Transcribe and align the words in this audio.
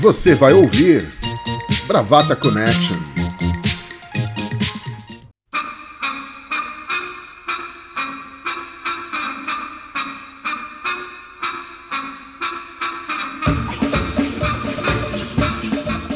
Você 0.00 0.34
vai 0.34 0.54
ouvir 0.54 1.06
Bravata 1.86 2.34
Connection. 2.34 2.96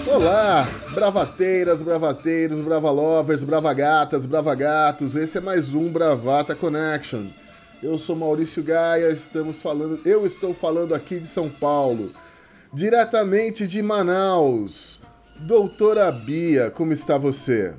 Olá, 0.06 0.66
bravateiras, 0.94 1.82
bravateiros, 1.82 2.60
bravalovers, 2.62 3.44
bravagatas, 3.44 4.24
bravagatos. 4.24 5.14
Esse 5.14 5.36
é 5.36 5.40
mais 5.42 5.74
um 5.74 5.92
Bravata 5.92 6.54
Connection. 6.54 7.26
Eu 7.82 7.98
sou 7.98 8.16
Maurício 8.16 8.62
Gaia, 8.62 9.10
estamos 9.10 9.60
falando, 9.60 10.00
eu 10.06 10.24
estou 10.24 10.54
falando 10.54 10.94
aqui 10.94 11.20
de 11.20 11.26
São 11.26 11.50
Paulo, 11.50 12.12
diretamente 12.74 13.66
de 13.66 13.80
Manaus. 13.80 15.00
Doutora 15.38 16.10
Bia, 16.10 16.70
como 16.70 16.92
está 16.92 17.16
você? 17.16 17.74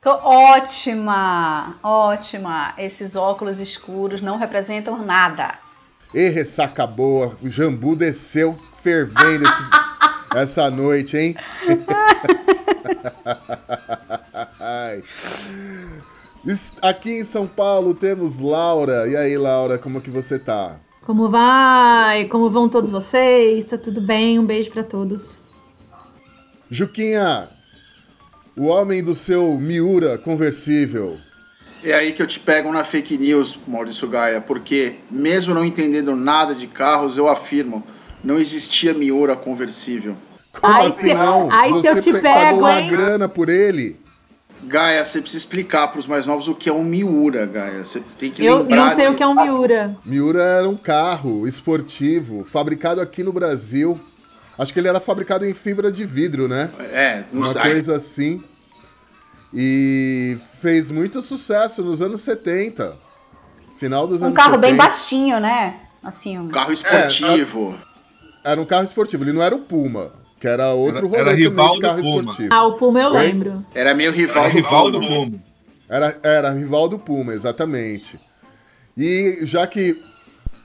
Tô 0.00 0.10
ótima, 0.10 1.76
ótima. 1.82 2.74
Esses 2.78 3.14
óculos 3.14 3.60
escuros 3.60 4.20
não 4.20 4.38
representam 4.38 5.04
nada. 5.04 5.58
E 6.14 6.28
ressaca 6.28 6.86
boa, 6.86 7.36
o 7.42 7.48
jambu 7.48 7.94
desceu 7.94 8.58
fervendo 8.82 9.44
esse, 9.44 9.62
essa 10.36 10.70
noite, 10.70 11.16
hein? 11.16 11.36
Aqui 16.82 17.18
em 17.18 17.24
São 17.24 17.46
Paulo 17.46 17.94
temos 17.94 18.40
Laura. 18.40 19.06
E 19.08 19.16
aí, 19.16 19.38
Laura, 19.38 19.78
como 19.78 20.00
que 20.00 20.10
você 20.10 20.38
tá? 20.38 20.80
Como 21.02 21.28
vai? 21.28 22.26
Como 22.26 22.48
vão 22.48 22.68
todos 22.68 22.92
vocês? 22.92 23.64
Tá 23.64 23.76
tudo 23.76 24.00
bem? 24.00 24.38
Um 24.38 24.46
beijo 24.46 24.70
para 24.70 24.84
todos. 24.84 25.42
Juquinha, 26.70 27.48
o 28.56 28.66
homem 28.66 29.02
do 29.02 29.12
seu 29.12 29.58
Miura 29.58 30.16
conversível. 30.16 31.18
É 31.84 31.92
aí 31.92 32.12
que 32.12 32.22
eu 32.22 32.26
te 32.26 32.38
pego 32.38 32.72
na 32.72 32.84
fake 32.84 33.18
news, 33.18 33.58
Maurício 33.66 34.06
Gaia, 34.08 34.40
porque 34.40 34.94
mesmo 35.10 35.52
não 35.52 35.64
entendendo 35.64 36.14
nada 36.14 36.54
de 36.54 36.68
carros, 36.68 37.16
eu 37.16 37.28
afirmo, 37.28 37.82
não 38.22 38.38
existia 38.38 38.94
Miura 38.94 39.34
conversível. 39.34 40.16
Como 40.52 40.72
aí 40.72 40.86
assim 40.86 41.08
se, 41.08 41.14
não? 41.14 41.50
Aí 41.50 41.72
você 41.72 42.00
se 42.00 42.08
eu 42.10 42.14
te 42.14 42.20
pego, 42.20 42.60
pagou 42.60 42.60
uma 42.60 42.80
grana 42.82 43.28
por 43.28 43.48
ele? 43.48 44.01
Gaia, 44.64 45.04
você 45.04 45.20
precisa 45.20 45.42
explicar 45.42 45.88
para 45.88 45.98
os 45.98 46.06
mais 46.06 46.26
novos 46.26 46.48
o 46.48 46.54
que 46.54 46.68
é 46.68 46.72
um 46.72 46.84
Miura, 46.84 47.46
Gaia. 47.46 47.84
Você 47.84 48.00
tem 48.18 48.30
que 48.30 48.44
eu 48.44 48.58
lembrar. 48.58 48.76
Eu 48.76 48.84
não 48.84 48.94
sei 48.94 49.06
de... 49.06 49.12
o 49.12 49.14
que 49.16 49.22
é 49.22 49.26
um 49.26 49.34
Miura. 49.34 49.96
Miura 50.04 50.42
era 50.42 50.68
um 50.68 50.76
carro 50.76 51.46
esportivo 51.46 52.44
fabricado 52.44 53.00
aqui 53.00 53.22
no 53.22 53.32
Brasil. 53.32 53.98
Acho 54.58 54.72
que 54.72 54.78
ele 54.78 54.88
era 54.88 55.00
fabricado 55.00 55.44
em 55.44 55.54
fibra 55.54 55.90
de 55.90 56.04
vidro, 56.04 56.46
né? 56.46 56.70
É, 56.92 57.24
não 57.32 57.42
Uma 57.42 57.54
coisa 57.54 57.96
assim. 57.96 58.42
E 59.52 60.38
fez 60.60 60.90
muito 60.90 61.20
sucesso 61.20 61.82
nos 61.82 62.00
anos 62.00 62.20
70. 62.22 62.96
Final 63.74 64.06
dos 64.06 64.22
um 64.22 64.26
anos 64.26 64.36
70. 64.36 64.40
Um 64.40 64.50
carro 64.50 64.58
bem 64.58 64.76
baixinho, 64.76 65.40
né? 65.40 65.80
Assim, 66.02 66.38
um... 66.38 66.48
Carro 66.48 66.72
esportivo. 66.72 67.78
É, 68.44 68.52
era 68.52 68.60
um 68.60 68.64
carro 68.64 68.84
esportivo, 68.84 69.24
ele 69.24 69.32
não 69.32 69.42
era 69.42 69.54
o 69.54 69.60
Puma. 69.60 70.12
Que 70.42 70.48
era 70.48 70.70
outro 70.72 71.06
rolê 71.06 71.20
era 71.20 71.32
rival 71.34 71.74
de 71.74 71.80
carro 71.80 71.96
do 71.98 72.02
Puma. 72.02 72.18
esportivo. 72.18 72.48
Ah, 72.52 72.66
o 72.66 72.72
Puma 72.72 73.00
eu 73.00 73.12
Oi? 73.12 73.26
lembro. 73.26 73.64
Era 73.72 73.94
meio 73.94 74.10
rival, 74.10 74.42
era 74.42 74.52
do, 74.52 74.56
rival 74.56 74.90
Puma. 74.90 74.90
do 74.90 75.06
Puma. 75.06 75.40
Era, 75.88 76.18
era 76.20 76.50
rival 76.50 76.88
do 76.88 76.98
Puma, 76.98 77.32
exatamente. 77.32 78.18
E 78.96 79.38
já 79.42 79.68
que 79.68 80.02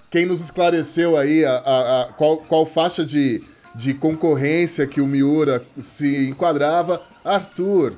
quem 0.09 0.25
nos 0.25 0.41
esclareceu 0.41 1.15
aí 1.15 1.45
a, 1.45 1.57
a, 1.57 2.01
a 2.01 2.05
qual, 2.13 2.37
qual 2.37 2.65
faixa 2.65 3.05
de, 3.05 3.43
de 3.75 3.93
concorrência 3.93 4.87
que 4.87 4.99
o 4.99 5.05
Miura 5.05 5.63
se 5.79 6.27
enquadrava, 6.27 6.99
Arthur, 7.23 7.93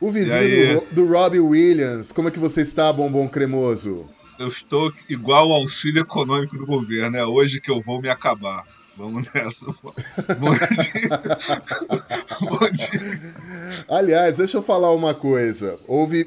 o 0.00 0.12
vizinho 0.12 0.80
do, 0.92 1.06
do 1.06 1.12
Robbie 1.12 1.40
Williams. 1.40 2.12
Como 2.12 2.28
é 2.28 2.30
que 2.30 2.38
você 2.38 2.60
está, 2.60 2.92
bombom 2.92 3.26
cremoso? 3.26 4.06
Eu 4.38 4.46
estou 4.46 4.92
igual 5.08 5.50
ao 5.50 5.62
auxílio 5.62 6.02
econômico 6.02 6.56
do 6.56 6.66
governo. 6.66 7.16
É 7.16 7.26
hoje 7.26 7.60
que 7.60 7.72
eu 7.72 7.82
vou 7.82 8.00
me 8.00 8.08
acabar. 8.08 8.62
Vamos 8.96 9.28
nessa. 9.34 9.66
Bom 9.66 10.54
dia. 10.54 11.08
Bom 12.40 12.70
dia. 12.70 13.34
Aliás, 13.88 14.38
deixa 14.38 14.56
eu 14.56 14.62
falar 14.62 14.90
uma 14.92 15.12
coisa. 15.12 15.78
Houve, 15.86 16.22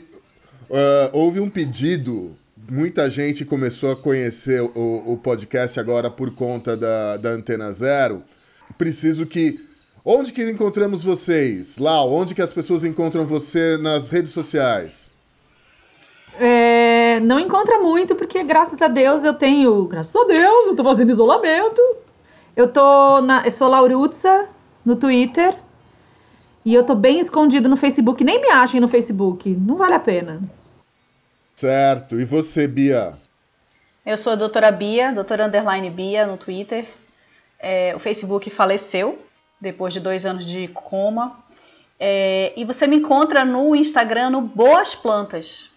uh, 0.69 1.09
houve 1.11 1.39
um 1.39 1.49
pedido. 1.49 2.35
Muita 2.69 3.09
gente 3.09 3.43
começou 3.43 3.91
a 3.91 3.95
conhecer 3.95 4.61
o, 4.61 5.13
o 5.13 5.17
podcast 5.17 5.79
agora 5.79 6.11
por 6.11 6.33
conta 6.35 6.77
da, 6.77 7.17
da 7.17 7.29
Antena 7.29 7.71
Zero. 7.71 8.23
Preciso 8.77 9.25
que. 9.25 9.67
Onde 10.05 10.31
que 10.31 10.47
encontramos 10.49 11.03
vocês? 11.03 11.77
Lá, 11.77 12.03
onde 12.05 12.35
que 12.35 12.41
as 12.41 12.53
pessoas 12.53 12.83
encontram 12.83 13.25
você 13.25 13.77
nas 13.77 14.09
redes 14.09 14.31
sociais? 14.31 15.11
É, 16.39 17.19
não 17.19 17.39
encontra 17.39 17.79
muito, 17.79 18.15
porque 18.15 18.43
graças 18.43 18.81
a 18.81 18.87
Deus 18.87 19.23
eu 19.23 19.33
tenho. 19.33 19.85
Graças 19.85 20.15
a 20.15 20.25
Deus, 20.25 20.67
eu 20.67 20.75
tô 20.75 20.83
fazendo 20.83 21.09
isolamento. 21.09 21.81
Eu 22.59 22.67
tô 22.67 23.21
na. 23.21 23.45
Eu 23.45 23.51
sou 23.51 23.69
Laurutza 23.69 24.49
no 24.83 24.97
Twitter. 24.97 25.55
E 26.65 26.73
eu 26.73 26.85
tô 26.85 26.93
bem 26.93 27.17
escondido 27.17 27.69
no 27.69 27.77
Facebook. 27.77 28.21
Nem 28.21 28.41
me 28.41 28.49
achem 28.49 28.81
no 28.81 28.87
Facebook. 28.89 29.49
Não 29.49 29.77
vale 29.77 29.93
a 29.93 29.99
pena. 29.99 30.41
Certo. 31.55 32.19
E 32.19 32.25
você, 32.25 32.67
Bia? 32.67 33.13
Eu 34.05 34.17
sou 34.17 34.33
a 34.33 34.35
doutora 34.35 34.73
Bia, 34.73 35.13
doutora 35.13 35.47
underline 35.47 35.89
Bia 35.89 36.27
no 36.27 36.35
Twitter. 36.35 36.85
É, 37.57 37.95
o 37.95 37.99
Facebook 37.99 38.49
faleceu 38.49 39.17
depois 39.61 39.93
de 39.93 40.01
dois 40.01 40.25
anos 40.25 40.45
de 40.45 40.67
coma. 40.67 41.39
É, 41.97 42.51
e 42.57 42.65
você 42.65 42.85
me 42.87 42.97
encontra 42.97 43.45
no 43.45 43.73
Instagram 43.73 44.31
no 44.31 44.41
Boas 44.41 44.93
Plantas. 44.93 45.69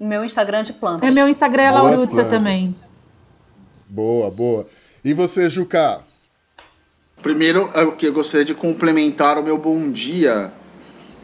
Meu 0.00 0.24
Instagram 0.24 0.62
de 0.62 0.72
plantas. 0.72 1.06
É 1.06 1.12
meu 1.12 1.28
Instagram 1.28 1.62
é 1.64 1.70
Laurutza 1.72 2.24
também. 2.24 2.74
Boa, 3.86 4.30
boa. 4.30 4.66
E 5.04 5.12
você, 5.12 5.50
Juca? 5.50 6.00
Primeiro, 7.22 7.70
eu 7.74 8.12
gostaria 8.12 8.44
de 8.44 8.52
complementar 8.52 9.38
o 9.38 9.44
meu 9.44 9.56
bom 9.56 9.92
dia, 9.92 10.52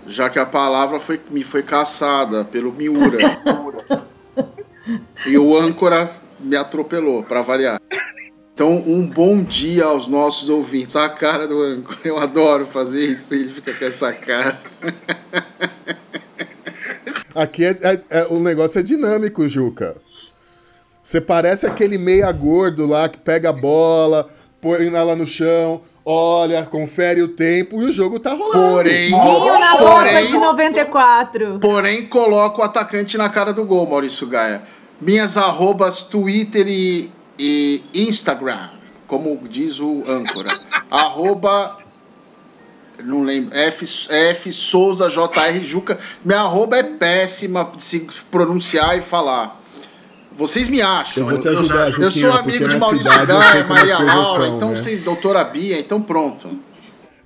já 0.07 0.31
que 0.31 0.39
a 0.39 0.47
palavra 0.47 1.01
foi, 1.01 1.21
me 1.29 1.43
foi 1.43 1.65
caçada 1.65 2.45
pelo 2.45 2.73
Miura. 2.73 3.19
e 5.27 5.37
o 5.37 5.57
âncora 5.57 6.11
me 6.39 6.55
atropelou, 6.55 7.25
para 7.25 7.43
variar. 7.43 7.81
Então, 8.55 8.77
um 8.87 9.09
bom 9.09 9.43
dia 9.43 9.87
aos 9.87 10.07
nossos 10.07 10.49
ouvintes. 10.49 10.95
A 10.95 11.09
cara 11.09 11.49
do 11.49 11.61
âncora, 11.61 11.99
eu 12.05 12.17
adoro 12.17 12.65
fazer 12.65 13.05
isso, 13.05 13.35
ele 13.35 13.51
fica 13.51 13.75
com 13.75 13.85
essa 13.85 14.13
cara. 14.13 14.59
Aqui 17.35 17.65
é, 17.65 17.77
é, 17.83 18.01
é, 18.11 18.27
o 18.31 18.39
negócio 18.39 18.79
é 18.79 18.83
dinâmico, 18.83 19.49
Juca. 19.49 19.97
Você 21.03 21.21
parece 21.21 21.67
aquele 21.67 21.99
meia 21.99 22.31
gordo 22.31 22.87
lá 22.87 23.09
que 23.09 23.19
pega 23.19 23.51
a 23.51 23.53
bola, 23.53 24.29
põe 24.61 24.87
ela 24.95 25.15
no 25.15 25.27
chão, 25.27 25.81
olha, 26.05 26.63
confere 26.65 27.23
o 27.23 27.29
tempo 27.29 27.81
e 27.83 27.87
o 27.87 27.93
jogo 27.93 28.19
tá 28.19 28.33
rolando. 28.33 28.75
Porém, 28.75 29.07
Vinho 29.07 29.59
na 29.59 29.77
porém, 29.77 30.27
de 30.27 30.39
94. 30.39 31.59
Porém, 31.61 32.07
coloca 32.07 32.61
o 32.61 32.65
atacante 32.65 33.17
na 33.17 33.29
cara 33.29 33.53
do 33.53 33.65
gol, 33.65 33.89
Maurício 33.89 34.27
Gaia. 34.27 34.63
Minhas 35.01 35.37
arrobas 35.37 36.03
Twitter 36.03 36.67
e, 36.67 37.11
e 37.39 37.83
Instagram, 37.95 38.71
como 39.07 39.39
diz 39.49 39.79
o 39.79 40.05
âncora. 40.09 40.57
arroba 40.91 41.79
não 43.05 43.23
lembro, 43.23 43.57
F, 43.57 43.85
F 44.11 44.53
Souza 44.53 45.09
JR 45.09 45.63
Juca. 45.63 45.99
Minha 46.25 46.41
arroba 46.41 46.77
é 46.77 46.83
péssima 46.83 47.71
de 47.77 47.83
se 47.83 48.01
pronunciar 48.31 48.99
e 48.99 49.01
falar. 49.01 49.61
Vocês 50.39 50.69
me 50.69 50.81
acham. 50.81 51.25
Eu 51.25 51.31
vou 51.31 51.39
te 51.39 51.49
ajudar, 51.49 51.91
Eu, 51.91 52.05
eu 52.05 52.11
sou 52.13 52.33
amigo 52.33 52.69
de 52.69 52.77
Maurício 52.77 53.27
Gaia, 53.27 53.65
Maria 53.65 53.99
Laura, 53.99 54.47
são, 54.47 54.57
então 54.57 54.71
né? 54.71 54.77
vocês, 54.77 55.01
doutora 55.01 55.43
Bia, 55.43 55.81
então 55.81 56.01
pronto. 56.01 56.49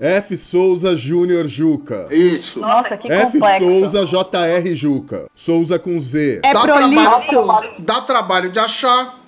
F 0.00 0.34
Souza 0.34 0.96
Júnior 0.96 1.46
Juca. 1.46 2.08
Isso. 2.10 2.58
Nossa, 2.58 2.96
que 2.96 3.12
F 3.12 3.32
complexo. 3.32 3.64
Souza 3.64 4.06
JR 4.06 4.74
Juca. 4.74 5.26
Souza 5.34 5.78
com 5.78 6.00
Z. 6.00 6.40
É 6.42 6.54
dá 6.54 6.62
prolixo. 6.62 7.28
Trabalho, 7.28 7.70
dá 7.80 8.00
trabalho 8.00 8.50
de 8.50 8.58
achar, 8.58 9.22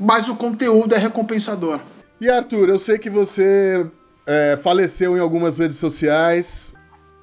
mas 0.00 0.28
o 0.28 0.34
conteúdo 0.34 0.94
é 0.94 0.98
recompensador. 0.98 1.78
E 2.18 2.30
Arthur, 2.30 2.70
eu 2.70 2.78
sei 2.78 2.96
que 2.96 3.10
você 3.10 3.86
é, 4.26 4.58
faleceu 4.62 5.14
em 5.14 5.20
algumas 5.20 5.58
redes 5.58 5.76
sociais. 5.76 6.72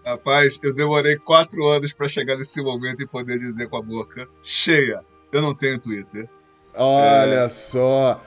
Rapaz, 0.05 0.59
eu 0.61 0.75
demorei 0.75 1.15
quatro 1.15 1.65
anos 1.69 1.91
para 1.91 2.07
chegar 2.07 2.37
nesse 2.37 2.61
momento 2.61 3.01
e 3.01 3.07
poder 3.07 3.39
dizer 3.39 3.67
com 3.67 3.77
a 3.77 3.81
boca 3.81 4.27
cheia 4.43 5.01
eu 5.37 5.41
não 5.41 5.53
tenho 5.53 5.79
Twitter. 5.79 6.29
Olha 6.75 7.45
é, 7.45 7.49
só. 7.49 8.21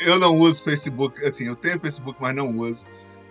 Eu 0.00 0.18
não 0.18 0.34
uso 0.34 0.62
Facebook. 0.64 1.24
Assim, 1.24 1.46
eu 1.46 1.56
tenho 1.56 1.80
Facebook, 1.80 2.18
mas 2.20 2.34
não 2.34 2.56
uso. 2.58 2.84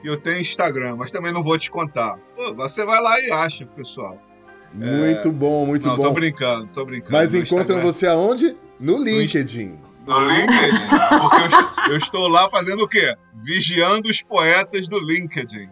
E 0.03 0.07
eu 0.07 0.17
tenho 0.17 0.39
Instagram, 0.39 0.95
mas 0.97 1.12
também 1.12 1.31
não 1.31 1.44
vou 1.44 1.57
te 1.57 1.69
contar. 1.69 2.17
Pô, 2.35 2.53
você 2.53 2.85
vai 2.85 3.01
lá 3.01 3.19
e 3.21 3.31
acha, 3.31 3.65
pessoal. 3.65 4.19
Muito 4.73 5.29
é... 5.29 5.31
bom, 5.31 5.65
muito 5.65 5.88
não, 5.88 5.95
bom. 5.95 6.03
Tô 6.03 6.12
brincando, 6.12 6.67
tô 6.67 6.85
brincando. 6.85 7.13
Mas 7.13 7.33
encontram 7.33 7.79
você 7.81 8.07
aonde? 8.07 8.56
No 8.79 8.97
LinkedIn. 8.97 9.79
No 10.06 10.19
LinkedIn. 10.19 10.77
Porque 11.19 11.89
eu, 11.89 11.94
eu, 11.94 11.97
estou 11.97 12.27
lá 12.27 12.50
fazendo 12.50 12.83
o 12.83 12.88
quê? 12.88 13.15
Vigiando 13.33 14.09
os 14.09 14.21
poetas 14.21 14.88
do 14.88 15.00
LinkedIn. 15.00 15.69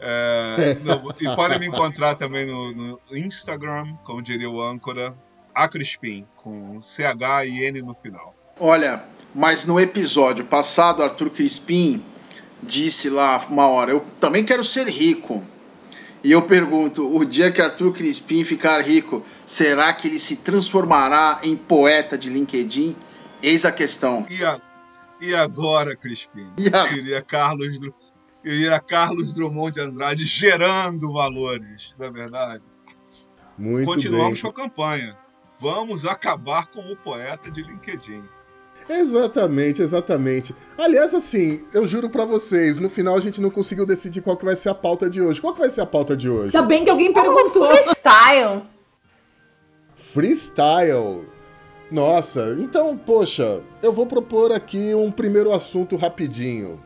É, 0.00 0.76
no, 0.82 1.12
e 1.20 1.36
podem 1.36 1.58
me 1.58 1.66
encontrar 1.66 2.14
também 2.14 2.46
no, 2.46 2.72
no, 2.72 3.00
Instagram, 3.12 3.94
como 4.04 4.22
diria 4.22 4.48
o 4.48 4.62
âncora, 4.62 5.14
a 5.54 5.68
Crispim, 5.68 6.26
com 6.36 6.80
CH 6.82 7.46
e 7.46 7.64
N 7.64 7.82
no 7.82 7.94
final. 7.94 8.34
Olha, 8.58 9.04
mas 9.34 9.64
no 9.64 9.78
episódio 9.78 10.44
passado, 10.44 11.02
Arthur 11.02 11.30
Crispim 11.30 12.04
disse 12.62 13.08
lá 13.08 13.38
uma 13.48 13.66
hora: 13.66 13.92
Eu 13.92 14.00
também 14.20 14.44
quero 14.44 14.64
ser 14.64 14.88
rico. 14.88 15.44
E 16.22 16.32
eu 16.32 16.42
pergunto: 16.42 17.16
o 17.16 17.24
dia 17.24 17.50
que 17.50 17.60
Arthur 17.60 17.92
Crispim 17.92 18.44
ficar 18.44 18.80
rico, 18.80 19.24
será 19.46 19.92
que 19.92 20.08
ele 20.08 20.18
se 20.18 20.36
transformará 20.36 21.40
em 21.42 21.56
poeta 21.56 22.18
de 22.18 22.28
LinkedIn? 22.28 22.96
Eis 23.42 23.64
a 23.64 23.72
questão. 23.72 24.26
E, 24.28 24.44
a, 24.44 24.60
e 25.20 25.34
agora, 25.34 25.96
Crispim? 25.96 26.46
E 26.58 26.68
a... 26.68 26.86
Queria 26.86 27.22
Carlos, 27.22 27.78
queria 28.42 28.78
Carlos 28.80 29.32
Drummond 29.32 29.72
de 29.72 29.80
Andrade 29.80 30.26
gerando 30.26 31.12
valores, 31.12 31.94
não 31.98 32.06
é 32.06 32.10
verdade? 32.10 32.62
Muito 33.56 33.86
Continuamos 33.86 34.42
bem. 34.42 34.52
com 34.52 34.60
a 34.60 34.64
campanha. 34.64 35.18
Vamos 35.60 36.06
acabar 36.06 36.66
com 36.68 36.80
o 36.80 36.96
poeta 36.96 37.50
de 37.50 37.62
LinkedIn. 37.62 38.22
Exatamente, 38.88 39.82
exatamente. 39.82 40.54
Aliás, 40.76 41.14
assim, 41.14 41.64
eu 41.72 41.86
juro 41.86 42.08
para 42.08 42.24
vocês, 42.24 42.78
no 42.78 42.88
final 42.88 43.14
a 43.14 43.20
gente 43.20 43.40
não 43.40 43.50
conseguiu 43.50 43.84
decidir 43.84 44.22
qual 44.22 44.36
que 44.36 44.44
vai 44.44 44.56
ser 44.56 44.70
a 44.70 44.74
pauta 44.74 45.08
de 45.08 45.20
hoje. 45.20 45.40
Qual 45.40 45.52
que 45.52 45.60
vai 45.60 45.68
ser 45.70 45.82
a 45.82 45.86
pauta 45.86 46.16
de 46.16 46.28
hoje? 46.28 46.52
Tá 46.52 46.62
bem 46.62 46.82
que 46.82 46.90
alguém 46.90 47.12
perguntou. 47.12 47.68
freestyle. 47.68 48.62
Freestyle. 49.94 51.28
Nossa, 51.90 52.56
então, 52.58 52.96
poxa, 52.96 53.60
eu 53.82 53.92
vou 53.92 54.06
propor 54.06 54.52
aqui 54.52 54.94
um 54.94 55.10
primeiro 55.10 55.52
assunto 55.52 55.96
rapidinho. 55.96 56.82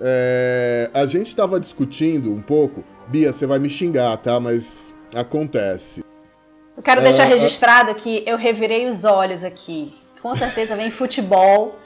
É, 0.00 0.90
a 0.92 1.06
gente 1.06 1.28
estava 1.28 1.60
discutindo 1.60 2.32
um 2.32 2.42
pouco. 2.42 2.82
Bia, 3.08 3.32
você 3.32 3.46
vai 3.46 3.58
me 3.58 3.70
xingar, 3.70 4.16
tá? 4.16 4.40
Mas 4.40 4.92
acontece. 5.14 6.05
Quero 6.86 7.00
é, 7.00 7.02
deixar 7.02 7.24
registrado 7.24 7.92
que 7.96 8.22
eu 8.24 8.36
revirei 8.36 8.88
os 8.88 9.02
olhos 9.02 9.42
aqui. 9.42 9.92
Com 10.22 10.36
certeza 10.36 10.76
vem 10.76 10.88
futebol. 10.88 11.80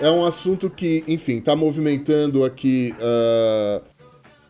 É 0.00 0.08
um 0.08 0.24
assunto 0.24 0.70
que, 0.70 1.02
enfim, 1.08 1.38
está 1.38 1.56
movimentando 1.56 2.44
aqui 2.44 2.94
uh, 3.00 3.82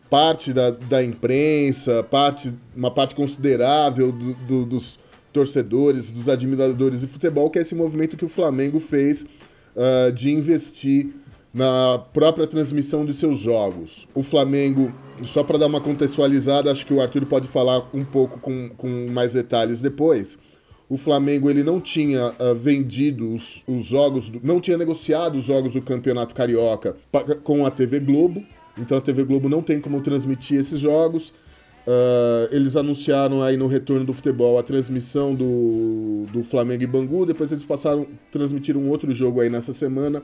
parte 0.07 0.53
da, 0.53 0.69
da 0.69 1.03
imprensa, 1.03 2.03
parte, 2.03 2.53
uma 2.75 2.91
parte 2.91 3.15
considerável 3.15 4.11
do, 4.11 4.33
do, 4.35 4.65
dos 4.67 4.99
torcedores, 5.33 6.11
dos 6.11 6.29
admiradores 6.29 7.01
de 7.01 7.07
futebol, 7.07 7.49
que 7.49 7.59
é 7.59 7.61
esse 7.61 7.75
movimento 7.75 8.15
que 8.15 8.23
o 8.23 8.29
Flamengo 8.29 8.79
fez 8.79 9.23
uh, 9.23 10.11
de 10.13 10.31
investir 10.31 11.09
na 11.53 11.99
própria 12.13 12.47
transmissão 12.47 13.05
de 13.05 13.13
seus 13.13 13.39
jogos. 13.39 14.07
O 14.15 14.23
Flamengo, 14.23 14.91
só 15.23 15.43
para 15.43 15.57
dar 15.57 15.67
uma 15.67 15.81
contextualizada, 15.81 16.71
acho 16.71 16.85
que 16.85 16.93
o 16.93 17.01
Arthur 17.01 17.25
pode 17.25 17.47
falar 17.47 17.87
um 17.93 18.03
pouco 18.03 18.39
com, 18.39 18.69
com 18.69 19.07
mais 19.09 19.33
detalhes 19.33 19.81
depois. 19.81 20.37
O 20.89 20.97
Flamengo 20.97 21.49
ele 21.49 21.63
não 21.63 21.79
tinha 21.79 22.27
uh, 22.39 22.55
vendido 22.55 23.33
os, 23.33 23.63
os 23.67 23.85
jogos, 23.85 24.29
do, 24.29 24.39
não 24.43 24.59
tinha 24.59 24.77
negociado 24.77 25.35
os 25.37 25.45
jogos 25.45 25.73
do 25.73 25.81
Campeonato 25.81 26.35
Carioca 26.35 26.95
com 27.43 27.65
a 27.65 27.71
TV 27.71 27.99
Globo, 27.99 28.43
então 28.77 28.97
a 28.97 29.01
TV 29.01 29.23
Globo 29.23 29.47
não 29.47 29.61
tem 29.61 29.79
como 29.79 30.01
transmitir 30.01 30.59
esses 30.59 30.79
jogos. 30.79 31.33
Uh, 31.85 32.47
eles 32.51 32.77
anunciaram 32.77 33.41
aí 33.41 33.57
no 33.57 33.67
retorno 33.67 34.05
do 34.05 34.13
futebol 34.13 34.57
a 34.57 34.63
transmissão 34.63 35.35
do, 35.35 36.23
do 36.31 36.41
Flamengo 36.41 36.83
e 36.83 36.87
Bangu, 36.87 37.25
depois 37.25 37.51
eles 37.51 37.63
passaram, 37.63 38.07
transmitiram 38.31 38.79
um 38.79 38.89
outro 38.89 39.13
jogo 39.13 39.41
aí 39.41 39.49
nessa 39.49 39.73
semana, 39.73 40.23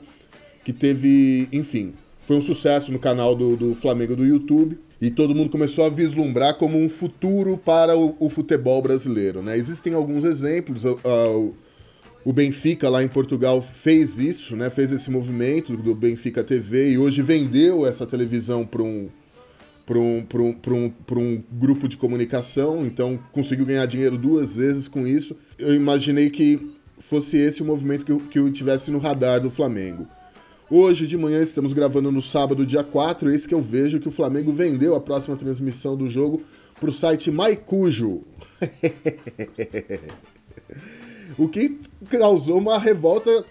que 0.64 0.72
teve, 0.72 1.50
enfim, 1.52 1.94
foi 2.22 2.38
um 2.38 2.42
sucesso 2.42 2.92
no 2.92 3.00
canal 3.00 3.36
do, 3.36 3.58
do 3.58 3.76
Flamengo 3.76 4.16
do 4.16 4.26
YouTube 4.26 4.80
e 5.02 5.10
todo 5.10 5.34
mundo 5.34 5.50
começou 5.50 5.86
a 5.86 5.90
vislumbrar 5.90 6.56
como 6.56 6.78
um 6.78 6.88
futuro 6.88 7.58
para 7.58 7.98
o, 7.98 8.16
o 8.20 8.30
futebol 8.30 8.82
brasileiro. 8.82 9.42
Né? 9.42 9.58
Existem 9.58 9.94
alguns 9.94 10.26
exemplos. 10.26 10.84
Uh, 10.86 11.54
o 12.24 12.34
Benfica 12.34 12.90
lá 12.90 13.02
em 13.02 13.08
Portugal 13.08 13.62
fez 13.62 14.20
isso, 14.20 14.56
né? 14.56 14.70
fez 14.70 14.92
esse 14.92 15.10
movimento 15.10 15.76
do 15.76 15.96
Benfica 15.96 16.44
TV 16.44 16.92
e 16.92 16.98
hoje 16.98 17.22
vendeu 17.22 17.88
essa 17.88 18.06
televisão 18.06 18.66
para 18.66 18.84
um, 18.84 19.10
um, 19.98 20.26
um, 20.34 20.56
um, 20.68 20.94
um 21.18 21.44
grupo 21.52 21.88
de 21.88 21.98
comunicação, 21.98 22.86
então 22.86 23.20
conseguiu 23.32 23.66
ganhar 23.66 23.86
dinheiro 23.86 24.18
duas 24.18 24.56
vezes 24.56 24.88
com 24.88 25.08
isso. 25.08 25.36
Eu 25.58 25.74
imaginei 25.74 26.30
que 26.30 26.72
fosse 27.00 27.38
esse 27.38 27.62
o 27.62 27.66
movimento 27.66 28.06
que 28.06 28.12
eu, 28.12 28.20
que 28.20 28.40
eu 28.40 28.52
tivesse 28.52 28.92
no 28.92 29.00
radar 29.00 29.40
do 29.40 29.50
Flamengo. 29.50 30.08
Hoje 30.70 31.08
de 31.08 31.18
manhã 31.18 31.42
estamos 31.42 31.74
gravando 31.74 32.12
no 32.12 32.22
sábado, 32.22 32.66
dia 32.66 32.84
4, 32.84 33.32
eis 33.32 33.48
que 33.48 33.56
eu 33.56 33.62
vejo 33.62 34.00
que 34.00 34.08
o 34.08 34.12
Flamengo 34.12 34.52
vendeu 34.52 34.94
a 34.94 35.02
próxima 35.02 35.36
transmissão 35.36 35.98
do 35.98 36.08
jogo 36.08 36.44
para 36.80 36.90
o 36.90 36.94
site 36.94 37.32
Maicujo. 37.32 38.22
o 41.38 41.48
que 41.48 41.80
causou 42.10 42.60
uma 42.60 42.78
revolta 42.78 43.44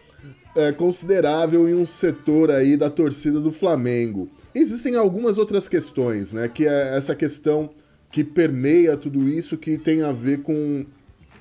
é, 0.55 0.71
considerável 0.73 1.69
em 1.69 1.75
um 1.75 1.85
setor 1.85 2.51
aí 2.51 2.77
da 2.77 2.89
torcida 2.89 3.41
do 3.41 3.51
Flamengo. 3.51 4.31
Existem 4.55 4.97
algumas 4.97 5.39
outras 5.39 5.69
questões, 5.69 6.33
né? 6.33 6.49
Que 6.49 6.67
é 6.67 6.97
essa 6.97 7.15
questão 7.15 7.71
que 8.11 8.25
permeia 8.25 8.97
tudo 8.97 9.29
isso, 9.29 9.57
que 9.57 9.77
tem 9.77 10.03
a 10.03 10.13
ver 10.13 10.43
com 10.43 10.87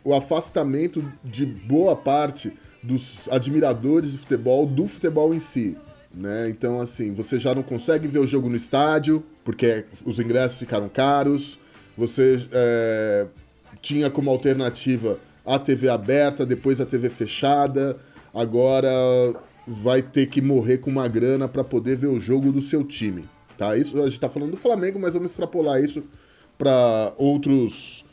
o 0.04 0.14
afastamento 0.14 1.04
de 1.24 1.46
boa 1.46 1.96
parte 1.96 2.54
dos 2.84 3.28
admiradores 3.30 4.12
de 4.12 4.18
futebol, 4.18 4.66
do 4.66 4.88
futebol 4.88 5.34
em 5.34 5.40
si. 5.40 5.78
Né? 6.14 6.50
Então, 6.50 6.80
assim, 6.80 7.12
você 7.12 7.38
já 7.38 7.54
não 7.54 7.64
consegue 7.64 8.08
ver 8.08 8.20
o 8.20 8.28
jogo 8.28 8.50
no 8.50 8.56
estádio, 8.56 9.24
porque 9.44 9.86
os 10.06 10.20
ingressos 10.20 10.60
ficaram 10.60 10.90
caros. 10.90 11.60
Você 11.98 12.48
é, 12.52 13.28
tinha 13.82 14.10
como 14.10 14.30
alternativa 14.30 15.20
a 15.46 15.58
TV 15.60 15.90
aberta, 15.90 16.46
depois 16.46 16.82
a 16.82 16.86
TV 16.86 17.10
fechada. 17.10 17.98
Agora 18.34 18.90
vai 19.68 20.02
ter 20.02 20.28
que 20.28 20.42
morrer 20.42 20.78
com 20.78 20.90
uma 20.90 21.08
grana 21.08 21.48
para 21.48 21.64
poder 21.64 21.98
ver 21.98 22.08
o 22.08 22.20
jogo 22.20 22.52
do 22.52 22.62
seu 22.62 22.84
time. 22.86 23.26
Tá? 23.58 23.76
Isso 23.76 23.98
a 23.98 24.04
gente 24.04 24.14
está 24.14 24.30
falando 24.30 24.52
do 24.52 24.58
Flamengo, 24.58 24.98
mas 24.98 25.14
vamos 25.14 25.32
extrapolar 25.32 25.84
isso 25.84 26.04
para 26.58 27.14
outros, 27.18 28.06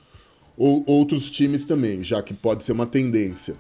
ou, 0.57 0.83
outros 0.87 1.31
times 1.31 1.65
também, 1.65 2.03
já 2.03 2.23
que 2.23 2.35
pode 2.35 2.65
ser 2.65 2.73
uma 2.73 2.87
tendência. 2.87 3.55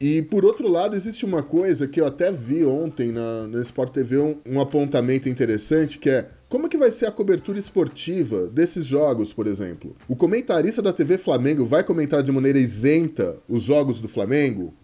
E 0.00 0.20
por 0.20 0.44
outro 0.44 0.66
lado, 0.66 0.96
existe 0.96 1.24
uma 1.24 1.44
coisa 1.44 1.86
que 1.86 2.00
eu 2.00 2.06
até 2.06 2.32
vi 2.32 2.64
ontem 2.64 3.12
na, 3.12 3.46
no 3.46 3.60
Sport 3.60 3.92
TV, 3.92 4.18
um, 4.18 4.36
um 4.44 4.60
apontamento 4.60 5.28
interessante, 5.28 5.96
que 5.96 6.10
é 6.10 6.28
como 6.48 6.68
que 6.68 6.76
vai 6.76 6.90
ser 6.90 7.06
a 7.06 7.12
cobertura 7.12 7.56
esportiva 7.56 8.48
desses 8.48 8.84
jogos, 8.84 9.32
por 9.32 9.46
exemplo? 9.46 9.94
O 10.08 10.16
comentarista 10.16 10.82
da 10.82 10.92
TV 10.92 11.18
Flamengo 11.18 11.64
vai 11.64 11.84
comentar 11.84 12.20
de 12.20 12.32
maneira 12.32 12.58
isenta 12.58 13.38
os 13.48 13.62
jogos 13.62 14.00
do 14.00 14.08
Flamengo? 14.08 14.74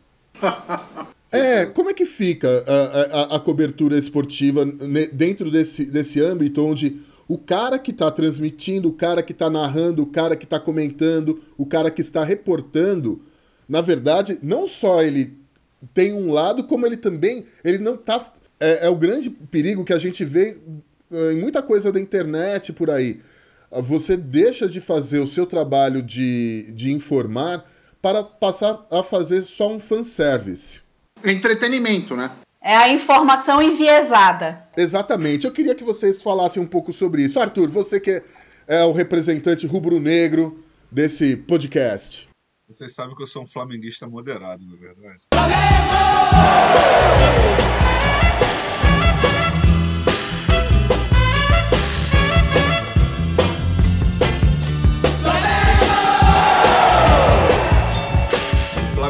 É, 1.31 1.67
como 1.67 1.91
é 1.91 1.95
que 1.95 2.07
fica 2.07 2.49
a, 2.67 3.35
a, 3.35 3.37
a 3.37 3.41
cobertura 3.41 3.99
esportiva 3.99 4.65
dentro 5.13 5.51
desse, 5.51 5.85
desse 5.85 6.21
âmbito 6.21 6.65
onde 6.65 7.01
o 7.29 7.37
cara 7.37 7.79
que 7.79 7.91
está 7.91 8.11
transmitindo, 8.11 8.89
o 8.89 8.93
cara 8.93 9.23
que 9.23 9.33
está 9.33 9.51
narrando, 9.51 10.03
o 10.03 10.07
cara 10.07 10.35
que 10.35 10.45
está 10.45 10.59
comentando, 10.59 11.43
o 11.59 11.67
cara 11.67 11.91
que 11.91 12.01
está 12.01 12.25
reportando 12.25 13.21
na 13.69 13.83
verdade, 13.83 14.39
não 14.43 14.67
só 14.67 15.03
ele 15.03 15.37
tem 15.93 16.13
um 16.13 16.33
lado, 16.33 16.65
como 16.65 16.87
ele 16.87 16.97
também. 16.97 17.45
Ele 17.63 17.79
não 17.79 17.97
tá. 17.97 18.33
É, 18.59 18.87
é 18.87 18.89
o 18.89 18.97
grande 18.97 19.29
perigo 19.29 19.85
que 19.85 19.93
a 19.93 19.99
gente 19.99 20.25
vê 20.25 20.59
eh, 21.13 21.33
em 21.33 21.37
muita 21.37 21.63
coisa 21.63 21.93
da 21.93 22.01
internet 22.01 22.73
por 22.73 22.91
aí. 22.91 23.21
Você 23.71 24.17
deixa 24.17 24.67
de 24.67 24.81
fazer 24.81 25.21
o 25.21 25.27
seu 25.27 25.45
trabalho 25.45 26.03
de, 26.03 26.73
de 26.73 26.91
informar 26.91 27.65
para 28.01 28.25
passar 28.25 28.87
a 28.91 29.03
fazer 29.03 29.43
só 29.43 29.71
um 29.71 29.79
fanservice. 29.79 30.81
Entretenimento, 31.25 32.17
né? 32.17 32.31
É 32.61 32.75
a 32.77 32.89
informação 32.89 33.63
enviesada. 33.63 34.69
Exatamente. 34.77 35.47
Eu 35.47 35.53
queria 35.53 35.75
que 35.75 35.85
vocês 35.85 36.23
falassem 36.23 36.63
um 36.63 36.67
pouco 36.67 36.93
sobre 36.93 37.23
isso. 37.23 37.41
Arthur, 37.41 37.71
você 37.71 38.01
que 38.01 38.23
é 38.67 38.85
o 38.85 38.93
representante 38.93 39.67
rubro-negro 39.67 40.63
desse 40.91 41.37
podcast. 41.37 42.29
Vocês 42.69 42.95
sabem 42.95 43.17
que 43.17 43.23
eu 43.23 43.27
sou 43.27 43.43
um 43.43 43.47
flamenguista 43.47 44.07
moderado, 44.07 44.63
na 44.67 44.75
é 44.75 44.79
verdade. 44.79 45.27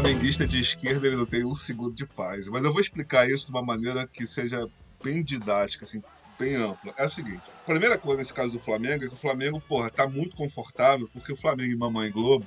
Flamenguista 0.08 0.46
de 0.46 0.58
esquerda 0.58 1.06
ele 1.06 1.16
não 1.16 1.26
tem 1.26 1.44
um 1.44 1.54
segundo 1.54 1.94
de 1.94 2.06
paz. 2.06 2.48
Mas 2.48 2.64
eu 2.64 2.72
vou 2.72 2.80
explicar 2.80 3.28
isso 3.28 3.44
de 3.44 3.50
uma 3.50 3.60
maneira 3.60 4.06
que 4.06 4.26
seja 4.26 4.66
bem 5.04 5.22
didática, 5.22 5.84
assim, 5.84 6.02
bem 6.38 6.54
ampla. 6.54 6.94
É 6.96 7.04
o 7.04 7.10
seguinte: 7.10 7.42
a 7.46 7.66
primeira 7.66 7.98
coisa 7.98 8.22
nesse 8.22 8.32
caso 8.32 8.52
do 8.52 8.58
Flamengo 8.58 9.04
é 9.04 9.08
que 9.08 9.14
o 9.14 9.18
Flamengo, 9.18 9.60
porra, 9.60 9.90
tá 9.90 10.08
muito 10.08 10.34
confortável, 10.34 11.10
porque 11.12 11.30
o 11.30 11.36
Flamengo 11.36 11.72
e 11.72 11.76
Mamãe 11.76 12.10
Globo, 12.10 12.46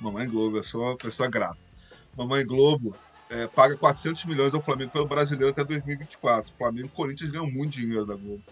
Mamãe 0.00 0.26
Globo, 0.26 0.56
eu 0.56 0.62
sou 0.62 0.84
uma 0.84 0.96
pessoa 0.96 1.28
grata. 1.28 1.58
Mamãe 2.16 2.46
Globo 2.46 2.96
é, 3.28 3.46
paga 3.46 3.76
400 3.76 4.24
milhões 4.24 4.54
ao 4.54 4.62
Flamengo 4.62 4.92
pelo 4.92 5.06
brasileiro 5.06 5.50
até 5.50 5.62
2024. 5.62 6.50
O 6.50 6.54
Flamengo 6.54 6.86
e 6.86 6.90
o 6.90 6.94
Corinthians 6.94 7.28
ganham 7.28 7.50
muito 7.50 7.72
dinheiro 7.72 8.06
da 8.06 8.14
Globo. 8.14 8.42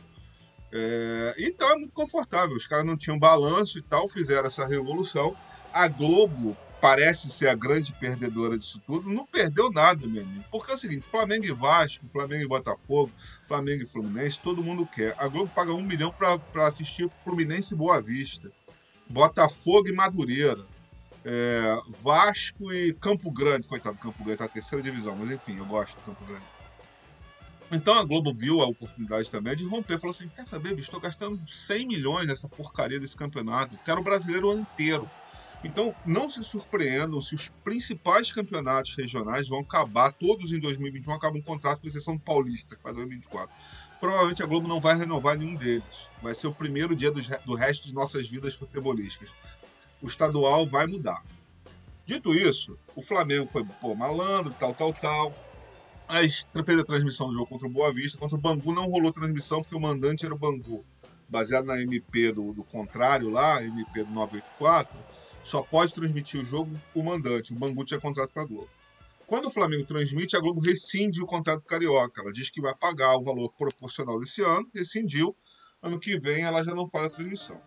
É, 0.70 1.34
então 1.38 1.70
é 1.70 1.76
muito 1.76 1.94
confortável. 1.94 2.54
Os 2.54 2.66
caras 2.66 2.84
não 2.84 2.96
tinham 2.96 3.18
balanço 3.18 3.78
e 3.78 3.82
tal, 3.82 4.06
fizeram 4.06 4.48
essa 4.48 4.66
revolução. 4.66 5.34
A 5.72 5.88
Globo 5.88 6.54
parece 6.80 7.30
ser 7.30 7.48
a 7.48 7.54
grande 7.54 7.92
perdedora 7.92 8.58
disso 8.58 8.80
tudo, 8.86 9.08
não 9.08 9.26
perdeu 9.26 9.70
nada, 9.70 10.06
meu 10.08 10.22
amigo. 10.22 10.44
Porque 10.50 10.72
é 10.72 10.74
o 10.74 10.78
seguinte: 10.78 11.04
Flamengo 11.10 11.44
e 11.44 11.52
Vasco, 11.52 12.06
Flamengo 12.12 12.44
e 12.44 12.48
Botafogo, 12.48 13.10
Flamengo 13.46 13.82
e 13.82 13.86
Fluminense, 13.86 14.40
todo 14.40 14.64
mundo 14.64 14.86
quer. 14.86 15.14
A 15.18 15.28
Globo 15.28 15.50
paga 15.54 15.72
um 15.72 15.82
milhão 15.82 16.12
para 16.12 16.66
assistir 16.66 17.08
Fluminense 17.22 17.74
e 17.74 17.76
Boa 17.76 18.00
Vista, 18.00 18.50
Botafogo 19.08 19.88
e 19.88 19.92
Madureira. 19.92 20.64
É, 21.22 21.78
Vasco 22.02 22.72
e 22.72 22.94
Campo 22.94 23.30
Grande, 23.30 23.68
coitado, 23.68 23.98
Campo 23.98 24.24
Grande 24.24 24.38
tá 24.38 24.44
na 24.44 24.50
terceira 24.50 24.82
divisão, 24.82 25.14
mas 25.14 25.30
enfim, 25.30 25.58
eu 25.58 25.66
gosto 25.66 25.94
do 25.96 26.02
Campo 26.02 26.24
Grande. 26.24 26.46
Então 27.70 27.94
a 27.94 28.04
Globo 28.04 28.32
viu 28.32 28.62
a 28.62 28.66
oportunidade 28.66 29.30
também 29.30 29.54
de 29.54 29.64
romper, 29.64 29.98
falou 29.98 30.14
assim: 30.14 30.28
quer 30.28 30.46
saber, 30.46 30.70
bicho, 30.70 30.88
estou 30.88 30.98
gastando 30.98 31.38
100 31.46 31.86
milhões 31.86 32.26
nessa 32.26 32.48
porcaria 32.48 32.98
desse 32.98 33.16
campeonato, 33.16 33.78
quero 33.84 34.00
o 34.00 34.04
brasileiro 34.04 34.52
inteiro. 34.52 35.08
Então, 35.62 35.94
não 36.06 36.30
se 36.30 36.42
surpreendam 36.42 37.20
se 37.20 37.34
os 37.34 37.50
principais 37.62 38.32
campeonatos 38.32 38.94
regionais 38.94 39.46
vão 39.46 39.60
acabar, 39.60 40.12
todos 40.12 40.52
em 40.52 40.60
2021 40.60 41.12
acabam 41.12 41.38
um 41.38 41.42
contrato, 41.42 41.80
com 41.80 41.88
exceção 41.88 42.16
do 42.16 42.22
Paulista, 42.22 42.78
vai 42.82 42.94
2024. 42.94 43.54
Provavelmente 44.00 44.42
a 44.42 44.46
Globo 44.46 44.66
não 44.66 44.80
vai 44.80 44.96
renovar 44.96 45.36
nenhum 45.36 45.54
deles. 45.54 46.08
Vai 46.22 46.34
ser 46.34 46.46
o 46.46 46.54
primeiro 46.54 46.96
dia 46.96 47.10
do, 47.10 47.20
do 47.44 47.54
resto 47.54 47.86
de 47.86 47.94
nossas 47.94 48.26
vidas 48.26 48.54
futebolísticas. 48.54 49.30
O 50.00 50.06
estadual 50.06 50.66
vai 50.66 50.86
mudar. 50.86 51.22
Dito 52.06 52.34
isso, 52.34 52.78
o 52.96 53.02
Flamengo 53.02 53.46
foi 53.46 53.62
pô, 53.62 53.94
malandro, 53.94 54.54
tal, 54.58 54.74
tal, 54.74 54.94
tal. 54.94 55.34
Aí 56.08 56.28
fez 56.64 56.78
a 56.78 56.84
transmissão 56.84 57.28
do 57.28 57.34
jogo 57.34 57.46
contra 57.46 57.66
o 57.66 57.70
Boa 57.70 57.92
Vista. 57.92 58.16
Contra 58.16 58.36
o 58.36 58.40
Bangu 58.40 58.74
não 58.74 58.88
rolou 58.88 59.12
transmissão 59.12 59.60
porque 59.62 59.76
o 59.76 59.80
mandante 59.80 60.24
era 60.24 60.34
o 60.34 60.38
Bangu. 60.38 60.82
Baseado 61.28 61.66
na 61.66 61.80
MP 61.80 62.32
do, 62.32 62.54
do 62.54 62.64
contrário 62.64 63.28
lá, 63.28 63.62
MP 63.62 64.02
do 64.02 64.10
984 64.10 65.19
só 65.42 65.62
pode 65.62 65.94
transmitir 65.94 66.40
o 66.40 66.44
jogo 66.44 66.70
o 66.94 67.02
mandante. 67.02 67.52
O 67.52 67.56
Bangu 67.56 67.84
tinha 67.84 68.00
contrato 68.00 68.32
com 68.32 68.40
a 68.40 68.44
Globo. 68.44 68.70
Quando 69.26 69.46
o 69.46 69.50
Flamengo 69.50 69.86
transmite, 69.86 70.36
a 70.36 70.40
Globo 70.40 70.60
rescinde 70.60 71.22
o 71.22 71.26
contrato 71.26 71.62
carioca. 71.62 72.20
Ela 72.20 72.32
diz 72.32 72.50
que 72.50 72.60
vai 72.60 72.74
pagar 72.74 73.16
o 73.16 73.22
valor 73.22 73.50
proporcional 73.52 74.18
desse 74.18 74.42
ano, 74.42 74.68
rescindiu. 74.74 75.36
Ano 75.82 75.98
que 75.98 76.18
vem 76.18 76.42
ela 76.42 76.64
já 76.64 76.74
não 76.74 76.88
faz 76.90 77.06
a 77.06 77.10
transmissão. 77.10 77.60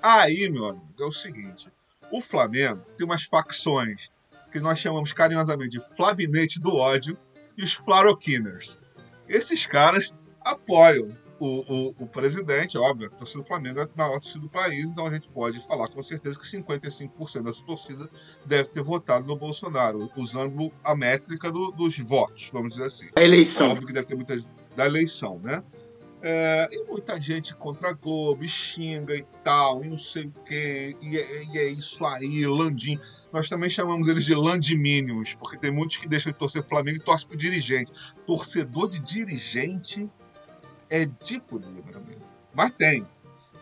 Aí, 0.00 0.48
meu 0.48 0.66
amigo, 0.66 0.94
é 1.00 1.04
o 1.04 1.12
seguinte: 1.12 1.68
o 2.10 2.20
Flamengo 2.20 2.84
tem 2.96 3.04
umas 3.04 3.24
facções 3.24 4.10
que 4.52 4.60
nós 4.60 4.78
chamamos 4.78 5.12
carinhosamente 5.12 5.78
de 5.78 5.96
Flabinete 5.96 6.60
do 6.60 6.74
ódio 6.74 7.16
e 7.56 7.64
os 7.64 7.72
Flaroquiners. 7.72 8.80
Esses 9.28 9.66
caras 9.66 10.12
apoiam 10.40 11.08
o, 11.42 11.64
o, 11.66 12.04
o, 12.04 12.06
presidente, 12.06 12.78
óbvio, 12.78 13.08
a 13.08 13.10
torcida 13.10 13.42
do 13.42 13.44
Flamengo 13.44 13.80
é 13.80 13.82
a 13.82 13.88
maior 13.96 14.20
torcida 14.20 14.38
do 14.38 14.48
país, 14.48 14.86
então 14.86 15.08
a 15.08 15.12
gente 15.12 15.28
pode 15.28 15.58
falar 15.66 15.88
com 15.88 16.00
certeza 16.00 16.38
que 16.38 16.46
55% 16.46 17.42
dessa 17.42 17.64
torcida 17.64 18.08
deve 18.46 18.68
ter 18.68 18.80
votado 18.80 19.26
no 19.26 19.34
Bolsonaro, 19.34 20.08
usando 20.16 20.70
a 20.84 20.94
métrica 20.94 21.50
do, 21.50 21.72
dos 21.72 21.98
votos, 21.98 22.48
vamos 22.52 22.74
dizer 22.74 22.86
assim. 22.86 23.08
A 23.16 23.22
eleição. 23.22 23.72
Óbvio 23.72 23.88
que 23.88 23.92
deve 23.92 24.06
ter 24.06 24.14
muita 24.14 24.40
da 24.76 24.86
eleição, 24.86 25.40
né? 25.40 25.64
É, 26.24 26.68
e 26.70 26.84
muita 26.84 27.20
gente 27.20 27.52
contra 27.56 27.90
a 27.90 27.92
Globo, 27.92 28.44
xinga 28.44 29.16
e 29.16 29.26
tal, 29.42 29.84
e 29.84 29.88
não 29.88 29.98
sei 29.98 30.26
o 30.26 30.32
quê, 30.44 30.96
e 31.02 31.18
é, 31.18 31.44
e 31.52 31.58
é 31.58 31.68
isso 31.70 32.04
aí, 32.06 32.46
Landim. 32.46 32.96
Nós 33.32 33.48
também 33.48 33.68
chamamos 33.68 34.06
eles 34.06 34.24
de 34.24 34.34
Landiminions, 34.36 35.34
porque 35.34 35.58
tem 35.58 35.72
muitos 35.72 35.96
que 35.96 36.06
deixam 36.06 36.30
de 36.30 36.38
torcer 36.38 36.62
Flamengo 36.62 36.98
e 36.98 37.02
torcem 37.02 37.26
pro 37.26 37.36
dirigente. 37.36 37.90
Torcedor 38.24 38.88
de 38.88 39.00
dirigente 39.00 40.08
é 40.92 41.06
de 41.06 41.40
fuder, 41.40 41.70
meu 41.70 41.96
amigo. 41.96 42.20
Mas 42.54 42.70
tem. 42.72 43.06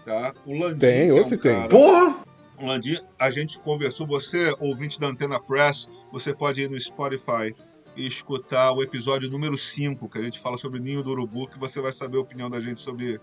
Tá? 0.04 0.34
O 0.44 0.58
Landim. 0.58 0.80
Tem, 0.80 1.12
ou 1.12 1.18
é 1.18 1.20
um 1.20 1.24
se 1.24 1.38
cara... 1.38 1.60
tem. 1.60 1.68
Porra! 1.68 2.24
O 2.58 2.66
Landim, 2.66 2.98
a 3.16 3.30
gente 3.30 3.60
conversou. 3.60 4.04
Você, 4.08 4.52
ouvinte 4.58 4.98
da 4.98 5.06
Antena 5.06 5.38
Press, 5.38 5.88
você 6.10 6.34
pode 6.34 6.60
ir 6.60 6.68
no 6.68 6.78
Spotify 6.78 7.54
e 7.96 8.06
escutar 8.06 8.72
o 8.72 8.82
episódio 8.82 9.30
número 9.30 9.56
5, 9.56 10.08
que 10.08 10.18
a 10.18 10.22
gente 10.24 10.40
fala 10.40 10.58
sobre 10.58 10.80
Ninho 10.80 11.04
do 11.04 11.10
Urubu, 11.12 11.46
que 11.46 11.58
você 11.58 11.80
vai 11.80 11.92
saber 11.92 12.18
a 12.18 12.20
opinião 12.20 12.50
da 12.50 12.60
gente 12.60 12.80
sobre 12.80 13.20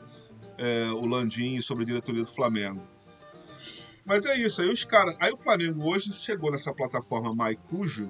é, 0.58 0.86
o 0.92 1.06
Landim 1.06 1.56
e 1.56 1.62
sobre 1.62 1.84
a 1.84 1.88
diretoria 1.88 2.24
do 2.24 2.30
Flamengo. 2.30 2.82
Mas 4.06 4.26
é 4.26 4.38
isso, 4.38 4.62
aí 4.62 4.72
os 4.72 4.86
caras. 4.86 5.18
Aí 5.20 5.34
o 5.34 5.38
Flamengo 5.38 5.84
hoje 5.84 6.14
chegou 6.14 6.50
nessa 6.50 6.74
plataforma 6.74 7.36
Maicujo, 7.36 8.10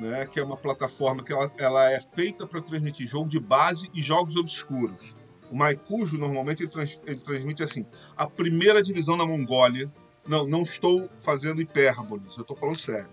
né, 0.00 0.26
que 0.26 0.40
é 0.40 0.42
uma 0.42 0.56
plataforma 0.56 1.22
que 1.22 1.32
ela, 1.32 1.52
ela 1.58 1.90
é 1.90 2.00
feita 2.00 2.46
para 2.46 2.60
transmitir 2.62 3.06
jogo 3.06 3.28
de 3.28 3.38
base 3.38 3.90
e 3.94 4.02
jogos 4.02 4.36
obscuros. 4.36 5.14
O 5.50 5.56
Maicujo, 5.56 6.16
normalmente, 6.16 6.62
ele, 6.62 6.70
trans, 6.70 7.00
ele, 7.06 7.20
transmite 7.20 7.62
assim, 7.62 7.84
a 8.16 8.26
primeira 8.26 8.82
divisão 8.82 9.18
da 9.18 9.26
Mongólia. 9.26 9.92
Não, 10.26 10.46
não 10.46 10.62
estou 10.62 11.08
fazendo 11.18 11.60
hipérboles, 11.60 12.36
eu 12.36 12.42
estou 12.42 12.56
falando 12.56 12.78
sério. 12.78 13.08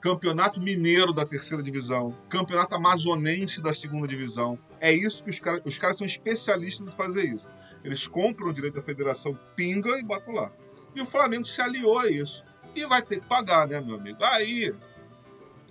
Campeonato 0.00 0.60
Mineiro 0.60 1.12
da 1.12 1.24
terceira 1.24 1.62
divisão, 1.62 2.14
Campeonato 2.28 2.74
Amazonense 2.74 3.62
da 3.62 3.72
segunda 3.72 4.06
divisão. 4.06 4.58
É 4.78 4.92
isso 4.92 5.24
que 5.24 5.30
os 5.30 5.40
caras. 5.40 5.62
Os 5.64 5.78
caras 5.78 5.96
são 5.96 6.06
especialistas 6.06 6.86
em 6.86 6.96
fazer 6.96 7.24
isso. 7.24 7.48
Eles 7.82 8.06
compram 8.06 8.48
o 8.48 8.52
direito 8.52 8.74
da 8.74 8.82
federação, 8.82 9.38
pinga 9.56 9.98
e 9.98 10.02
botam 10.02 10.34
lá. 10.34 10.52
E 10.94 11.00
o 11.00 11.06
Flamengo 11.06 11.46
se 11.46 11.60
aliou 11.60 11.98
a 11.98 12.08
isso. 12.08 12.44
E 12.74 12.86
vai 12.86 13.02
ter 13.02 13.20
que 13.20 13.26
pagar, 13.26 13.66
né, 13.66 13.80
meu 13.80 13.96
amigo? 13.96 14.22
Aí 14.22 14.74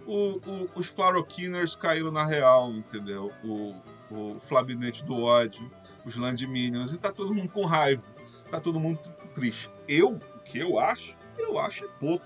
o, 0.06 0.40
o, 0.46 0.70
os 0.76 0.88
Flaroquiners 0.88 1.76
caíram 1.76 2.12
na 2.12 2.26
real, 2.26 2.72
entendeu? 2.72 3.32
O, 3.44 3.76
o 4.12 4.40
Flabinete 4.40 5.04
do 5.04 5.22
ódio, 5.22 5.70
os 6.06 6.16
Landminions, 6.16 6.94
e 6.94 6.98
tá 6.98 7.12
todo 7.12 7.34
mundo 7.34 7.50
com 7.50 7.66
raiva. 7.66 8.04
Tá 8.50 8.60
todo 8.60 8.80
mundo 8.80 9.00
triste. 9.34 9.70
Eu, 9.88 10.12
o 10.12 10.40
que 10.44 10.60
eu 10.60 10.80
acho? 10.80 11.18
Eu 11.38 11.58
acho 11.58 11.86
é 11.86 11.88
pouco. 12.00 12.26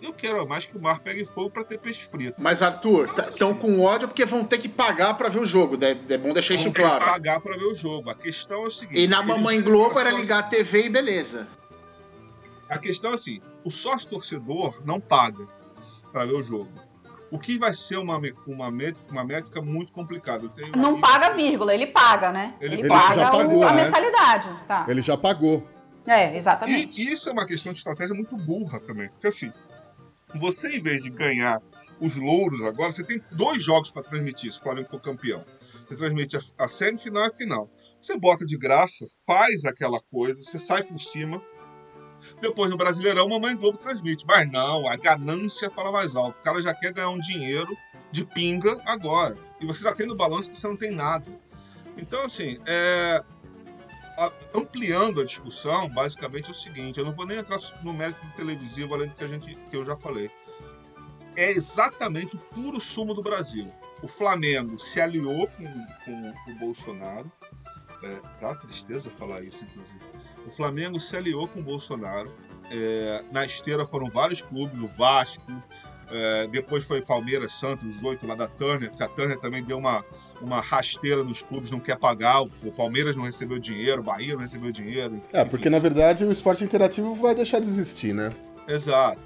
Eu 0.00 0.12
quero 0.12 0.46
mais 0.46 0.64
que 0.64 0.76
o 0.76 0.80
mar 0.80 1.00
pegue 1.00 1.24
fogo 1.24 1.50
para 1.50 1.64
ter 1.64 1.78
peixe 1.78 2.06
frito. 2.06 2.36
Mas, 2.38 2.62
Arthur, 2.62 3.12
estão 3.28 3.52
com 3.52 3.80
ódio 3.80 4.06
porque 4.06 4.24
vão 4.24 4.44
ter 4.44 4.58
que 4.58 4.68
pagar 4.68 5.14
para 5.14 5.28
ver 5.28 5.40
o 5.40 5.44
jogo. 5.44 5.76
É, 5.84 5.90
é 5.90 6.16
bom 6.16 6.32
deixar 6.32 6.54
isso 6.54 6.72
claro. 6.72 7.04
pagar 7.04 7.40
para 7.40 7.56
ver 7.56 7.64
o 7.64 7.74
jogo. 7.74 8.08
A 8.08 8.14
questão 8.14 8.62
é 8.62 8.68
o 8.68 8.70
seguinte. 8.70 9.00
E 9.00 9.08
na 9.08 9.22
Mamãe 9.22 9.60
Globo 9.60 9.98
era 9.98 10.12
ligar 10.12 10.38
a 10.38 10.42
TV 10.44 10.84
e 10.84 10.88
beleza. 10.88 11.48
A 12.68 12.78
questão 12.78 13.10
é 13.10 13.14
assim: 13.14 13.40
o 13.64 13.70
sócio 13.70 14.08
torcedor 14.08 14.80
não 14.84 15.00
paga 15.00 15.48
para 16.12 16.24
ver 16.26 16.34
o 16.34 16.42
jogo. 16.44 16.70
O 17.30 17.38
que 17.38 17.58
vai 17.58 17.74
ser 17.74 17.98
uma, 17.98 18.20
uma, 18.46 18.70
métrica, 18.70 19.10
uma 19.10 19.24
métrica 19.24 19.60
muito 19.60 19.92
complicada. 19.92 20.50
Não 20.76 21.00
paga 21.00 21.34
vírgula, 21.34 21.74
ele 21.74 21.86
paga, 21.86 22.32
né? 22.32 22.54
Ele, 22.60 22.76
ele 22.76 22.88
paga 22.88 23.30
pagou, 23.30 23.64
a 23.64 23.74
né? 23.74 23.84
mensalidade. 23.84 24.48
Tá. 24.66 24.86
Ele 24.88 25.02
já 25.02 25.16
pagou. 25.16 25.66
É, 26.06 26.34
exatamente. 26.36 27.02
E 27.02 27.12
isso 27.12 27.28
é 27.28 27.32
uma 27.32 27.46
questão 27.46 27.72
de 27.72 27.78
estratégia 27.78 28.14
muito 28.14 28.34
burra 28.36 28.80
também. 28.80 29.10
Porque 29.10 29.26
assim, 29.26 29.52
você 30.36 30.76
em 30.76 30.82
vez 30.82 31.02
de 31.02 31.10
ganhar 31.10 31.60
os 32.00 32.16
louros 32.16 32.62
agora, 32.62 32.92
você 32.92 33.04
tem 33.04 33.20
dois 33.32 33.62
jogos 33.62 33.90
para 33.90 34.02
transmitir 34.02 34.50
se 34.50 34.58
o 34.58 34.62
Flamengo 34.62 34.88
for 34.88 35.00
campeão. 35.00 35.44
Você 35.86 35.96
transmite 35.96 36.36
a, 36.36 36.40
a 36.58 36.68
semifinal 36.68 37.24
e 37.24 37.26
a 37.26 37.30
final. 37.30 37.70
Você 38.00 38.18
bota 38.18 38.46
de 38.46 38.56
graça, 38.56 39.06
faz 39.26 39.64
aquela 39.64 40.00
coisa, 40.10 40.42
você 40.42 40.58
sai 40.58 40.82
por 40.82 40.98
cima, 41.00 41.42
depois 42.40 42.70
no 42.70 42.76
Brasileirão, 42.76 43.28
Mamãe 43.28 43.56
Globo 43.56 43.78
transmite. 43.78 44.24
Mas 44.26 44.50
não, 44.50 44.88
a 44.88 44.96
ganância 44.96 45.70
fala 45.70 45.90
mais 45.90 46.14
alto. 46.14 46.38
O 46.38 46.42
cara 46.42 46.62
já 46.62 46.74
quer 46.74 46.92
ganhar 46.92 47.10
um 47.10 47.20
dinheiro 47.20 47.76
de 48.10 48.24
pinga 48.24 48.80
agora. 48.84 49.36
E 49.60 49.66
você 49.66 49.82
já 49.82 49.94
tem 49.94 50.06
no 50.06 50.14
balanço 50.14 50.50
que 50.50 50.58
você 50.58 50.68
não 50.68 50.76
tem 50.76 50.90
nada. 50.90 51.30
Então, 51.96 52.24
assim, 52.24 52.58
é... 52.66 53.22
ampliando 54.54 55.20
a 55.20 55.24
discussão, 55.24 55.88
basicamente 55.88 56.48
é 56.48 56.50
o 56.50 56.54
seguinte: 56.54 56.98
eu 56.98 57.04
não 57.04 57.12
vou 57.12 57.26
nem 57.26 57.38
entrar 57.38 57.58
no 57.82 57.92
mérito 57.92 58.20
televisivo, 58.36 58.94
além 58.94 59.08
do 59.08 59.14
que, 59.14 59.24
a 59.24 59.28
gente, 59.28 59.54
que 59.54 59.76
eu 59.76 59.84
já 59.84 59.96
falei. 59.96 60.30
É 61.36 61.50
exatamente 61.50 62.36
o 62.36 62.38
puro 62.38 62.80
sumo 62.80 63.14
do 63.14 63.22
Brasil. 63.22 63.68
O 64.02 64.08
Flamengo 64.08 64.78
se 64.78 65.00
aliou 65.00 65.46
com, 65.48 65.64
com, 66.04 66.32
com 66.32 66.50
o 66.50 66.54
Bolsonaro. 66.54 67.30
É, 68.02 68.20
dá 68.40 68.54
tristeza 68.54 69.10
falar 69.10 69.42
isso, 69.42 69.64
inclusive 69.64 70.07
o 70.48 70.50
Flamengo 70.50 70.98
se 70.98 71.16
aliou 71.16 71.46
com 71.46 71.60
o 71.60 71.62
Bolsonaro. 71.62 72.32
É, 72.70 73.22
na 73.32 73.44
esteira 73.44 73.86
foram 73.86 74.10
vários 74.10 74.42
clubes, 74.42 74.78
o 74.80 74.86
Vasco, 74.86 75.52
é, 76.10 76.46
depois 76.46 76.84
foi 76.84 77.00
Palmeiras, 77.00 77.52
Santos, 77.52 77.96
os 77.96 78.02
oito 78.02 78.26
lá 78.26 78.34
da 78.34 78.48
Turner, 78.48 78.90
porque 78.90 79.02
a 79.02 79.08
Turner 79.08 79.38
também 79.38 79.62
deu 79.62 79.78
uma, 79.78 80.04
uma 80.40 80.60
rasteira 80.60 81.22
nos 81.22 81.42
clubes, 81.42 81.70
não 81.70 81.80
quer 81.80 81.96
pagar, 81.96 82.42
o, 82.42 82.72
Palmeiras 82.72 83.16
não 83.16 83.24
recebeu 83.24 83.58
dinheiro, 83.58 84.00
o 84.00 84.04
Bahia 84.04 84.34
não 84.34 84.42
recebeu 84.42 84.70
dinheiro. 84.70 85.16
Enfim. 85.16 85.26
É, 85.32 85.44
porque 85.44 85.70
na 85.70 85.78
verdade 85.78 86.24
o 86.24 86.32
esporte 86.32 86.64
interativo 86.64 87.14
vai 87.14 87.34
deixar 87.34 87.60
de 87.60 87.66
existir, 87.66 88.14
né? 88.14 88.30
Exato. 88.66 89.20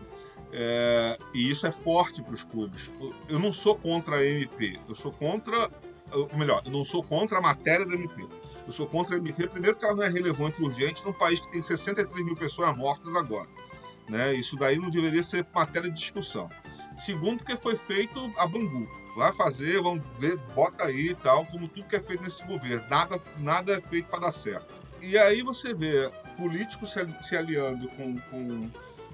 É, 0.52 1.18
e 1.34 1.50
isso 1.50 1.66
é 1.66 1.72
forte 1.72 2.22
para 2.22 2.34
os 2.34 2.44
clubes. 2.44 2.90
Eu 3.28 3.38
não 3.38 3.52
sou 3.52 3.74
contra 3.74 4.16
a 4.16 4.24
MP, 4.24 4.78
eu 4.88 4.94
sou 4.94 5.10
contra 5.10 5.70
ou 6.12 6.28
melhor, 6.36 6.62
eu 6.64 6.70
não 6.70 6.84
sou 6.84 7.02
contra 7.02 7.38
a 7.38 7.40
matéria 7.40 7.86
da 7.86 7.94
MP. 7.94 8.26
Eu 8.66 8.72
sou 8.72 8.86
contra 8.86 9.16
a 9.16 9.18
MP, 9.18 9.48
primeiro 9.48 9.76
que 9.76 9.84
ela 9.84 9.94
não 9.94 10.02
é 10.02 10.08
relevante 10.08 10.62
e 10.62 10.64
urgente 10.64 11.04
num 11.04 11.12
país 11.12 11.40
que 11.40 11.50
tem 11.50 11.62
63 11.62 12.24
mil 12.24 12.36
pessoas 12.36 12.76
mortas 12.76 13.14
agora. 13.16 13.48
Né? 14.08 14.34
Isso 14.34 14.56
daí 14.56 14.78
não 14.78 14.90
deveria 14.90 15.22
ser 15.22 15.46
matéria 15.54 15.90
de 15.90 15.98
discussão. 15.98 16.48
Segundo, 16.98 17.38
porque 17.38 17.56
foi 17.56 17.76
feito 17.76 18.32
a 18.36 18.46
Bangu. 18.46 18.88
Vai 19.16 19.32
fazer, 19.32 19.82
vamos 19.82 20.02
ver, 20.18 20.36
bota 20.54 20.84
aí 20.84 21.10
e 21.10 21.14
tal, 21.14 21.44
como 21.46 21.68
tudo 21.68 21.86
que 21.86 21.96
é 21.96 22.00
feito 22.00 22.22
nesse 22.22 22.44
governo. 22.44 22.84
Nada, 22.88 23.20
nada 23.38 23.72
é 23.72 23.80
feito 23.80 24.08
para 24.08 24.20
dar 24.20 24.32
certo. 24.32 24.72
E 25.00 25.18
aí 25.18 25.42
você 25.42 25.74
vê 25.74 26.10
políticos 26.36 26.92
se, 26.92 27.00
se 27.22 27.36
aliando 27.36 27.88
com, 27.88 28.16
com 28.30 28.70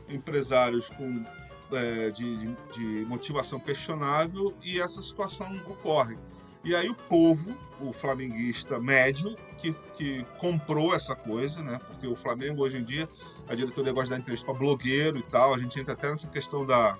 empresários 0.09 0.89
com, 0.91 1.25
é, 1.73 2.11
de, 2.11 2.55
de 2.73 3.07
motivação 3.07 3.59
questionável 3.59 4.55
e 4.63 4.81
essa 4.81 5.03
situação 5.03 5.55
ocorre. 5.67 6.17
E 6.65 6.75
aí 6.75 6.89
o 6.89 6.95
povo, 6.95 7.57
o 7.81 7.93
flamenguista 7.93 8.79
médio, 8.81 9.37
que, 9.57 9.73
que 9.95 10.25
comprou 10.39 10.95
essa 10.95 11.15
coisa, 11.15 11.63
né? 11.63 11.81
Porque 11.87 12.07
o 12.07 12.17
Flamengo 12.17 12.63
hoje 12.63 12.79
em 12.79 12.85
dia, 12.85 13.09
a 13.49 13.55
diretoria 13.55 13.93
gosta 13.93 14.07
de 14.07 14.11
dar 14.11 14.19
entrevista 14.19 14.47
para 14.47 14.59
blogueiro 14.59 15.19
e 15.19 15.23
tal. 15.23 15.55
A 15.55 15.59
gente 15.59 15.79
entra 15.79 15.95
até 15.95 16.11
nessa 16.11 16.29
questão 16.29 16.67
da, 16.67 16.99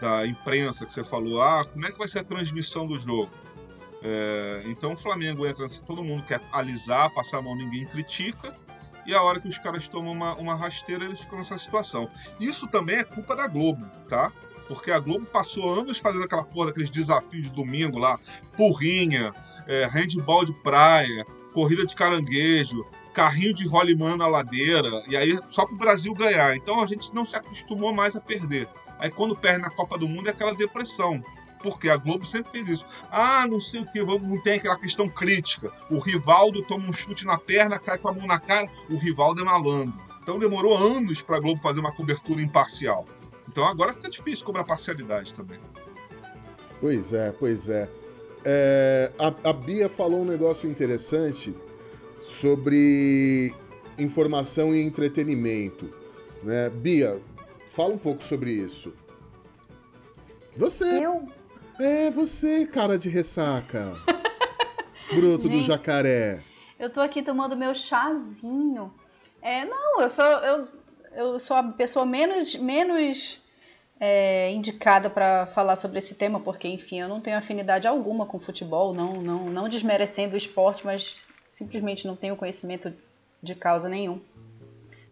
da 0.00 0.26
imprensa 0.26 0.86
que 0.86 0.92
você 0.92 1.04
falou. 1.04 1.42
Ah, 1.42 1.64
como 1.64 1.86
é 1.86 1.92
que 1.92 1.98
vai 1.98 2.08
ser 2.08 2.20
a 2.20 2.24
transmissão 2.24 2.86
do 2.86 2.98
jogo? 2.98 3.30
É, 4.02 4.62
então 4.66 4.92
o 4.92 4.96
Flamengo 4.96 5.46
entra, 5.46 5.66
todo 5.86 6.04
mundo 6.04 6.24
quer 6.24 6.40
alisar, 6.52 7.08
passar 7.10 7.38
a 7.38 7.42
mão, 7.42 7.56
ninguém 7.56 7.86
critica. 7.86 8.54
E 9.06 9.14
a 9.14 9.22
hora 9.22 9.38
que 9.38 9.48
os 9.48 9.58
caras 9.58 9.86
tomam 9.86 10.12
uma, 10.12 10.34
uma 10.36 10.54
rasteira, 10.54 11.04
eles 11.04 11.20
ficam 11.20 11.38
nessa 11.38 11.58
situação. 11.58 12.10
Isso 12.40 12.66
também 12.68 12.96
é 12.96 13.04
culpa 13.04 13.36
da 13.36 13.46
Globo, 13.46 13.84
tá? 14.08 14.32
Porque 14.68 14.90
a 14.90 14.98
Globo 14.98 15.26
passou 15.26 15.80
anos 15.80 15.98
fazendo 15.98 16.24
aquela 16.24 16.44
porra 16.44 16.68
daqueles 16.68 16.90
desafios 16.90 17.44
de 17.44 17.50
domingo 17.50 17.98
lá, 17.98 18.18
porrinha, 18.56 19.32
é, 19.66 19.86
handball 19.86 20.44
de 20.44 20.52
praia, 20.62 21.24
corrida 21.52 21.84
de 21.86 21.94
caranguejo, 21.94 22.84
carrinho 23.12 23.54
de 23.54 23.66
rolimã 23.66 24.16
na 24.16 24.26
ladeira, 24.26 24.90
e 25.08 25.16
aí 25.16 25.38
só 25.48 25.64
pro 25.64 25.76
Brasil 25.76 26.12
ganhar. 26.14 26.56
Então 26.56 26.82
a 26.82 26.86
gente 26.86 27.14
não 27.14 27.24
se 27.24 27.36
acostumou 27.36 27.92
mais 27.92 28.16
a 28.16 28.20
perder. 28.20 28.68
Aí 28.98 29.10
quando 29.10 29.36
perde 29.36 29.62
na 29.62 29.70
Copa 29.70 29.98
do 29.98 30.08
Mundo 30.08 30.28
é 30.28 30.30
aquela 30.30 30.54
depressão. 30.54 31.22
Porque 31.62 31.88
a 31.88 31.96
Globo 31.96 32.26
sempre 32.26 32.52
fez 32.52 32.68
isso. 32.68 32.86
Ah, 33.10 33.46
não 33.48 33.58
sei 33.58 33.80
o 33.80 33.86
que, 33.86 33.98
não 34.02 34.38
tem 34.42 34.54
aquela 34.54 34.78
questão 34.78 35.08
crítica. 35.08 35.72
O 35.90 35.98
Rivaldo 35.98 36.62
toma 36.62 36.86
um 36.86 36.92
chute 36.92 37.24
na 37.24 37.38
perna, 37.38 37.78
cai 37.78 37.96
com 37.96 38.08
a 38.08 38.12
mão 38.12 38.26
na 38.26 38.38
cara, 38.38 38.68
o 38.90 38.98
Rivaldo 38.98 39.40
é 39.40 39.44
malandro. 39.44 39.94
Então 40.22 40.38
demorou 40.38 40.76
anos 40.76 41.22
para 41.22 41.36
a 41.36 41.40
Globo 41.40 41.60
fazer 41.60 41.80
uma 41.80 41.92
cobertura 41.92 42.42
imparcial. 42.42 43.06
Então 43.54 43.64
agora 43.68 43.92
fica 43.92 44.10
difícil 44.10 44.44
cobrar 44.44 44.64
parcialidade 44.64 45.32
também. 45.32 45.60
Pois 46.80 47.12
é, 47.12 47.30
pois 47.30 47.68
é. 47.68 47.88
é 48.44 49.12
a, 49.16 49.50
a 49.50 49.52
Bia 49.52 49.88
falou 49.88 50.22
um 50.22 50.24
negócio 50.24 50.68
interessante 50.68 51.54
sobre 52.20 53.54
informação 53.96 54.74
e 54.74 54.82
entretenimento. 54.82 55.88
Né? 56.42 56.68
Bia, 56.68 57.22
fala 57.68 57.94
um 57.94 57.98
pouco 57.98 58.24
sobre 58.24 58.50
isso. 58.50 58.92
Você. 60.56 60.84
Eu? 60.84 61.28
É, 61.78 62.10
você, 62.10 62.66
cara 62.66 62.98
de 62.98 63.08
ressaca. 63.08 63.94
Bruto 65.14 65.46
Gente, 65.46 65.58
do 65.58 65.62
jacaré. 65.62 66.42
Eu 66.76 66.90
tô 66.90 67.00
aqui 67.00 67.22
tomando 67.22 67.56
meu 67.56 67.72
chazinho. 67.72 68.92
É, 69.40 69.64
não, 69.64 70.00
eu 70.00 70.10
sou 70.10 70.24
eu, 70.24 70.68
eu 71.12 71.38
sou 71.38 71.56
a 71.56 71.62
pessoa 71.62 72.04
menos 72.04 72.56
menos 72.56 73.43
é, 74.00 74.50
indicada 74.50 75.08
para 75.08 75.46
falar 75.46 75.76
sobre 75.76 75.98
esse 75.98 76.14
tema, 76.14 76.40
porque, 76.40 76.68
enfim, 76.68 77.00
eu 77.00 77.08
não 77.08 77.20
tenho 77.20 77.38
afinidade 77.38 77.86
alguma 77.86 78.26
com 78.26 78.38
futebol, 78.38 78.92
não, 78.92 79.14
não, 79.14 79.50
não 79.50 79.68
desmerecendo 79.68 80.34
o 80.34 80.38
esporte, 80.38 80.84
mas 80.84 81.18
simplesmente 81.48 82.06
não 82.06 82.16
tenho 82.16 82.36
conhecimento 82.36 82.92
de 83.42 83.54
causa 83.54 83.88
nenhum. 83.88 84.20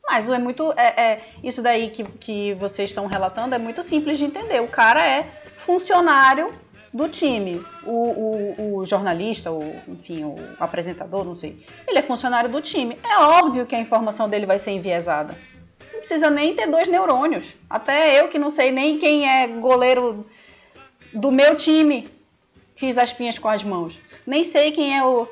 Mas 0.05 0.29
é 0.29 0.39
muito. 0.39 0.73
É, 0.73 1.01
é, 1.01 1.25
isso 1.45 1.63
daí 1.63 1.89
que, 1.89 2.05
que 2.05 2.55
vocês 2.55 2.91
estão 2.91 3.07
relatando 3.07 3.55
é 3.55 3.59
muito 3.59 3.83
simples 3.83 4.19
de 4.19 4.25
entender. 4.25 4.61
O 4.61 4.67
cara 4.67 5.07
é 5.07 5.31
funcionário 5.57 6.53
do 6.93 7.09
time. 7.09 7.65
O, 7.85 7.91
o, 7.91 8.79
o, 8.79 8.85
jornalista, 8.85 9.53
o, 9.53 9.63
enfim, 9.87 10.25
o 10.25 10.37
apresentador, 10.59 11.25
não 11.25 11.37
sei. 11.37 11.65
Ele 11.87 11.99
é 11.99 12.03
funcionário 12.03 12.51
do 12.51 12.61
time. 12.61 12.99
É 13.05 13.19
óbvio 13.19 13.65
que 13.65 13.77
a 13.77 13.81
informação 13.81 14.29
dele 14.29 14.45
vai 14.45 14.59
ser 14.59 14.73
enviesada 14.73 15.37
precisa 16.03 16.29
nem 16.29 16.55
ter 16.55 16.67
dois 16.67 16.89
neurônios. 16.89 17.55
Até 17.71 18.21
eu 18.21 18.29
que 18.29 18.39
não 18.39 18.51
sei 18.51 18.71
nem 18.71 18.99
quem 18.99 19.29
é 19.29 19.47
goleiro 19.47 20.27
do 21.15 21.31
meu 21.31 21.57
time 21.57 22.11
fiz 22.77 22.99
as 22.99 23.13
pinhas 23.13 23.39
com 23.39 23.49
as 23.49 23.63
mãos. 23.63 23.99
Nem 24.27 24.45
sei 24.45 24.73
quem 24.73 24.97
é 24.97 25.05
o. 25.05 25.29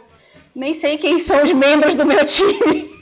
Nem 0.54 0.72
sei 0.72 0.96
quem 0.96 1.18
são 1.18 1.42
os 1.42 1.52
membros 1.52 1.94
do 1.94 2.06
meu 2.06 2.24
time. 2.24 2.90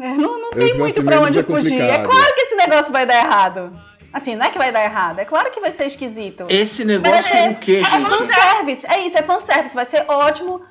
É, 0.00 0.14
não, 0.14 0.40
não 0.40 0.50
tem 0.52 0.78
muito 0.78 1.02
pra 1.02 1.20
onde 1.20 1.40
é 1.40 1.42
fugir. 1.42 1.82
É 1.82 2.04
claro 2.04 2.34
que 2.36 2.42
esse 2.42 2.54
negócio 2.54 2.92
vai 2.92 3.04
dar 3.04 3.16
errado. 3.16 3.76
Assim, 4.12 4.36
não 4.36 4.46
é 4.46 4.48
que 4.48 4.56
vai 4.56 4.70
dar 4.70 4.84
errado, 4.84 5.18
é 5.18 5.24
claro 5.24 5.50
que 5.50 5.58
vai 5.58 5.72
ser 5.72 5.86
esquisito. 5.86 6.46
Esse 6.48 6.84
negócio 6.84 7.34
é, 7.34 7.46
é 7.46 7.50
o 7.50 7.56
quê, 7.56 7.82
é 7.84 7.84
gente? 7.84 8.04
É 8.04 8.08
fanservice, 8.08 8.86
é 8.86 9.04
isso, 9.04 9.18
é 9.18 9.22
fanservice. 9.22 9.74
Vai 9.74 9.84
ser 9.84 10.04
ótimo 10.06 10.62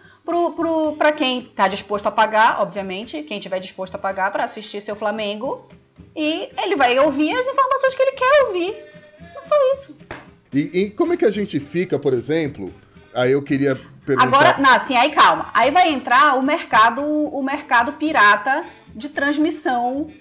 para 0.97 1.11
quem 1.11 1.39
está 1.39 1.67
disposto 1.67 2.07
a 2.07 2.11
pagar, 2.11 2.61
obviamente, 2.61 3.23
quem 3.23 3.37
estiver 3.37 3.59
disposto 3.59 3.95
a 3.95 3.97
pagar 3.97 4.31
para 4.31 4.43
assistir 4.43 4.81
seu 4.81 4.95
Flamengo. 4.95 5.67
E 6.15 6.49
ele 6.57 6.75
vai 6.75 6.97
ouvir 6.99 7.35
as 7.35 7.47
informações 7.47 7.95
que 7.95 8.01
ele 8.01 8.11
quer 8.11 8.43
ouvir. 8.47 8.75
É 9.19 9.41
só 9.43 9.55
isso. 9.73 9.97
E, 10.53 10.81
e 10.81 10.89
como 10.89 11.13
é 11.13 11.17
que 11.17 11.25
a 11.25 11.31
gente 11.31 11.59
fica, 11.59 11.99
por 11.99 12.13
exemplo? 12.13 12.73
Aí 13.13 13.31
eu 13.31 13.41
queria 13.41 13.75
perguntar. 14.05 14.27
Agora, 14.27 14.57
não, 14.57 14.73
assim, 14.73 14.95
aí 14.95 15.11
calma. 15.11 15.51
Aí 15.53 15.71
vai 15.71 15.89
entrar 15.89 16.37
o 16.37 16.41
mercado, 16.41 17.03
o 17.03 17.43
mercado 17.43 17.93
pirata 17.93 18.65
de 18.95 19.09
transmissão. 19.09 20.11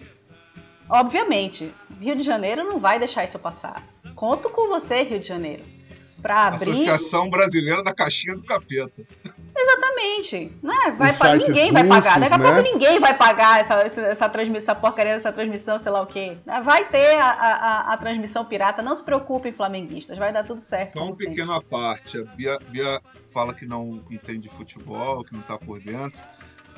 Obviamente, 0.89 1.75
Rio 2.01 2.15
de 2.15 2.23
Janeiro 2.23 2.65
não 2.65 2.79
vai 2.79 2.99
deixar 2.99 3.25
isso 3.25 3.39
passar. 3.39 3.83
Conto 4.15 4.51
com 4.51 4.69
você, 4.69 5.03
Rio 5.03 5.19
de 5.19 5.27
Janeiro. 5.27 5.76
Pra 6.21 6.47
abrir. 6.49 6.71
Associação 6.71 7.31
Brasileira 7.31 7.83
da 7.83 7.95
Caixinha 7.95 8.35
do 8.35 8.43
Capeta. 8.43 9.07
Exatamente. 9.57 10.53
Né? 10.63 10.95
Vai 10.99 11.13
pagar, 11.17 11.37
ninguém 11.39 11.73
vai 11.73 11.87
pagar. 11.87 12.21
Daqui 12.21 12.35
a 12.35 12.39
né? 12.39 12.45
pouco 12.45 12.63
ninguém 12.63 13.01
vai 13.01 13.17
pagar 13.17 13.61
essa, 13.61 13.75
essa, 13.75 14.01
essa 14.03 14.29
transmissão, 14.29 14.73
essa 14.73 14.75
porcaria 14.75 15.15
dessa 15.15 15.33
transmissão, 15.33 15.79
sei 15.79 15.93
lá 15.93 16.03
o 16.03 16.07
quê. 16.07 16.37
Vai 16.63 16.89
ter 16.89 17.19
a, 17.19 17.31
a, 17.31 17.93
a 17.93 17.97
transmissão 17.97 18.45
pirata. 18.45 18.83
Não 18.83 18.95
se 18.95 19.03
preocupem, 19.03 19.53
flamenguistas. 19.53 20.19
Vai 20.19 20.33
dar 20.33 20.45
tudo 20.45 20.61
certo. 20.61 20.99
Só 20.99 21.07
um 21.07 21.13
pequeno 21.15 21.53
à 21.53 21.63
parte. 21.63 22.19
A 22.19 22.25
Bia, 22.25 22.59
Bia 22.69 23.01
fala 23.33 23.55
que 23.55 23.67
não 23.67 24.03
entende 24.11 24.49
futebol, 24.49 25.25
que 25.25 25.35
não 25.35 25.43
tá 25.43 25.59
por 25.59 25.81
dentro. 25.81 26.21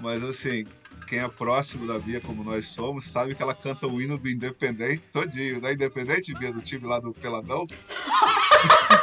Mas 0.00 0.22
assim, 0.22 0.64
quem 1.08 1.20
é 1.20 1.28
próximo 1.28 1.86
da 1.86 1.98
Bia, 1.98 2.20
como 2.20 2.44
nós 2.44 2.66
somos, 2.66 3.06
sabe 3.06 3.34
que 3.34 3.42
ela 3.42 3.54
canta 3.54 3.86
o 3.86 4.00
hino 4.00 4.18
do 4.18 4.28
Independente 4.28 5.02
todinho. 5.12 5.60
Não 5.60 5.68
é 5.68 5.72
Independente, 5.72 6.34
Bia, 6.34 6.52
do 6.52 6.62
time 6.62 6.86
lá 6.86 7.00
do 7.00 7.12
Peladão? 7.12 7.66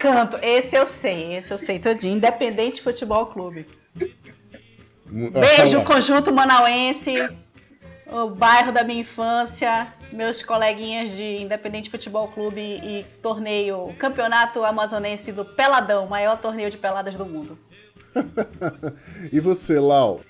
canto. 0.00 0.38
Esse 0.42 0.74
eu 0.74 0.86
sei, 0.86 1.36
esse 1.36 1.52
eu 1.52 1.58
sei 1.58 1.78
todinho. 1.78 2.16
Independente 2.16 2.82
Futebol 2.82 3.26
Clube. 3.26 3.68
Beijo, 5.06 5.84
conjunto 5.84 6.32
manauense, 6.32 7.14
o 8.06 8.30
bairro 8.30 8.72
da 8.72 8.82
minha 8.82 9.00
infância, 9.02 9.92
meus 10.12 10.42
coleguinhas 10.42 11.10
de 11.10 11.42
Independente 11.42 11.90
Futebol 11.90 12.28
Clube 12.28 12.60
e 12.60 13.04
torneio, 13.20 13.94
campeonato 13.98 14.64
amazonense 14.64 15.32
do 15.32 15.44
Peladão, 15.44 16.06
maior 16.06 16.38
torneio 16.38 16.70
de 16.70 16.78
peladas 16.78 17.16
do 17.16 17.26
mundo. 17.26 17.58
e 19.32 19.38
você, 19.38 19.78
Lau? 19.78 20.20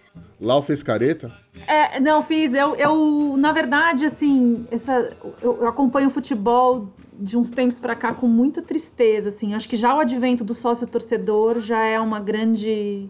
Lau 0.40 0.62
fez 0.62 0.82
careta? 0.82 1.30
É, 1.66 2.00
não, 2.00 2.22
fiz. 2.22 2.54
Eu, 2.54 2.74
eu, 2.74 3.36
na 3.36 3.52
verdade, 3.52 4.06
assim, 4.06 4.66
essa, 4.70 5.14
eu, 5.42 5.58
eu 5.60 5.68
acompanho 5.68 6.08
futebol 6.08 6.88
de 7.20 7.36
uns 7.36 7.50
tempos 7.50 7.78
para 7.78 7.94
cá 7.94 8.14
com 8.14 8.26
muita 8.26 8.62
tristeza, 8.62 9.28
assim. 9.28 9.54
Acho 9.54 9.68
que 9.68 9.76
já 9.76 9.94
o 9.94 10.00
advento 10.00 10.42
do 10.42 10.54
sócio 10.54 10.86
torcedor 10.86 11.60
já 11.60 11.84
é 11.84 12.00
uma 12.00 12.18
grande 12.18 13.08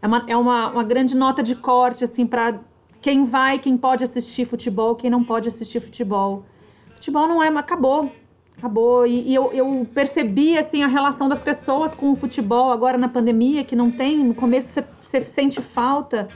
é 0.00 0.06
uma, 0.06 0.24
é 0.26 0.36
uma, 0.36 0.70
uma 0.70 0.84
grande 0.84 1.14
nota 1.14 1.42
de 1.42 1.54
corte 1.54 2.02
assim 2.02 2.26
para 2.26 2.58
quem 3.02 3.24
vai, 3.24 3.58
quem 3.58 3.76
pode 3.76 4.02
assistir 4.02 4.46
futebol, 4.46 4.94
quem 4.94 5.10
não 5.10 5.22
pode 5.22 5.48
assistir 5.48 5.80
futebol. 5.80 6.44
Futebol 6.94 7.28
não 7.28 7.42
é, 7.42 7.48
acabou. 7.48 8.10
Acabou. 8.56 9.06
E, 9.06 9.30
e 9.30 9.34
eu, 9.34 9.50
eu 9.52 9.86
percebi 9.94 10.56
assim 10.56 10.82
a 10.82 10.86
relação 10.86 11.28
das 11.28 11.40
pessoas 11.42 11.92
com 11.92 12.12
o 12.12 12.16
futebol 12.16 12.70
agora 12.70 12.96
na 12.98 13.08
pandemia, 13.08 13.64
que 13.64 13.76
não 13.76 13.90
tem, 13.90 14.22
no 14.24 14.34
começo 14.34 14.82
você, 15.00 15.20
sente 15.20 15.60
falta. 15.60 16.28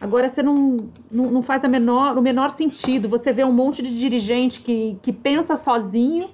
Agora 0.00 0.28
você 0.28 0.42
não, 0.42 0.76
não, 1.10 1.30
não 1.30 1.42
faz 1.42 1.64
a 1.64 1.68
menor, 1.68 2.16
o 2.18 2.22
menor 2.22 2.50
sentido. 2.50 3.08
Você 3.08 3.32
vê 3.32 3.44
um 3.44 3.52
monte 3.52 3.82
de 3.82 3.96
dirigente 3.98 4.60
que, 4.60 4.98
que 5.02 5.12
pensa 5.12 5.56
sozinho 5.56 6.28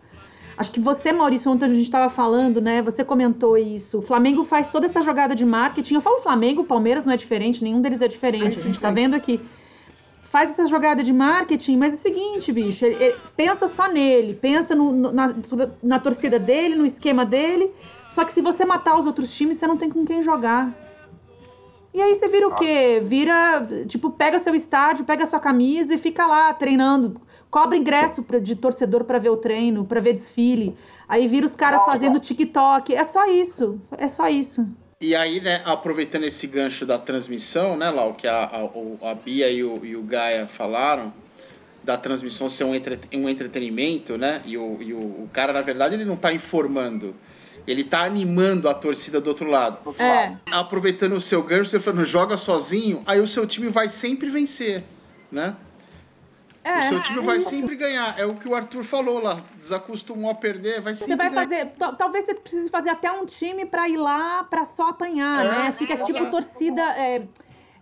Acho 0.60 0.72
que 0.72 0.80
você, 0.80 1.10
Maurício, 1.10 1.50
ontem 1.50 1.64
a 1.64 1.68
gente 1.68 1.80
estava 1.80 2.10
falando, 2.10 2.60
né? 2.60 2.82
Você 2.82 3.02
comentou 3.02 3.56
isso. 3.56 4.00
O 4.00 4.02
Flamengo 4.02 4.44
faz 4.44 4.68
toda 4.68 4.84
essa 4.84 5.00
jogada 5.00 5.34
de 5.34 5.42
marketing. 5.42 5.94
Eu 5.94 6.02
falo 6.02 6.18
Flamengo, 6.18 6.64
Palmeiras 6.64 7.06
não 7.06 7.14
é 7.14 7.16
diferente, 7.16 7.64
nenhum 7.64 7.80
deles 7.80 8.02
é 8.02 8.06
diferente. 8.06 8.46
A 8.46 8.50
gente 8.64 8.74
está 8.74 8.90
vendo 8.90 9.14
aqui. 9.14 9.40
faz 10.22 10.50
essa 10.50 10.66
jogada 10.66 11.02
de 11.02 11.14
marketing, 11.14 11.78
mas 11.78 11.94
é 11.94 11.96
o 11.96 11.98
seguinte, 11.98 12.52
bicho, 12.52 12.84
ele, 12.84 13.02
ele, 13.02 13.16
pensa 13.34 13.66
só 13.66 13.88
nele, 13.90 14.34
pensa 14.34 14.74
no, 14.74 14.92
no, 14.92 15.10
na, 15.10 15.34
na 15.82 15.98
torcida 15.98 16.38
dele, 16.38 16.76
no 16.76 16.84
esquema 16.84 17.24
dele. 17.24 17.70
Só 18.10 18.22
que 18.22 18.30
se 18.30 18.42
você 18.42 18.62
matar 18.66 18.98
os 18.98 19.06
outros 19.06 19.34
times, 19.34 19.56
você 19.56 19.66
não 19.66 19.78
tem 19.78 19.88
com 19.88 20.04
quem 20.04 20.20
jogar. 20.20 20.70
E 21.92 22.00
aí 22.00 22.14
você 22.14 22.28
vira 22.28 22.48
o 22.48 22.54
quê? 22.54 23.00
Vira, 23.02 23.66
tipo, 23.88 24.10
pega 24.10 24.38
seu 24.38 24.54
estádio, 24.54 25.04
pega 25.04 25.26
sua 25.26 25.40
camisa 25.40 25.94
e 25.94 25.98
fica 25.98 26.26
lá 26.26 26.54
treinando. 26.54 27.20
Cobra 27.50 27.76
ingresso 27.76 28.22
pra, 28.22 28.38
de 28.38 28.54
torcedor 28.54 29.02
para 29.04 29.18
ver 29.18 29.30
o 29.30 29.36
treino, 29.36 29.84
para 29.84 30.00
ver 30.00 30.12
desfile. 30.12 30.76
Aí 31.08 31.26
vira 31.26 31.44
os 31.44 31.54
caras 31.54 31.84
fazendo 31.84 32.20
TikTok. 32.20 32.94
É 32.94 33.02
só 33.02 33.26
isso. 33.26 33.80
É 33.98 34.06
só 34.06 34.28
isso. 34.28 34.68
E 35.00 35.16
aí, 35.16 35.40
né, 35.40 35.62
aproveitando 35.64 36.24
esse 36.24 36.46
gancho 36.46 36.86
da 36.86 36.98
transmissão, 36.98 37.76
né, 37.76 37.90
Lau, 37.90 38.14
que 38.14 38.28
a, 38.28 38.44
a, 38.44 39.10
a 39.10 39.14
Bia 39.14 39.50
e 39.50 39.64
o, 39.64 39.84
e 39.84 39.96
o 39.96 40.02
Gaia 40.02 40.46
falaram, 40.46 41.12
da 41.82 41.96
transmissão 41.96 42.48
ser 42.50 42.64
um, 42.64 42.74
entre, 42.74 42.98
um 43.14 43.28
entretenimento, 43.28 44.18
né? 44.18 44.42
E, 44.44 44.56
o, 44.58 44.76
e 44.80 44.92
o, 44.92 44.98
o 44.98 45.30
cara, 45.32 45.52
na 45.52 45.62
verdade, 45.62 45.94
ele 45.94 46.04
não 46.04 46.14
está 46.14 46.32
informando. 46.32 47.14
Ele 47.66 47.84
tá 47.84 48.04
animando 48.04 48.68
a 48.68 48.74
torcida 48.74 49.20
do 49.20 49.28
outro 49.28 49.48
lado. 49.48 49.94
É. 49.98 50.36
Aproveitando 50.50 51.12
o 51.14 51.20
seu 51.20 51.42
gancho, 51.42 51.70
você 51.70 51.80
falando, 51.80 52.04
joga 52.04 52.36
sozinho, 52.36 53.02
aí 53.06 53.20
o 53.20 53.26
seu 53.26 53.46
time 53.46 53.68
vai 53.68 53.88
sempre 53.88 54.28
vencer, 54.28 54.84
né? 55.30 55.56
É, 56.62 56.80
o 56.80 56.82
seu 56.82 57.02
time 57.02 57.20
vai 57.20 57.38
isso. 57.38 57.48
sempre 57.48 57.74
ganhar. 57.74 58.18
É 58.18 58.26
o 58.26 58.34
que 58.34 58.46
o 58.46 58.54
Arthur 58.54 58.84
falou 58.84 59.18
lá. 59.18 59.40
Desacostumou 59.58 60.30
a 60.30 60.34
perder, 60.34 60.80
vai 60.80 60.94
sempre 60.94 61.12
Você 61.12 61.16
vai 61.16 61.30
ganhar. 61.30 61.42
fazer. 61.42 61.96
Talvez 61.96 62.26
você 62.26 62.34
precise 62.34 62.70
fazer 62.70 62.90
até 62.90 63.10
um 63.10 63.24
time 63.24 63.64
pra 63.64 63.88
ir 63.88 63.96
lá 63.96 64.44
pra 64.44 64.64
só 64.64 64.90
apanhar, 64.90 65.44
é, 65.44 65.48
né? 65.48 65.72
Fica 65.72 65.94
é, 65.94 65.96
tipo 65.96 66.26
torcida. 66.30 66.82
É, 66.82 67.22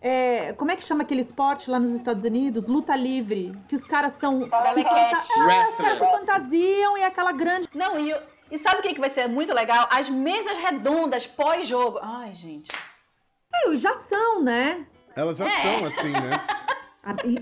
é, 0.00 0.52
como 0.52 0.70
é 0.70 0.76
que 0.76 0.82
chama 0.84 1.02
aquele 1.02 1.22
esporte 1.22 1.68
lá 1.68 1.80
nos 1.80 1.90
Estados 1.90 2.22
Unidos? 2.22 2.68
Luta 2.68 2.94
livre. 2.94 3.52
Que 3.68 3.74
os 3.74 3.84
caras 3.84 4.12
são. 4.12 4.44
Se 4.44 4.48
fanta... 4.48 4.68
é, 4.68 5.64
os 5.64 5.74
caras 5.74 5.98
se 5.98 6.10
fantasiam 6.18 6.96
e 6.98 7.00
é 7.00 7.06
aquela 7.06 7.32
grande. 7.32 7.68
Não, 7.74 7.98
e, 7.98 8.14
e 8.50 8.58
sabe 8.58 8.78
o 8.78 8.82
que, 8.82 8.94
que 8.94 9.00
vai 9.00 9.10
ser 9.10 9.28
muito 9.28 9.52
legal? 9.52 9.86
As 9.90 10.08
mesas 10.08 10.56
redondas 10.58 11.26
pós-jogo. 11.26 11.98
Ai, 12.00 12.34
gente. 12.34 12.70
É, 13.52 13.76
já 13.76 13.94
são, 13.94 14.42
né? 14.42 14.86
Elas 15.14 15.36
já 15.36 15.46
é. 15.46 15.50
são 15.50 15.84
assim, 15.84 16.12
né? 16.12 16.30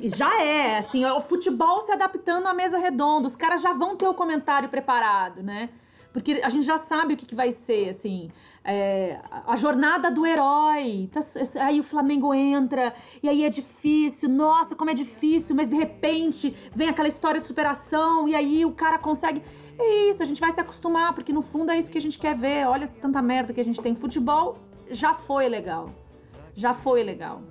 Já 0.04 0.42
é, 0.42 0.78
assim, 0.78 1.04
o 1.04 1.20
futebol 1.20 1.80
se 1.80 1.90
adaptando 1.90 2.46
à 2.46 2.54
mesa 2.54 2.78
redonda. 2.78 3.26
Os 3.26 3.34
caras 3.34 3.60
já 3.60 3.72
vão 3.72 3.96
ter 3.96 4.06
o 4.06 4.14
comentário 4.14 4.68
preparado, 4.68 5.42
né? 5.42 5.70
Porque 6.12 6.40
a 6.44 6.48
gente 6.48 6.64
já 6.64 6.78
sabe 6.78 7.14
o 7.14 7.16
que, 7.16 7.26
que 7.26 7.34
vai 7.34 7.50
ser, 7.50 7.88
assim. 7.88 8.30
É, 8.68 9.20
a 9.46 9.54
jornada 9.54 10.10
do 10.10 10.26
herói. 10.26 11.08
Tá, 11.12 11.20
aí 11.60 11.78
o 11.78 11.84
Flamengo 11.84 12.34
entra, 12.34 12.92
e 13.22 13.28
aí 13.28 13.44
é 13.44 13.48
difícil. 13.48 14.28
Nossa, 14.28 14.74
como 14.74 14.90
é 14.90 14.94
difícil, 14.94 15.54
mas 15.54 15.68
de 15.68 15.76
repente 15.76 16.52
vem 16.74 16.88
aquela 16.88 17.06
história 17.06 17.40
de 17.40 17.46
superação, 17.46 18.28
e 18.28 18.34
aí 18.34 18.64
o 18.64 18.72
cara 18.72 18.98
consegue. 18.98 19.40
É 19.78 20.10
isso, 20.10 20.22
a 20.22 20.26
gente 20.26 20.40
vai 20.40 20.52
se 20.52 20.60
acostumar, 20.60 21.14
porque 21.14 21.32
no 21.32 21.42
fundo 21.42 21.70
é 21.70 21.78
isso 21.78 21.90
que 21.90 21.98
a 21.98 22.00
gente 22.00 22.18
quer 22.18 22.34
ver. 22.34 22.66
Olha 22.66 22.88
tanta 22.88 23.22
merda 23.22 23.52
que 23.52 23.60
a 23.60 23.64
gente 23.64 23.80
tem. 23.80 23.94
Futebol 23.94 24.58
já 24.90 25.14
foi 25.14 25.48
legal. 25.48 25.90
Já 26.54 26.72
foi 26.72 27.02
legal 27.02 27.42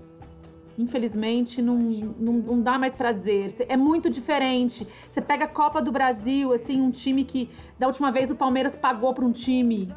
infelizmente, 0.78 1.62
não, 1.62 1.76
não, 1.76 2.34
não 2.34 2.62
dá 2.62 2.78
mais 2.78 2.94
prazer. 2.94 3.54
É 3.68 3.78
muito 3.78 4.10
diferente. 4.10 4.88
Você 5.08 5.22
pega 5.22 5.46
a 5.46 5.48
Copa 5.48 5.82
do 5.82 5.92
Brasil, 5.92 6.54
assim, 6.54 6.82
um 6.82 6.92
time 6.92 7.24
que 7.24 7.50
da 7.80 7.88
última 7.88 8.12
vez 8.12 8.30
o 8.30 8.36
Palmeiras 8.36 8.76
pagou 8.76 9.14
para 9.14 9.26
um 9.26 9.32
time, 9.32 9.94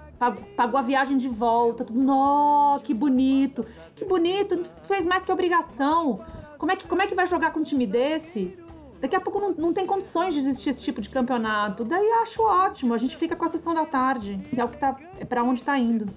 pagou, 0.56 0.78
a 0.78 0.82
viagem 0.82 1.16
de 1.16 1.28
volta, 1.28 1.84
tudo, 1.84 2.00
nó, 2.00 2.78
que 2.80 2.94
bonito, 2.94 3.64
que 3.94 4.04
bonito, 4.04 4.60
fez 4.82 5.04
mais 5.04 5.24
que 5.24 5.32
obrigação. 5.32 6.20
Como 6.56 6.72
é 6.72 6.76
que, 6.76 6.86
como 6.86 7.02
é 7.02 7.06
que 7.06 7.14
vai 7.14 7.26
jogar 7.26 7.52
com 7.52 7.60
um 7.60 7.64
time 7.64 7.86
desse? 7.86 8.58
Daqui 9.00 9.14
a 9.14 9.20
pouco 9.20 9.38
não, 9.38 9.52
não 9.52 9.72
tem 9.72 9.86
condições 9.86 10.34
de 10.34 10.40
existir 10.40 10.70
esse 10.70 10.82
tipo 10.82 11.00
de 11.00 11.08
campeonato. 11.08 11.84
Daí 11.84 12.10
acho 12.22 12.42
ótimo. 12.42 12.94
A 12.94 12.98
gente 12.98 13.16
fica 13.16 13.36
com 13.36 13.44
a 13.44 13.48
sessão 13.48 13.72
da 13.72 13.86
tarde, 13.86 14.44
que 14.50 14.60
é 14.60 14.64
o 14.64 14.68
que 14.68 14.76
tá. 14.76 14.96
É 15.20 15.24
pra 15.24 15.44
onde 15.44 15.62
tá 15.62 15.78
indo. 15.78 16.08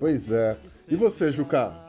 Pois 0.00 0.32
é. 0.32 0.58
E 0.88 0.96
você, 0.96 1.30
Juca? 1.30 1.83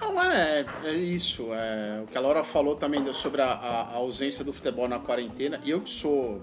Não, 0.00 0.22
é, 0.22 0.64
é 0.84 0.92
isso. 0.92 1.48
É, 1.52 2.02
o 2.02 2.06
que 2.06 2.16
a 2.16 2.20
Laura 2.20 2.44
falou 2.44 2.76
também 2.76 3.12
sobre 3.12 3.42
a, 3.42 3.52
a, 3.52 3.94
ausência 3.94 4.44
do 4.44 4.52
futebol 4.52 4.88
na 4.88 4.98
quarentena. 4.98 5.60
Eu 5.64 5.80
que 5.80 5.90
sou. 5.90 6.40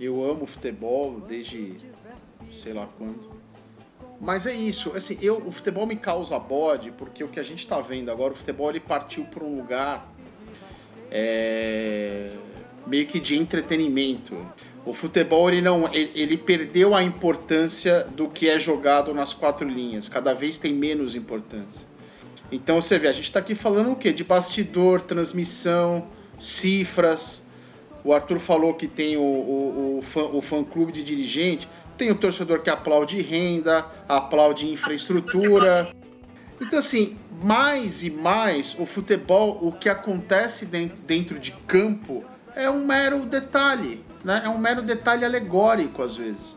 Eu 0.00 0.24
amo 0.24 0.46
futebol 0.46 1.20
desde 1.20 1.76
sei 2.52 2.72
lá 2.72 2.88
quando. 2.98 3.38
Mas 4.20 4.46
é 4.46 4.54
isso, 4.54 4.92
assim, 4.96 5.16
eu, 5.22 5.36
o 5.46 5.52
futebol 5.52 5.86
me 5.86 5.94
causa 5.94 6.38
bode, 6.38 6.90
porque 6.90 7.22
o 7.22 7.28
que 7.28 7.38
a 7.38 7.42
gente 7.42 7.60
está 7.60 7.80
vendo 7.80 8.10
agora, 8.10 8.32
o 8.32 8.36
futebol 8.36 8.68
ele 8.68 8.80
partiu 8.80 9.24
para 9.24 9.44
um 9.44 9.58
lugar 9.58 10.12
é, 11.10 12.32
meio 12.86 13.06
que 13.06 13.20
de 13.20 13.36
entretenimento. 13.36 14.36
O 14.84 14.92
futebol 14.92 15.48
ele 15.48 15.60
não, 15.60 15.86
ele, 15.92 16.10
ele, 16.14 16.36
perdeu 16.36 16.96
a 16.96 17.02
importância 17.02 18.04
do 18.04 18.28
que 18.28 18.48
é 18.48 18.58
jogado 18.58 19.14
nas 19.14 19.32
quatro 19.32 19.68
linhas. 19.68 20.08
Cada 20.08 20.34
vez 20.34 20.58
tem 20.58 20.72
menos 20.72 21.14
importância. 21.14 21.86
Então 22.50 22.80
você 22.80 22.98
vê, 22.98 23.08
a 23.08 23.12
gente 23.12 23.24
está 23.24 23.40
aqui 23.40 23.54
falando 23.54 23.92
o 23.92 23.96
quê? 23.96 24.12
De 24.12 24.24
bastidor, 24.24 25.00
transmissão, 25.02 26.08
cifras. 26.38 27.42
O 28.02 28.12
Arthur 28.12 28.38
falou 28.38 28.74
que 28.74 28.86
tem 28.86 29.16
o, 29.16 29.20
o, 29.20 29.98
o, 29.98 30.02
fã, 30.02 30.22
o 30.22 30.40
fã-clube 30.40 30.92
de 30.92 31.04
dirigente. 31.04 31.68
Tem 31.96 32.10
o 32.10 32.14
torcedor 32.14 32.60
que 32.60 32.70
aplaude 32.70 33.20
renda, 33.20 33.84
aplaude 34.08 34.66
infraestrutura. 34.70 35.92
Então, 36.60 36.78
assim, 36.78 37.18
mais 37.42 38.02
e 38.02 38.10
mais 38.10 38.74
o 38.78 38.86
futebol, 38.86 39.58
o 39.60 39.72
que 39.72 39.88
acontece 39.88 40.66
dentro 40.66 41.38
de 41.38 41.52
campo 41.66 42.24
é 42.54 42.68
um 42.70 42.86
mero 42.86 43.24
detalhe, 43.26 44.04
né? 44.24 44.42
É 44.44 44.48
um 44.48 44.58
mero 44.58 44.82
detalhe 44.82 45.24
alegórico, 45.24 46.02
às 46.02 46.16
vezes, 46.16 46.56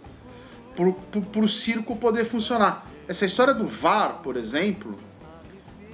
para 0.75 1.41
o 1.41 1.47
circo 1.47 1.95
poder 1.95 2.25
funcionar. 2.25 2.87
Essa 3.07 3.25
história 3.25 3.53
do 3.53 3.67
VAR, 3.67 4.21
por 4.23 4.37
exemplo, 4.37 4.97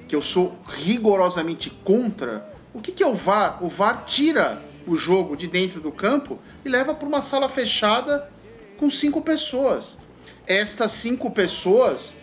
que 0.08 0.16
eu 0.16 0.22
sou 0.22 0.58
rigorosamente 0.68 1.70
contra, 1.84 2.52
o 2.74 2.82
que, 2.82 2.92
que 2.92 3.04
é 3.04 3.08
o 3.08 3.14
VAR? 3.14 3.64
O 3.64 3.68
VAR 3.68 4.06
tira 4.06 4.62
o 4.88 4.96
jogo 4.96 5.36
de 5.36 5.48
dentro 5.48 5.82
do 5.82 5.92
campo 5.92 6.40
e 6.64 6.70
leva 6.70 6.96
para 6.96 7.08
uma 7.08 7.22
sala 7.22 7.50
fechada 7.50 8.30
com 8.78 8.90
cinco 8.90 9.22
pessoas. 9.22 9.98
Estas 10.46 10.92
cinco 10.92 11.30
pessoas 11.32 12.14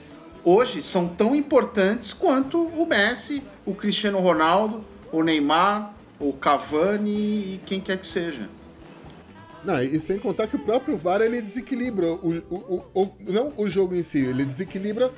hoje 0.42 0.82
são 0.82 1.08
tão 1.08 1.34
importantes 1.34 2.12
quanto 2.12 2.62
o 2.68 2.86
Messi, 2.86 3.42
o 3.66 3.74
Cristiano 3.74 4.18
Ronaldo, 4.18 4.84
o 5.12 5.22
Neymar, 5.22 5.94
o 6.18 6.32
Cavani 6.32 7.54
e 7.54 7.60
quem 7.66 7.80
quer 7.80 7.98
que 7.98 8.06
seja. 8.06 8.48
Não, 9.64 9.82
e 9.82 9.98
sem 9.98 10.18
contar 10.18 10.46
que 10.46 10.56
o 10.56 10.58
próprio 10.58 10.96
VAR 10.96 11.22
ele 11.22 11.40
desequilibra 11.40 12.06
o, 12.06 12.42
o, 12.50 12.84
o, 12.94 13.02
o 13.02 13.10
não 13.26 13.54
o 13.56 13.66
jogo 13.66 13.94
em 13.94 14.02
si, 14.02 14.18
ele 14.18 14.44
desequilibra 14.44 15.10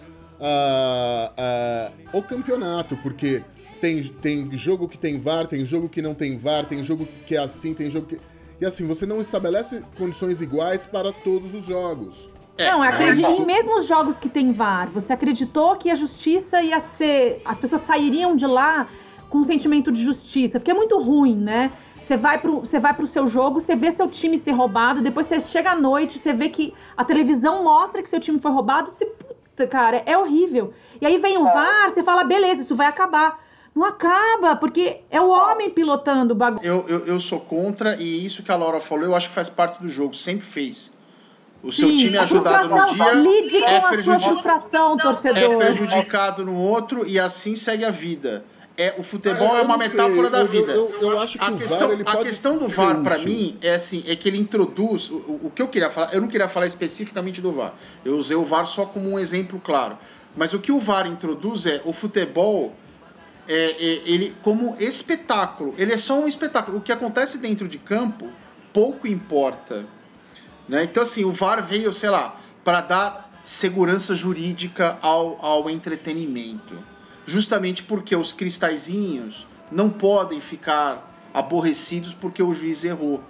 o 2.12 2.22
campeonato, 2.22 2.96
porque 2.99 3.42
tem, 3.81 4.03
tem 4.03 4.51
jogo 4.53 4.88
que 4.88 4.99
tem 4.99 5.18
VAR, 5.18 5.46
tem 5.46 5.64
jogo 5.64 5.88
que 5.88 6.03
não 6.03 6.14
tem 6.14 6.37
VAR, 6.37 6.66
tem 6.66 6.83
jogo 6.83 7.07
que 7.27 7.37
é 7.37 7.38
assim, 7.38 7.75
tem 7.75 7.90
jogo 7.90 8.07
que. 8.07 8.20
E 8.61 8.64
assim, 8.64 8.87
você 8.87 9.05
não 9.05 9.20
estabelece 9.20 9.83
condições 9.99 10.40
iguais 10.40 10.87
para 10.87 11.12
todos 11.12 11.55
os 11.55 11.64
jogos. 11.64 12.31
É, 12.59 12.70
não, 12.70 12.83
acredito, 12.83 13.29
em 13.29 13.44
mesmo 13.44 13.79
os 13.79 13.87
jogos 13.87 14.18
que 14.18 14.31
tem 14.31 14.51
VAR, 14.51 14.88
você 14.88 15.12
acreditou 15.12 15.77
que 15.77 15.90
a 15.90 15.94
justiça 15.94 16.62
ia 16.62 16.81
ser. 16.81 17.42
As 17.44 17.61
pessoas 17.61 17.83
sairiam 17.83 18.35
de 18.35 18.46
lá 18.46 18.88
com 19.29 19.38
um 19.38 19.44
sentimento 19.44 19.92
de 19.92 20.03
justiça, 20.03 20.59
porque 20.59 20.70
é 20.70 20.75
muito 20.75 20.99
ruim, 20.99 21.37
né? 21.37 21.72
Você 22.01 22.16
vai 22.16 22.38
pro, 22.38 22.61
você 22.61 22.79
vai 22.79 22.94
pro 22.94 23.07
seu 23.07 23.27
jogo, 23.27 23.61
você 23.61 23.75
vê 23.75 23.90
seu 23.90 24.09
time 24.09 24.38
ser 24.38 24.53
roubado, 24.53 25.03
depois 25.03 25.27
você 25.27 25.40
chega 25.40 25.72
à 25.72 25.75
noite, 25.75 26.18
você 26.18 26.33
vê 26.33 26.49
que 26.49 26.72
a 26.96 27.05
televisão 27.05 27.64
mostra 27.64 28.03
que 28.03 28.09
seu 28.09 28.20
time 28.20 28.38
foi 28.38 28.53
roubado, 28.53 28.88
você, 28.88 29.12
cara, 29.64 30.02
é 30.04 30.18
horrível. 30.18 30.72
E 31.00 31.06
aí 31.06 31.18
vem 31.18 31.38
o 31.38 31.46
é. 31.46 31.52
VAR, 31.52 31.90
você 31.90 32.02
fala, 32.02 32.24
beleza, 32.24 32.62
isso 32.62 32.74
vai 32.74 32.88
acabar. 32.88 33.38
Não 33.74 33.84
acaba, 33.84 34.56
porque 34.56 35.02
é 35.10 35.20
o 35.20 35.28
homem 35.28 35.70
pilotando 35.70 36.32
o 36.32 36.36
bagulho. 36.36 36.66
Eu, 36.66 36.84
eu, 36.88 37.06
eu 37.06 37.20
sou 37.20 37.40
contra, 37.40 37.94
e 37.96 38.24
isso 38.24 38.42
que 38.42 38.50
a 38.50 38.56
Laura 38.56 38.80
falou, 38.80 39.04
eu 39.04 39.14
acho 39.14 39.28
que 39.28 39.34
faz 39.34 39.48
parte 39.48 39.80
do 39.80 39.88
jogo, 39.88 40.14
sempre 40.14 40.46
fez. 40.46 40.90
O 41.62 41.72
seu 41.72 41.88
Sim, 41.88 41.96
time 41.96 42.18
ajudado 42.18 42.68
no 42.68 42.94
dia. 42.94 43.12
Lide 43.12 43.64
é 43.64 43.80
com 43.80 43.86
a 43.86 44.02
sua 44.02 44.20
frustração, 44.20 44.96
torcedor. 44.96 45.42
É 45.42 45.56
prejudicado 45.56 46.44
no 46.44 46.56
outro 46.56 47.06
e 47.06 47.18
assim 47.18 47.54
segue 47.56 47.84
a 47.84 47.90
vida. 47.90 48.44
É, 48.78 48.94
o 48.98 49.02
futebol 49.02 49.56
é, 49.56 49.60
é 49.60 49.62
uma 49.62 49.78
metáfora 49.78 50.28
da 50.28 50.44
vida. 50.44 50.72
Eu, 50.72 50.90
eu, 51.00 51.12
eu, 51.12 51.20
acho 51.20 51.38
que 51.38 51.44
a 51.44 51.50
o 51.50 51.56
questão, 51.56 51.88
VAR, 51.96 52.16
a 52.16 52.22
questão 52.22 52.58
do 52.58 52.68
VAR 52.68 53.02
para 53.02 53.16
mim 53.18 53.56
é 53.62 53.74
assim, 53.74 54.04
é 54.06 54.14
que 54.14 54.28
ele 54.28 54.38
introduz 54.38 55.08
o, 55.08 55.16
o, 55.44 55.52
que 55.54 55.62
eu 55.62 55.68
queria 55.68 55.88
falar. 55.88 56.12
Eu 56.12 56.20
não 56.20 56.28
queria 56.28 56.46
falar 56.46 56.66
especificamente 56.66 57.40
do 57.40 57.50
VAR. 57.52 57.74
Eu 58.04 58.16
usei 58.16 58.36
o 58.36 58.44
VAR 58.44 58.66
só 58.66 58.84
como 58.84 59.10
um 59.10 59.18
exemplo 59.18 59.58
claro. 59.58 59.96
Mas 60.36 60.52
o 60.52 60.58
que 60.58 60.70
o 60.70 60.78
VAR 60.78 61.06
introduz 61.06 61.64
é 61.64 61.80
o 61.86 61.92
futebol 61.92 62.74
é, 63.48 63.54
é, 63.54 64.02
ele 64.04 64.36
como 64.42 64.76
espetáculo. 64.78 65.74
Ele 65.78 65.94
é 65.94 65.96
só 65.96 66.20
um 66.20 66.28
espetáculo. 66.28 66.76
O 66.76 66.80
que 66.82 66.92
acontece 66.92 67.38
dentro 67.38 67.66
de 67.66 67.78
campo 67.78 68.28
pouco 68.74 69.06
importa. 69.06 69.86
Né? 70.68 70.84
Então 70.84 71.02
assim, 71.02 71.24
o 71.24 71.32
VAR 71.32 71.64
veio, 71.64 71.94
sei 71.94 72.10
lá, 72.10 72.38
para 72.62 72.82
dar 72.82 73.40
segurança 73.42 74.14
jurídica 74.14 74.98
ao, 75.00 75.42
ao 75.42 75.70
entretenimento 75.70 76.76
justamente 77.26 77.82
porque 77.82 78.14
os 78.14 78.32
cristalzinhos 78.32 79.46
não 79.70 79.90
podem 79.90 80.40
ficar 80.40 81.12
aborrecidos 81.34 82.14
porque 82.14 82.42
o 82.42 82.54
juiz 82.54 82.84
errou. 82.84 83.22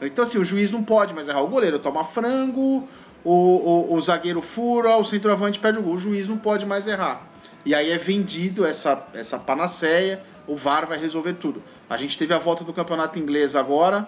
Então, 0.00 0.24
assim, 0.24 0.38
o 0.38 0.44
juiz 0.44 0.70
não 0.70 0.82
pode 0.82 1.12
mais 1.12 1.28
errar. 1.28 1.42
O 1.42 1.48
goleiro 1.48 1.78
toma 1.78 2.02
frango, 2.02 2.88
o, 3.24 3.30
o, 3.30 3.94
o 3.94 4.00
zagueiro 4.00 4.40
fura, 4.40 4.96
o 4.96 5.04
centroavante 5.04 5.58
perde 5.58 5.78
o 5.78 5.82
gol. 5.82 5.94
O 5.94 5.98
juiz 5.98 6.28
não 6.28 6.38
pode 6.38 6.64
mais 6.64 6.86
errar. 6.86 7.28
E 7.64 7.74
aí 7.74 7.90
é 7.90 7.98
vendido 7.98 8.64
essa, 8.64 9.06
essa 9.14 9.38
panaceia, 9.38 10.22
o 10.48 10.56
VAR 10.56 10.86
vai 10.86 10.98
resolver 10.98 11.34
tudo. 11.34 11.62
A 11.88 11.96
gente 11.96 12.18
teve 12.18 12.34
a 12.34 12.38
volta 12.38 12.64
do 12.64 12.72
campeonato 12.72 13.18
inglês 13.18 13.54
agora, 13.54 14.06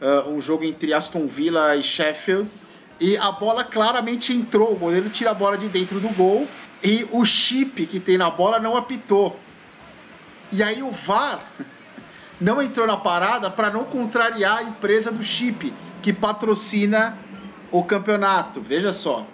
uh, 0.00 0.30
um 0.30 0.40
jogo 0.40 0.64
entre 0.64 0.92
Aston 0.92 1.26
Villa 1.26 1.76
e 1.76 1.82
Sheffield, 1.82 2.50
e 3.00 3.16
a 3.18 3.30
bola 3.30 3.62
claramente 3.62 4.32
entrou. 4.32 4.72
O 4.72 4.76
goleiro 4.76 5.08
tira 5.10 5.30
a 5.30 5.34
bola 5.34 5.56
de 5.56 5.68
dentro 5.68 6.00
do 6.00 6.08
gol 6.08 6.48
e 6.82 7.06
o 7.10 7.24
chip 7.24 7.86
que 7.86 7.98
tem 7.98 8.16
na 8.16 8.30
bola 8.30 8.58
não 8.58 8.76
apitou. 8.76 9.38
E 10.52 10.62
aí 10.62 10.82
o 10.82 10.90
VAR 10.90 11.42
não 12.40 12.62
entrou 12.62 12.86
na 12.86 12.96
parada 12.96 13.50
para 13.50 13.70
não 13.70 13.84
contrariar 13.84 14.58
a 14.58 14.62
empresa 14.62 15.10
do 15.10 15.22
chip 15.22 15.72
que 16.00 16.12
patrocina 16.12 17.18
o 17.70 17.82
campeonato. 17.82 18.60
Veja 18.60 18.92
só. 18.92 19.26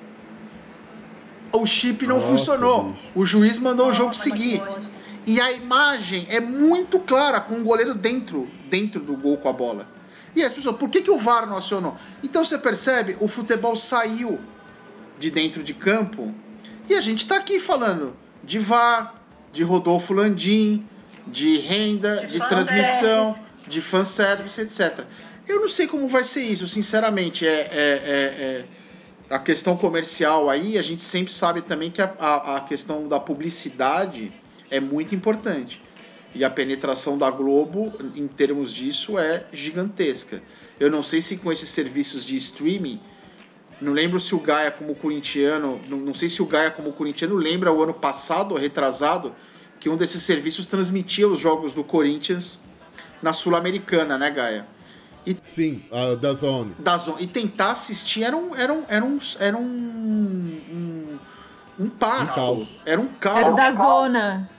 O 1.53 1.67
chip 1.67 2.07
não 2.07 2.17
Nossa, 2.17 2.29
funcionou. 2.29 2.85
Bicho. 2.85 3.13
O 3.15 3.27
juiz 3.27 3.59
mandou 3.59 3.91
o 3.91 3.93
jogo 3.93 4.15
seguir. 4.15 4.63
E 5.27 5.41
a 5.41 5.53
imagem 5.53 6.27
é 6.29 6.41
muito 6.41 6.99
clara 6.99 7.41
com 7.41 7.61
o 7.61 7.65
goleiro 7.65 7.95
dentro, 7.95 8.49
dentro 8.69 9.01
do 9.01 9.17
gol 9.17 9.39
com 9.39 9.49
a 9.49 9.53
bola. 9.53 9.89
E 10.35 10.43
as 10.43 10.53
pessoas, 10.53 10.77
por 10.77 10.89
que, 10.89 11.01
que 11.01 11.11
o 11.11 11.17
VAR 11.17 11.47
não 11.47 11.57
acionou? 11.57 11.97
Então 12.23 12.45
você 12.45 12.59
percebe, 12.59 13.17
o 13.21 13.29
futebol 13.29 13.77
saiu 13.77 14.41
de 15.19 15.31
dentro 15.31 15.63
de 15.63 15.73
campo 15.73 16.35
e 16.89 16.95
a 16.95 17.01
gente 17.01 17.21
está 17.21 17.37
aqui 17.37 17.59
falando 17.59 18.17
de 18.43 18.59
VAR, 18.59 19.15
de 19.53 19.63
Rodolfo 19.63 20.13
Landim, 20.13 20.87
de 21.27 21.59
renda, 21.59 22.27
de, 22.27 22.39
de 22.39 22.49
transmissão, 22.49 23.35
de 23.67 23.81
fanservice, 23.81 24.61
etc. 24.61 25.05
Eu 25.47 25.61
não 25.61 25.69
sei 25.69 25.87
como 25.87 26.09
vai 26.09 26.25
ser 26.25 26.43
isso, 26.43 26.67
sinceramente. 26.69 27.47
É, 27.47 27.51
é, 27.51 27.69
é, 27.73 27.75
é, 27.75 28.65
a 29.31 29.39
questão 29.39 29.77
comercial 29.77 30.51
aí, 30.51 30.79
a 30.79 30.83
gente 30.83 31.03
sempre 31.03 31.33
sabe 31.33 31.63
também 31.63 31.91
que 31.91 32.03
a, 32.03 32.15
a, 32.19 32.57
a 32.57 32.61
questão 32.61 33.09
da 33.09 33.19
publicidade 33.19 34.33
é 34.71 34.81
muito 34.81 35.15
importante. 35.15 35.83
E 36.35 36.45
a 36.45 36.51
penetração 36.51 37.17
da 37.17 37.31
Globo, 37.31 37.93
em 38.17 38.27
termos 38.27 38.73
disso, 38.73 39.19
é 39.19 39.47
gigantesca. 39.53 40.43
Eu 40.81 40.91
não 40.91 41.03
sei 41.03 41.23
se 41.23 41.37
com 41.37 41.53
esses 41.53 41.69
serviços 41.69 42.25
de 42.25 42.37
streaming, 42.37 43.01
não 43.81 43.93
lembro 43.93 44.21
se 44.21 44.35
o 44.35 44.41
Gaia 44.41 44.71
como 44.71 44.95
corintiano, 44.95 45.81
não, 45.89 45.99
não 45.99 46.15
sei 46.15 46.29
se 46.29 46.41
o 46.43 46.47
Gaia 46.47 46.71
como 46.71 46.93
corintiano 46.93 47.35
lembra 47.35 47.73
o 47.73 47.83
ano 47.83 47.95
passado, 47.95 48.55
retrasado, 48.55 49.35
que 49.81 49.89
um 49.89 49.97
desses 49.97 50.23
serviços 50.23 50.67
transmitia 50.67 51.29
os 51.29 51.39
jogos 51.39 51.73
do 51.73 51.85
Corinthians 51.85 52.61
na 53.21 53.33
Sul-Americana, 53.33 54.17
né, 54.17 54.31
Gaia? 54.31 54.67
E, 55.27 55.35
Sim, 55.41 55.83
uh, 55.91 56.17
da 56.17 56.33
Zone. 56.35 56.75
Da 56.79 56.99
Zone. 56.99 57.23
E 57.23 57.27
tentar 57.27 57.73
assistir 57.73 58.23
era 58.23 58.37
um, 58.37 58.55
era 58.55 58.73
um, 58.73 58.85
era 58.89 59.05
um, 59.05 59.19
era 59.41 59.57
um, 59.57 60.61
um, 60.71 61.19
um 61.79 61.89
parto. 61.89 62.33
Um 62.33 62.35
caos. 62.35 62.83
Era 62.85 63.01
um 63.01 63.07
caos. 63.07 63.39
Era 63.39 63.51
da 63.53 63.73
Zona. 63.73 64.51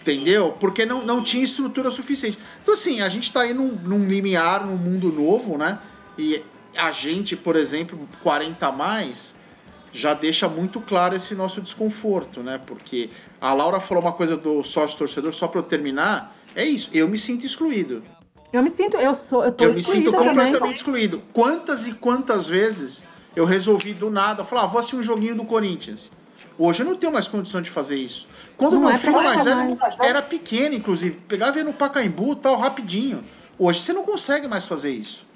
Entendeu? 0.00 0.54
Porque 0.60 0.84
não, 0.84 1.04
não 1.04 1.24
tinha 1.24 1.42
estrutura 1.42 1.90
suficiente. 1.90 2.38
Então, 2.62 2.74
assim, 2.74 3.00
a 3.00 3.08
gente 3.08 3.32
tá 3.32 3.40
aí 3.40 3.54
num, 3.54 3.72
num 3.72 4.06
limiar, 4.06 4.64
num 4.64 4.76
mundo 4.76 5.10
novo, 5.10 5.56
né? 5.56 5.78
E 6.18 6.42
a 6.76 6.92
gente, 6.92 7.36
por 7.36 7.56
exemplo, 7.56 8.08
40 8.22 8.66
a 8.66 8.72
mais, 8.72 9.34
já 9.92 10.12
deixa 10.12 10.48
muito 10.48 10.80
claro 10.80 11.14
esse 11.14 11.34
nosso 11.34 11.60
desconforto, 11.60 12.40
né? 12.40 12.60
Porque 12.64 13.10
a 13.40 13.52
Laura 13.52 13.78
falou 13.78 14.02
uma 14.02 14.12
coisa 14.12 14.36
do 14.36 14.62
sócio 14.64 14.98
torcedor, 14.98 15.32
só 15.32 15.46
para 15.46 15.60
eu 15.60 15.64
terminar. 15.64 16.36
É 16.54 16.64
isso, 16.64 16.90
eu 16.92 17.08
me 17.08 17.18
sinto 17.18 17.46
excluído. 17.46 18.02
Eu 18.52 18.62
me 18.62 18.70
sinto, 18.70 18.96
eu 18.96 19.14
sou, 19.14 19.44
eu 19.44 19.52
tô 19.52 19.64
Eu 19.64 19.74
me 19.74 19.82
sinto 19.82 20.12
completamente 20.12 20.58
também. 20.58 20.72
excluído. 20.72 21.22
Quantas 21.32 21.86
e 21.88 21.92
quantas 21.94 22.46
vezes 22.46 23.04
eu 23.34 23.44
resolvi 23.44 23.94
do 23.94 24.10
nada 24.10 24.44
falar, 24.44 24.62
ah, 24.62 24.66
vou 24.66 24.78
assistir 24.78 24.96
um 24.96 25.02
joguinho 25.02 25.34
do 25.34 25.44
Corinthians. 25.44 26.12
Hoje 26.56 26.82
eu 26.82 26.86
não 26.86 26.94
tenho 26.94 27.12
mais 27.12 27.26
condição 27.26 27.60
de 27.60 27.68
fazer 27.70 27.96
isso. 27.96 28.28
Quando 28.56 28.74
não 28.74 28.82
meu 28.82 28.90
é 28.90 28.98
filho 28.98 29.14
mais 29.14 29.44
era, 29.44 29.76
era 30.00 30.22
pequeno, 30.22 30.74
inclusive, 30.76 31.20
pegava 31.26 31.56
e 31.56 31.60
ia 31.60 31.64
no 31.64 31.72
Pacaembu 31.72 32.36
tal, 32.36 32.56
rapidinho. 32.56 33.24
Hoje 33.58 33.80
você 33.80 33.92
não 33.92 34.04
consegue 34.04 34.46
mais 34.46 34.66
fazer 34.66 34.92
isso. 34.92 35.26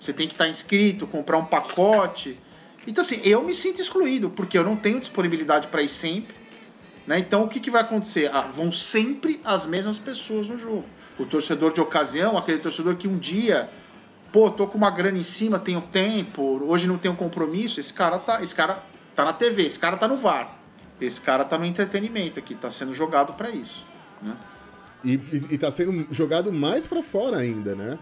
Você 0.00 0.14
tem 0.14 0.26
que 0.26 0.32
estar 0.32 0.48
inscrito, 0.48 1.06
comprar 1.06 1.36
um 1.36 1.44
pacote. 1.44 2.40
Então, 2.86 3.02
assim, 3.02 3.20
eu 3.22 3.44
me 3.44 3.54
sinto 3.54 3.82
excluído, 3.82 4.30
porque 4.30 4.56
eu 4.56 4.64
não 4.64 4.74
tenho 4.74 4.98
disponibilidade 4.98 5.68
para 5.68 5.82
ir 5.82 5.88
sempre. 5.88 6.34
Né? 7.06 7.18
Então 7.18 7.44
o 7.44 7.48
que, 7.48 7.60
que 7.60 7.70
vai 7.70 7.82
acontecer? 7.82 8.30
Ah, 8.32 8.42
vão 8.42 8.72
sempre 8.72 9.40
as 9.44 9.66
mesmas 9.66 9.98
pessoas 9.98 10.48
no 10.48 10.58
jogo. 10.58 10.84
O 11.18 11.26
torcedor 11.26 11.72
de 11.72 11.80
ocasião, 11.80 12.38
aquele 12.38 12.58
torcedor 12.58 12.96
que 12.96 13.06
um 13.06 13.18
dia, 13.18 13.68
pô, 14.32 14.50
tô 14.50 14.66
com 14.66 14.78
uma 14.78 14.90
grana 14.90 15.18
em 15.18 15.24
cima, 15.24 15.58
tenho 15.58 15.82
tempo, 15.82 16.64
hoje 16.64 16.86
não 16.86 16.96
tenho 16.96 17.14
compromisso, 17.14 17.78
esse 17.78 17.92
cara 17.92 18.18
tá, 18.18 18.40
esse 18.42 18.54
cara 18.54 18.82
tá 19.14 19.24
na 19.24 19.32
TV, 19.32 19.66
esse 19.66 19.78
cara 19.78 19.96
tá 19.96 20.08
no 20.08 20.16
VAR. 20.16 20.56
Esse 21.00 21.20
cara 21.20 21.44
tá 21.44 21.58
no 21.58 21.64
entretenimento 21.64 22.38
aqui, 22.38 22.54
tá 22.54 22.70
sendo 22.70 22.94
jogado 22.94 23.32
para 23.34 23.50
isso. 23.50 23.84
Né? 24.22 24.36
E, 25.02 25.14
e, 25.14 25.46
e 25.50 25.58
tá 25.58 25.70
sendo 25.72 26.06
jogado 26.10 26.52
mais 26.52 26.86
para 26.86 27.02
fora 27.02 27.38
ainda, 27.38 27.74
né? 27.74 27.98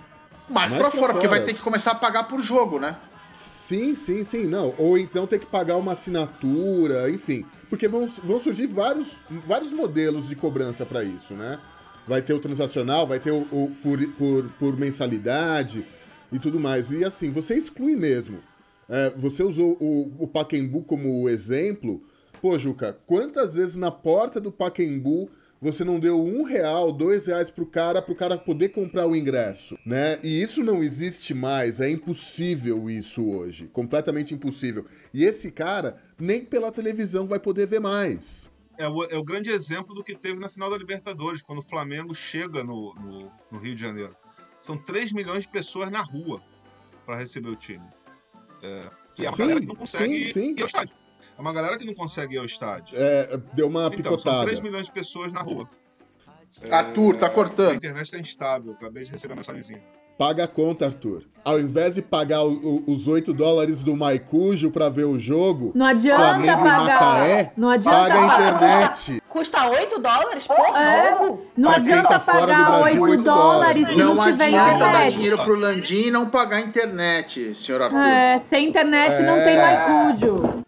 Mais, 0.49 0.73
mais 0.73 0.83
para 0.83 0.91
fora, 0.91 1.01
fora, 1.01 1.13
porque 1.15 1.29
vai 1.29 1.45
ter 1.45 1.55
que 1.55 1.61
começar 1.61 1.93
a 1.93 1.95
pagar 1.95 2.25
por 2.25 2.41
jogo, 2.41 2.79
né? 2.79 2.97
Sim, 3.33 3.95
sim, 3.95 4.25
sim, 4.25 4.47
não. 4.47 4.75
Ou 4.79 4.99
então 4.99 5.27
ter 5.27 5.39
que 5.39 5.47
pagar 5.47 5.77
uma 5.77 5.93
assinatura, 5.93 7.11
enfim. 7.11 7.45
Porque 7.69 7.87
vão, 7.87 8.07
vão 8.25 8.41
surgir 8.41 8.67
vários, 8.67 9.23
vários 9.45 9.73
modelos 9.73 10.29
de 10.29 10.35
cobrança 10.35 10.87
para 10.87 11.05
isso, 11.05 11.35
né? 11.35 11.59
Vai 12.07 12.23
ter 12.23 12.33
o 12.33 12.39
transacional, 12.39 13.07
vai 13.07 13.21
ter 13.21 13.31
o, 13.31 13.47
o 13.53 13.71
por, 13.83 13.99
por, 14.13 14.51
por, 14.59 14.77
mensalidade 14.77 15.87
e 16.33 16.39
tudo 16.39 16.59
mais. 16.59 16.91
E 16.91 17.05
assim, 17.05 17.31
você 17.31 17.55
exclui 17.55 17.95
mesmo. 17.95 18.41
É, 18.89 19.11
você 19.11 19.43
usou 19.43 19.77
o, 19.79 20.11
o 20.19 20.27
Pacaembu 20.27 20.83
como 20.83 21.29
exemplo. 21.29 22.03
Pô, 22.41 22.59
Juca, 22.59 22.99
quantas 23.07 23.55
vezes 23.57 23.77
na 23.77 23.91
porta 23.91 24.41
do 24.41 24.51
Pacaembu 24.51 25.29
você 25.61 25.85
não 25.85 25.99
deu 25.99 26.23
um 26.23 26.43
real, 26.43 26.93
dois 26.93 27.27
reais 27.27 27.51
pro 27.51 27.67
cara, 27.67 28.01
pro 28.01 28.15
cara 28.15 28.39
poder 28.39 28.69
comprar 28.71 29.07
o 29.07 29.17
ingresso, 29.17 29.79
né? 29.85 30.19
E 30.23 30.43
isso 30.43 30.63
não 30.63 30.83
existe 30.83 31.35
mais, 31.35 31.81
é 31.81 31.91
impossível 31.91 32.89
isso 32.89 33.29
hoje, 33.29 33.67
completamente 33.69 34.35
impossível. 34.35 34.87
E 35.13 35.25
esse 35.25 35.51
cara 35.51 35.97
nem 36.19 36.45
pela 36.45 36.71
televisão 36.71 37.27
vai 37.27 37.41
poder 37.41 37.67
ver 37.67 37.81
mais. 37.81 38.51
É 38.79 38.89
o, 38.89 39.05
é 39.05 39.17
o 39.17 39.25
grande 39.25 39.51
exemplo 39.51 39.93
do 39.95 40.05
que 40.05 40.15
teve 40.15 40.39
na 40.39 40.49
final 40.49 40.71
da 40.71 40.79
Libertadores, 40.79 41.43
quando 41.43 41.59
o 41.59 41.63
Flamengo 41.63 42.15
chega 42.15 42.63
no, 42.63 42.95
no, 42.95 43.33
no 43.51 43.59
Rio 43.59 43.75
de 43.75 43.81
Janeiro. 43.81 44.17
São 44.61 44.77
3 44.77 45.13
milhões 45.13 45.43
de 45.43 45.49
pessoas 45.49 45.91
na 45.91 46.01
rua 46.01 46.41
para 47.05 47.17
receber 47.17 47.49
o 47.49 47.57
time. 47.57 47.85
É, 48.63 48.91
uma 49.19 49.33
sim, 49.33 49.39
galera 49.39 49.61
não 49.61 49.75
consegue 49.75 50.27
sim, 50.27 50.33
sim. 50.33 50.55
ir 50.57 50.61
ao 50.61 50.67
estádio. 50.67 50.95
É 51.39 51.41
uma 51.41 51.53
galera 51.53 51.79
que 51.79 51.87
não 51.87 51.95
consegue 51.95 52.35
ir 52.35 52.39
ao 52.39 52.45
estádio. 52.45 52.97
É, 52.99 53.39
deu 53.55 53.69
uma 53.69 53.87
então, 53.87 53.91
picotada. 53.91 54.39
São 54.39 54.45
3 54.47 54.61
milhões 54.61 54.87
de 54.87 54.91
pessoas 54.91 55.33
na 55.33 55.41
rua. 55.41 55.71
Arthur, 56.69 57.17
tá 57.17 57.31
cortando. 57.31 57.71
A 57.71 57.75
internet 57.77 58.11
tá 58.11 58.19
instável, 58.19 58.73
acabei 58.73 59.05
de 59.05 59.13
receber 59.13 59.35
uma 59.35 59.37
mensagenzinha. 59.37 59.81
Paga 60.19 60.45
a 60.45 60.49
conta, 60.49 60.87
Arthur. 60.87 61.23
Ao 61.45 61.61
invés 61.61 61.95
de 61.95 62.03
pagar 62.03 62.43
o, 62.43 62.55
o, 62.55 62.91
os 62.91 63.07
8 63.07 63.33
dólares 63.33 63.85
do 63.85 63.97
Maicujo 63.97 64.69
pra 64.73 64.89
ver 64.89 65.05
o 65.05 65.17
jogo, 65.17 65.71
não 65.77 65.87
adianta 65.87 66.25
Flamengo 66.25 66.63
pagar. 66.65 67.01
Macaé, 67.01 67.53
não 67.57 67.71
adianta 67.71 67.97
paga 67.97 68.15
a 68.15 68.25
internet. 68.25 69.23
Custa 69.29 69.71
8 69.71 69.99
dólares 70.01 70.45
por 70.45 70.77
é. 70.77 71.11
jogo? 71.13 71.47
Não 71.57 71.71
pra 71.71 71.79
adianta 71.79 72.09
tá 72.09 72.19
pagar 72.19 72.83
8, 72.83 73.01
8 73.01 73.23
dólares 73.23 73.87
se 73.87 73.95
não, 73.95 74.15
não 74.17 74.25
tiver 74.25 74.49
internet. 74.49 74.53
Não 74.53 74.75
adianta 74.75 74.93
dar 74.93 75.09
dinheiro 75.09 75.39
pro 75.39 75.55
Landim 75.55 76.07
e 76.07 76.11
não 76.11 76.29
pagar 76.29 76.57
a 76.57 76.61
internet, 76.63 77.55
senhor 77.55 77.83
Arthur. 77.83 78.01
É, 78.01 78.39
sem 78.39 78.69
internet 78.69 79.15
é. 79.15 79.23
não 79.23 79.37
tem 79.45 79.57
Maicujo. 79.57 80.65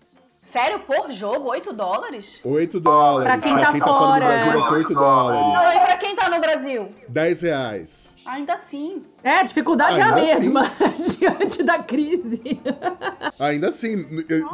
Sério, 0.50 0.80
por 0.80 1.12
jogo, 1.12 1.48
8 1.48 1.72
dólares? 1.72 2.40
8 2.44 2.80
dólares. 2.80 3.24
Pra 3.24 3.40
quem, 3.40 3.54
pra 3.54 3.66
tá, 3.66 3.70
quem 3.70 3.80
fora. 3.80 3.92
tá 3.92 3.98
fora 4.00 4.20
do 4.20 4.26
Brasil 4.26 4.52
vai 4.52 4.68
ser 4.68 4.74
8 4.74 4.94
dólares. 4.94 5.40
Não, 5.40 5.72
e 5.72 5.86
pra 5.86 5.96
quem 5.96 6.16
tá 6.16 6.28
no 6.28 6.40
Brasil? 6.40 6.88
10 7.08 7.42
reais. 7.42 8.16
Ainda 8.26 8.54
assim. 8.54 9.00
É, 9.22 9.30
a 9.30 9.42
dificuldade 9.44 10.00
Ainda 10.00 10.18
é 10.18 10.32
a 10.32 10.40
mesma 10.40 10.62
assim. 10.66 11.18
diante 11.20 11.62
da 11.62 11.78
crise. 11.78 12.60
Ainda 13.38 13.68
assim, 13.68 14.04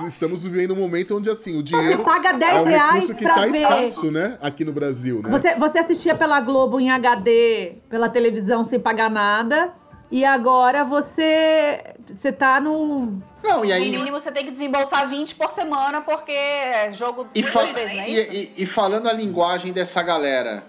estamos 0.07 0.45
vivendo 0.45 0.73
um 0.73 0.77
momento 0.77 1.17
onde 1.17 1.31
assim, 1.31 1.59
o 1.59 1.63
dinheiro 1.63 1.97
você 1.97 2.05
paga 2.05 2.33
10 2.35 2.57
é 2.57 2.61
um 2.61 2.65
reais 2.65 3.13
que 3.15 3.23
pra 3.25 3.35
tá 3.35 3.47
ver. 3.47 3.63
escasso, 3.63 4.11
né? 4.11 4.37
Aqui 4.43 4.67
no 4.67 4.75
Brasil, 4.75 5.23
né? 5.23 5.31
Você, 5.31 5.55
você 5.55 5.79
assistia 5.79 6.15
pela 6.15 6.43
Globo 6.43 6.79
em 6.79 6.91
HD, 6.91 7.73
pela 7.89 8.11
televisão 8.11 8.63
sem 8.63 8.79
pagar 8.79 9.09
nada. 9.09 9.73
E 10.11 10.27
agora 10.27 10.85
você 10.85 11.96
você 12.15 12.33
tá 12.33 12.61
no 12.61 13.21
não, 13.47 13.65
e 13.65 13.73
aí... 13.73 13.93
No 13.93 13.99
mínimo 13.99 14.21
você 14.21 14.33
tem 14.33 14.45
que 14.45 14.51
desembolsar 14.51 15.09
20 15.09 15.37
por 15.37 15.53
semana, 15.53 16.01
porque 16.01 16.33
é 16.33 16.93
jogo 16.93 17.29
e 17.35 17.43
duas 17.43 17.71
vezes, 17.71 17.97
é 17.97 18.09
isso? 18.09 18.33
E, 18.33 18.53
e, 18.57 18.63
e 18.63 18.67
falando 18.67 19.09
a 19.09 19.13
linguagem 19.13 19.73
dessa 19.73 20.03
galera, 20.03 20.65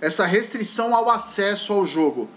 essa 0.00 0.24
restrição 0.24 0.94
ao 0.94 1.10
acesso 1.10 1.72
ao 1.72 1.84
jogo 1.84 2.28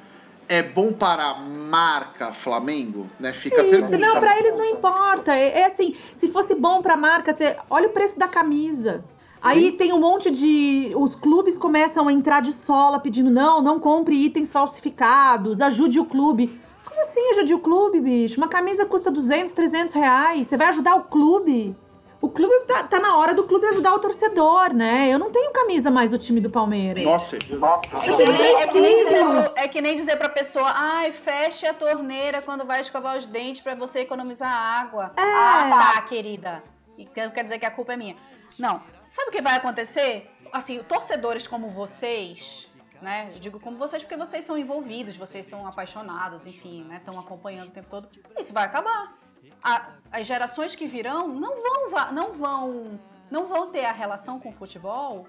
é 0.48 0.62
bom 0.62 0.92
para 0.92 1.24
a 1.24 1.34
marca 1.36 2.34
Flamengo, 2.34 3.10
né? 3.20 3.34
Fica 3.34 3.62
Isso, 3.64 3.72
pergunta. 3.72 3.98
não, 3.98 4.20
para 4.20 4.38
eles 4.38 4.54
não 4.54 4.66
importa. 4.66 5.34
É, 5.34 5.62
é, 5.62 5.66
assim, 5.66 5.94
se 5.94 6.28
fosse 6.28 6.54
bom 6.56 6.82
para 6.82 6.94
a 6.94 6.98
marca, 6.98 7.34
você 7.34 7.58
olha 7.70 7.88
o 7.88 7.92
preço 7.92 8.20
da 8.20 8.28
camisa. 8.28 9.04
Aí 9.42 9.72
tem 9.72 9.92
um 9.94 10.00
monte 10.00 10.30
de. 10.32 10.92
Os 10.96 11.16
clubes 11.16 11.58
começam 11.58 12.08
a 12.08 12.14
entrar 12.14 12.42
de 12.42 12.52
sola 12.52 13.00
pedindo: 13.00 13.32
não, 13.32 13.62
não 13.62 13.80
compre 13.80 14.16
itens 14.16 14.52
falsificados, 14.52 15.62
ajude 15.62 16.00
o 16.00 16.06
clube. 16.06 16.60
Como 16.96 17.10
assim 17.10 17.30
ajude 17.32 17.54
o 17.54 17.60
clube, 17.60 18.00
bicho? 18.00 18.38
Uma 18.38 18.48
camisa 18.48 18.86
custa 18.86 19.12
200, 19.12 19.52
300 19.52 19.94
reais. 19.94 20.48
Você 20.48 20.56
vai 20.56 20.68
ajudar 20.68 20.96
o 20.96 21.04
clube? 21.04 21.76
O 22.22 22.30
clube 22.30 22.54
tá, 22.66 22.84
tá, 22.84 23.02
na 23.02 23.18
hora 23.18 23.34
do 23.34 23.44
clube 23.44 23.68
ajudar 23.68 23.94
o 23.94 24.00
torcedor, 24.00 24.74
né? 24.74 25.10
Eu 25.10 25.20
não 25.20 25.30
tenho 25.30 25.52
camisa 25.52 25.92
mais 25.92 26.12
do 26.12 26.18
time 26.18 26.40
do 26.40 26.50
Palmeiras. 26.50 27.04
Nossa, 27.04 27.38
nossa. 27.50 27.98
É 27.98 28.16
que, 28.16 28.26
nem, 28.26 28.56
é, 28.56 28.68
que 28.68 28.80
nem 28.80 29.04
dizer, 29.04 29.52
é 29.56 29.68
que 29.68 29.82
nem 29.82 29.96
dizer 29.98 30.16
pra 30.16 30.30
pessoa, 30.30 30.72
ai, 30.74 31.12
feche 31.12 31.68
a 31.68 31.74
torneira 31.74 32.42
quando 32.42 32.64
vai 32.64 32.80
escovar 32.80 33.18
os 33.18 33.26
dentes 33.26 33.62
para 33.62 33.76
você 33.76 34.00
economizar 34.00 34.50
água. 34.50 35.12
É. 35.18 35.22
Ah, 35.22 35.94
tá, 35.96 36.02
querida. 36.04 36.64
E 36.98 37.06
quer 37.06 37.44
dizer 37.44 37.60
que 37.60 37.66
a 37.66 37.72
culpa 37.72 37.92
é 37.92 37.98
minha. 37.98 38.16
Não. 38.58 38.82
Sabe 39.10 39.28
o 39.28 39.32
que 39.34 39.42
vai 39.42 39.58
acontecer? 39.58 40.32
Assim, 40.54 40.82
torcedores 40.88 41.46
como 41.46 41.70
vocês, 41.72 42.65
né? 43.06 43.30
Eu 43.34 43.40
digo 43.40 43.60
como 43.60 43.78
vocês 43.78 44.04
porque 44.04 44.18
vocês 44.18 44.44
são 44.44 44.58
envolvidos, 44.58 45.16
vocês 45.16 45.46
são 45.46 45.66
apaixonados, 45.66 46.46
enfim, 46.46 46.84
né? 46.84 46.98
Estão 46.98 47.18
acompanhando 47.20 47.68
o 47.70 47.72
tempo 47.72 47.88
todo. 47.90 48.10
Isso 48.38 48.52
vai 48.52 48.66
acabar. 48.66 49.16
A, 49.64 49.94
as 50.12 50.28
gerações 50.28 50.76
que 50.76 50.86
virão 50.88 51.28
não 51.28 51.56
vão, 51.62 52.12
não 52.12 52.34
vão, 52.34 53.00
não 53.32 53.48
vão 53.48 53.72
ter 53.72 53.86
a 53.86 53.92
relação 53.92 54.40
com 54.40 54.50
o 54.50 54.52
futebol 54.52 55.28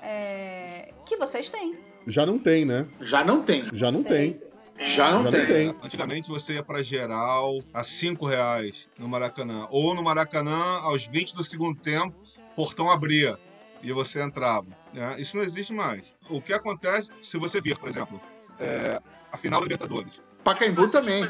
é, 0.00 0.92
que 1.04 1.16
vocês 1.16 1.50
têm. 1.50 1.76
Já 2.06 2.24
não 2.24 2.38
tem, 2.38 2.64
né? 2.64 2.86
Já 3.00 3.24
não 3.24 3.42
tem. 3.42 3.64
Já 3.72 3.92
não 3.92 4.02
Sei. 4.02 4.10
tem. 4.12 4.48
Já 4.78 5.10
não 5.10 5.24
Já 5.24 5.30
tem. 5.32 5.46
tem. 5.46 5.68
Antigamente 5.82 6.28
você 6.28 6.54
ia 6.54 6.62
pra 6.62 6.82
geral 6.84 7.56
a 7.74 7.82
5 7.82 8.24
reais 8.26 8.88
no 8.96 9.08
Maracanã. 9.08 9.66
Ou 9.70 9.94
no 9.94 10.02
Maracanã, 10.04 10.78
aos 10.82 11.04
20 11.04 11.34
do 11.34 11.42
segundo 11.42 11.78
tempo, 11.80 12.14
portão 12.54 12.88
abria 12.90 13.36
e 13.82 13.92
você 13.92 14.22
entrava. 14.22 14.68
né? 14.92 15.16
Isso 15.18 15.36
não 15.36 15.42
existe 15.42 15.72
mais. 15.72 16.02
O 16.28 16.40
que 16.40 16.52
acontece 16.52 17.10
se 17.22 17.38
você 17.38 17.60
vir, 17.60 17.78
por 17.78 17.88
exemplo, 17.88 18.20
é, 18.60 19.00
a 19.32 19.36
final 19.36 19.60
da 19.60 19.64
Libertadores? 19.64 20.20
Pacaembu 20.44 20.88
também. 20.90 21.24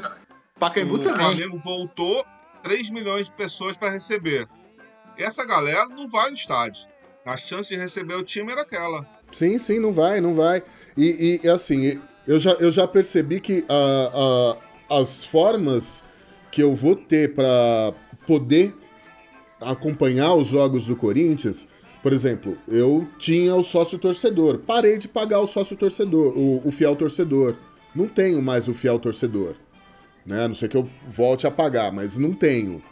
Pacaembu 0.59 0.95
o 0.95 0.99
também. 0.99 1.19
Flamengo 1.19 1.59
voltou 1.59 2.25
3 2.63 2.91
milhões 2.91 3.27
de 3.27 3.33
pessoas 3.33 3.77
para 3.77 3.91
receber. 3.91 4.49
Essa 5.17 5.45
galera 5.45 5.87
não 5.87 6.09
vai 6.09 6.31
no 6.31 6.37
estádio. 6.37 6.87
A 7.25 7.37
chance 7.37 7.69
de 7.69 7.77
receber 7.77 8.15
o 8.15 8.23
time 8.23 8.53
era 8.53 8.63
aquela. 8.63 9.07
Sim, 9.31 9.59
sim, 9.59 9.79
não 9.79 9.93
vai, 9.93 10.21
não 10.21 10.35
vai. 10.35 10.63
E, 10.97 11.41
e, 11.43 11.49
assim, 11.49 12.01
eu 12.27 12.41
já, 12.41 12.53
eu 12.53 12.73
já 12.73 12.87
percebi 12.89 13.41
que 13.41 13.65
ah, 13.69 14.57
ah, 14.91 14.99
as 15.01 15.25
formas 15.25 16.03
que 16.51 16.63
eu 16.63 16.75
vou 16.75 16.97
ter 16.97 17.35
para 17.35 17.93
poder 18.27 18.75
acompanhar 19.61 20.35
os 20.35 20.49
jogos 20.49 20.87
do 20.87 20.97
Corinthians, 20.97 21.67
por 22.03 22.13
exemplo, 22.13 22.57
eu 22.69 23.07
tinha 23.19 23.55
o 23.55 23.63
sócio 23.63 23.99
torcedor, 23.99 24.59
parei 24.59 24.99
de 24.99 25.09
pagar 25.09 25.41
o 25.41 25.47
sócio 25.47 25.77
torcedor, 25.77 26.37
o, 26.37 26.67
o 26.67 26.71
fiel 26.71 26.95
torcedor. 26.95 27.57
Não 27.95 28.07
tenho 28.07 28.41
mais 28.41 28.69
o 28.69 28.75
fiel 28.75 28.99
torcedor. 28.99 29.55
Né? 30.25 30.45
A 30.45 30.49
não 30.49 30.55
ser 30.55 30.69
que 30.69 30.77
eu 30.77 30.89
volte 31.07 31.47
a 31.47 31.51
pagar, 31.51 31.93
mas 31.93 32.19
não 32.19 32.33
tenho. 32.33 32.83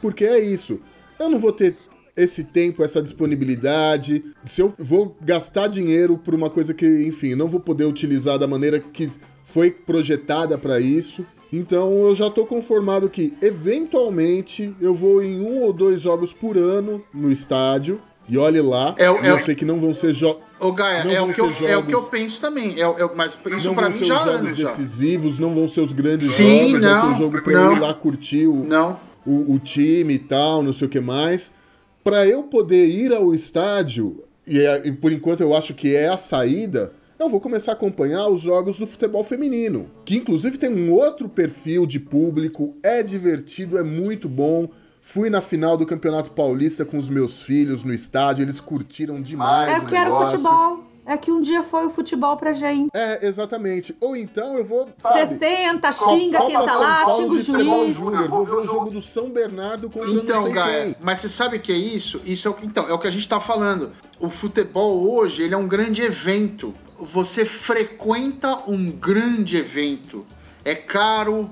Porque 0.00 0.24
é 0.24 0.38
isso. 0.38 0.80
Eu 1.18 1.28
não 1.28 1.38
vou 1.38 1.52
ter 1.52 1.76
esse 2.16 2.42
tempo, 2.42 2.82
essa 2.82 3.00
disponibilidade. 3.00 4.24
Se 4.44 4.60
eu 4.60 4.74
vou 4.76 5.16
gastar 5.20 5.68
dinheiro 5.68 6.18
por 6.18 6.34
uma 6.34 6.50
coisa 6.50 6.74
que, 6.74 7.06
enfim, 7.06 7.34
não 7.34 7.46
vou 7.46 7.60
poder 7.60 7.84
utilizar 7.84 8.38
da 8.38 8.48
maneira 8.48 8.80
que 8.80 9.08
foi 9.44 9.70
projetada 9.70 10.58
para 10.58 10.80
isso. 10.80 11.24
Então 11.52 12.06
eu 12.06 12.14
já 12.14 12.28
tô 12.28 12.44
conformado 12.44 13.08
que 13.08 13.32
eventualmente 13.40 14.74
eu 14.80 14.94
vou 14.94 15.22
em 15.22 15.40
um 15.40 15.62
ou 15.62 15.72
dois 15.72 16.00
jogos 16.00 16.32
por 16.32 16.58
ano 16.58 17.02
no 17.14 17.30
estádio. 17.30 18.00
E 18.28 18.36
olhe 18.36 18.60
lá, 18.60 18.94
É 18.98 19.04
e 19.04 19.26
é 19.26 19.30
eu 19.30 19.38
sei 19.40 19.54
que 19.54 19.64
não 19.64 19.78
vão 19.80 19.94
ser 19.94 20.12
jogos. 20.12 20.42
Ô, 20.60 20.72
Gaia, 20.72 21.04
Não 21.04 21.12
é 21.12 21.18
vão 21.20 21.30
o, 21.30 21.34
que 21.34 21.40
eu, 21.40 21.52
ser 21.52 21.64
é 21.66 21.76
o 21.76 21.82
que 21.82 21.88
eu 21.88 21.92
jogos- 22.00 22.08
penso 22.10 22.40
também. 22.40 22.74
É, 22.76 22.82
é 22.82 23.10
mas 23.14 23.38
isso 23.56 23.68
não 23.68 23.74
pra 23.74 23.88
mim 23.88 24.04
já 24.04 24.14
há 24.14 24.18
jogos 24.18 24.34
anos 24.34 24.56
decisivos, 24.58 25.38
não 25.38 25.54
vão 25.54 25.68
ser 25.68 25.80
os 25.80 25.92
grandes 25.92 26.30
Sim, 26.32 26.70
jogos, 26.70 26.82
vai 26.82 26.94
ser 26.94 27.02
não, 27.02 27.12
um 27.12 27.16
jogo 27.16 27.42
pra 27.42 27.52
não. 27.52 27.70
eu 27.70 27.76
ir 27.76 27.80
lá 27.80 27.94
curtir 27.94 28.46
o, 28.48 28.64
Não. 28.64 28.98
o, 29.24 29.54
o 29.54 29.58
time 29.58 30.14
e 30.14 30.18
tal, 30.18 30.62
não 30.62 30.72
sei 30.72 30.86
o 30.86 30.90
que 30.90 31.00
mais. 31.00 31.52
Pra 32.04 32.26
eu 32.26 32.42
poder 32.42 32.86
ir 32.88 33.12
ao 33.14 33.32
estádio, 33.32 34.24
e, 34.46 34.58
é- 34.58 34.82
e 34.88 34.92
por 34.92 35.12
enquanto 35.12 35.40
eu 35.42 35.54
acho 35.54 35.72
que 35.74 35.94
é 35.94 36.08
a 36.08 36.16
saída, 36.16 36.92
eu 37.18 37.28
vou 37.28 37.40
começar 37.40 37.72
a 37.72 37.74
acompanhar 37.74 38.28
os 38.28 38.40
jogos 38.42 38.78
do 38.78 38.86
futebol 38.86 39.22
feminino. 39.24 39.88
Que 40.04 40.16
inclusive 40.16 40.58
tem 40.58 40.70
um 40.72 40.92
outro 40.92 41.28
perfil 41.28 41.86
de 41.86 42.00
público, 42.00 42.74
é 42.82 43.02
divertido, 43.02 43.78
é 43.78 43.82
muito 43.84 44.28
bom. 44.28 44.68
Fui 45.00 45.30
na 45.30 45.40
final 45.40 45.76
do 45.76 45.86
Campeonato 45.86 46.30
Paulista 46.32 46.84
com 46.84 46.98
os 46.98 47.08
meus 47.08 47.42
filhos 47.42 47.84
no 47.84 47.94
estádio, 47.94 48.42
eles 48.42 48.60
curtiram 48.60 49.20
demais. 49.20 49.70
É 49.70 49.78
o 49.78 49.86
que 49.86 49.96
era 49.96 50.10
o 50.10 50.12
negócio. 50.12 50.38
futebol. 50.38 50.84
É 51.06 51.16
que 51.16 51.32
um 51.32 51.40
dia 51.40 51.62
foi 51.62 51.86
o 51.86 51.90
futebol 51.90 52.36
pra 52.36 52.52
gente. 52.52 52.90
É, 52.92 53.26
exatamente. 53.26 53.96
Ou 53.98 54.14
então 54.14 54.58
eu 54.58 54.64
vou. 54.64 54.90
Sabe, 54.98 55.38
senta, 55.38 55.90
xinga 55.90 56.38
quem 56.44 56.52
tá 56.52 56.74
lá, 56.74 57.04
xinga 57.16 57.32
o 57.32 57.38
juiz. 57.38 57.96
júnior. 57.96 58.28
Vou 58.28 58.44
ver 58.44 58.56
o 58.56 58.64
jogo 58.64 58.90
do 58.90 59.00
São 59.00 59.30
Bernardo 59.30 59.88
contra 59.88 60.10
Então, 60.10 60.52
Gaia, 60.52 60.84
quem. 60.84 60.96
mas 61.00 61.20
você 61.20 61.30
sabe 61.30 61.56
o 61.56 61.60
que 61.60 61.72
é 61.72 61.76
isso? 61.76 62.20
Isso 62.26 62.46
é 62.46 62.50
o 62.50 62.54
que, 62.54 62.66
então, 62.66 62.86
é 62.86 62.92
o 62.92 62.98
que 62.98 63.06
a 63.08 63.10
gente 63.10 63.26
tá 63.26 63.40
falando. 63.40 63.90
O 64.20 64.28
futebol 64.28 65.10
hoje, 65.10 65.42
ele 65.42 65.54
é 65.54 65.56
um 65.56 65.66
grande 65.66 66.02
evento. 66.02 66.74
Você 66.98 67.46
frequenta 67.46 68.58
um 68.70 68.90
grande 68.90 69.56
evento. 69.56 70.26
É 70.62 70.74
caro, 70.74 71.50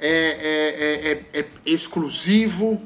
é, 0.00 0.08
é- 0.08 1.10
é- 1.10 1.40
é- 1.40 1.40
é 1.40 1.46
exclusivo. 1.70 2.80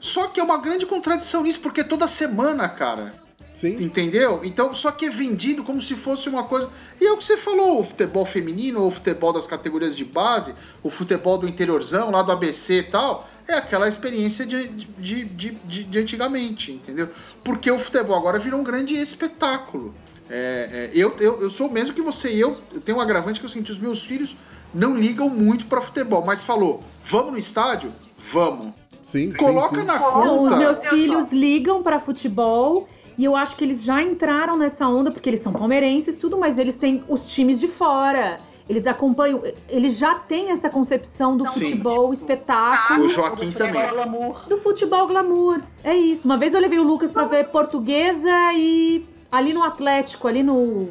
Só 0.00 0.28
que 0.28 0.40
é 0.40 0.42
uma 0.42 0.58
grande 0.58 0.84
contradição 0.84 1.42
nisso, 1.44 1.60
porque 1.60 1.82
é 1.82 1.84
toda 1.84 2.08
semana, 2.08 2.68
cara. 2.68 3.14
Sim. 3.54 3.76
Entendeu? 3.78 4.40
Então, 4.42 4.74
só 4.74 4.90
que 4.90 5.06
é 5.06 5.10
vendido 5.10 5.62
como 5.62 5.80
se 5.80 5.94
fosse 5.94 6.28
uma 6.28 6.44
coisa. 6.44 6.70
E 7.00 7.04
é 7.04 7.12
o 7.12 7.16
que 7.16 7.24
você 7.24 7.36
falou: 7.36 7.80
o 7.80 7.84
futebol 7.84 8.24
feminino, 8.24 8.80
ou 8.80 8.88
o 8.88 8.90
futebol 8.90 9.32
das 9.32 9.46
categorias 9.46 9.94
de 9.94 10.04
base, 10.04 10.54
o 10.82 10.90
futebol 10.90 11.36
do 11.36 11.46
interiorzão, 11.46 12.10
lá 12.10 12.22
do 12.22 12.32
ABC 12.32 12.78
e 12.78 12.82
tal, 12.84 13.28
é 13.46 13.54
aquela 13.54 13.86
experiência 13.86 14.46
de, 14.46 14.68
de, 14.68 15.24
de, 15.24 15.50
de, 15.50 15.84
de 15.84 15.98
antigamente, 15.98 16.72
entendeu? 16.72 17.10
Porque 17.44 17.70
o 17.70 17.78
futebol 17.78 18.16
agora 18.16 18.38
virou 18.38 18.58
um 18.58 18.64
grande 18.64 18.94
espetáculo. 18.94 19.94
É, 20.30 20.90
é, 20.94 20.98
eu, 20.98 21.14
eu, 21.20 21.42
eu 21.42 21.50
sou 21.50 21.68
o 21.68 21.72
mesmo 21.72 21.94
que 21.94 22.00
você, 22.00 22.32
e 22.32 22.40
eu, 22.40 22.56
eu 22.72 22.80
tenho 22.80 22.96
um 22.96 23.00
agravante 23.02 23.38
que 23.38 23.44
eu 23.44 23.50
sinto: 23.50 23.68
os 23.68 23.78
meus 23.78 24.04
filhos 24.04 24.34
não 24.74 24.96
ligam 24.96 25.28
muito 25.28 25.66
pra 25.66 25.80
futebol, 25.80 26.24
mas 26.24 26.44
falou: 26.44 26.80
vamos 27.04 27.32
no 27.32 27.38
estádio? 27.38 27.92
Vamos. 28.32 28.68
Sim, 29.02 29.30
sim, 29.32 29.36
Coloca 29.36 29.80
sim. 29.80 29.84
na 29.84 29.98
Não, 29.98 30.42
os 30.44 30.48
conta. 30.50 30.56
meus 30.56 30.84
filhos 30.86 31.32
ligam 31.32 31.82
pra 31.82 31.98
futebol 31.98 32.86
e 33.18 33.24
eu 33.24 33.34
acho 33.34 33.56
que 33.56 33.64
eles 33.64 33.82
já 33.84 34.00
entraram 34.00 34.56
nessa 34.56 34.86
onda 34.86 35.10
porque 35.10 35.28
eles 35.28 35.40
são 35.40 35.52
palmeirenses, 35.52 36.14
tudo, 36.14 36.38
mas 36.38 36.56
eles 36.56 36.76
têm 36.76 37.02
os 37.08 37.32
times 37.32 37.58
de 37.58 37.66
fora. 37.66 38.38
Eles 38.68 38.86
acompanham, 38.86 39.42
eles 39.68 39.98
já 39.98 40.14
têm 40.14 40.50
essa 40.52 40.70
concepção 40.70 41.36
do 41.36 41.46
Sim. 41.48 41.64
futebol 41.64 42.12
espetáculo, 42.12 43.06
O 43.06 43.08
Joaquim 43.08 43.46
Do 43.50 43.52
futebol 43.52 43.66
também. 43.72 43.90
glamour. 43.90 44.48
do 44.48 44.56
futebol 44.56 45.06
glamour. 45.08 45.60
É 45.82 45.94
isso. 45.96 46.22
Uma 46.24 46.36
vez 46.36 46.54
eu 46.54 46.60
levei 46.60 46.78
o 46.78 46.84
Lucas 46.84 47.10
pra 47.10 47.24
ver 47.24 47.48
portuguesa 47.48 48.30
e 48.54 49.04
ali 49.32 49.52
no 49.52 49.64
Atlético, 49.64 50.28
ali 50.28 50.44
no 50.44 50.88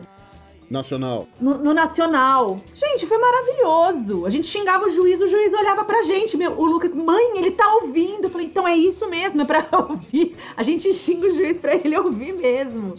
Nacional. 0.72 1.28
no, 1.40 1.58
no 1.58 1.74
Nacional. 1.74 2.62
Gente, 2.74 3.06
foi 3.06 3.18
maravilhoso. 3.18 4.26
A 4.26 4.30
gente 4.30 4.48
xingava 4.48 4.86
o 4.86 4.90
juiz, 4.90 5.20
o 5.20 5.28
juiz 5.28 5.52
olhava 5.52 5.84
pra 5.84 6.02
gente. 6.02 6.38
Meu, 6.38 6.54
o 6.58 6.66
Lucas, 6.66 6.96
mãe, 6.96 7.38
ele 7.38 7.52
tá 7.52 7.68
ouvindo. 7.82 8.24
Eu 8.24 8.30
falei, 8.30 8.48
então 8.48 8.66
é 8.66 8.76
isso 8.76 9.10
mesmo, 9.10 9.42
é 9.42 9.46
pra 9.46 9.68
ouvir. 9.90 10.36
A 10.56 10.64
gente 10.64 10.92
xinga 10.94 11.28
o 11.28 11.30
juiz 11.30 11.58
pra 11.58 11.76
ele 11.76 11.98
ouvir 12.00 12.34
mesmo. 12.34 12.96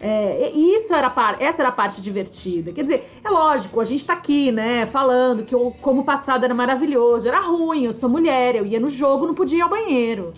É, 0.00 0.50
e 0.52 0.74
isso 0.74 0.92
era 0.92 1.08
par, 1.08 1.40
essa 1.40 1.62
era 1.62 1.68
a 1.68 1.72
parte 1.72 2.02
divertida. 2.02 2.72
Quer 2.72 2.82
dizer, 2.82 3.08
é 3.24 3.30
lógico, 3.30 3.80
a 3.80 3.84
gente 3.84 4.04
tá 4.04 4.12
aqui, 4.12 4.52
né, 4.52 4.84
falando 4.84 5.44
que 5.44 5.54
o, 5.54 5.70
como 5.70 6.02
o 6.02 6.04
passado 6.04 6.44
era 6.44 6.52
maravilhoso. 6.52 7.26
Era 7.28 7.40
ruim, 7.40 7.84
eu 7.84 7.92
sou 7.92 8.08
mulher, 8.08 8.56
eu 8.56 8.66
ia 8.66 8.80
no 8.80 8.88
jogo, 8.88 9.26
não 9.26 9.34
podia 9.34 9.58
ir 9.58 9.62
ao 9.62 9.70
banheiro. 9.70 10.34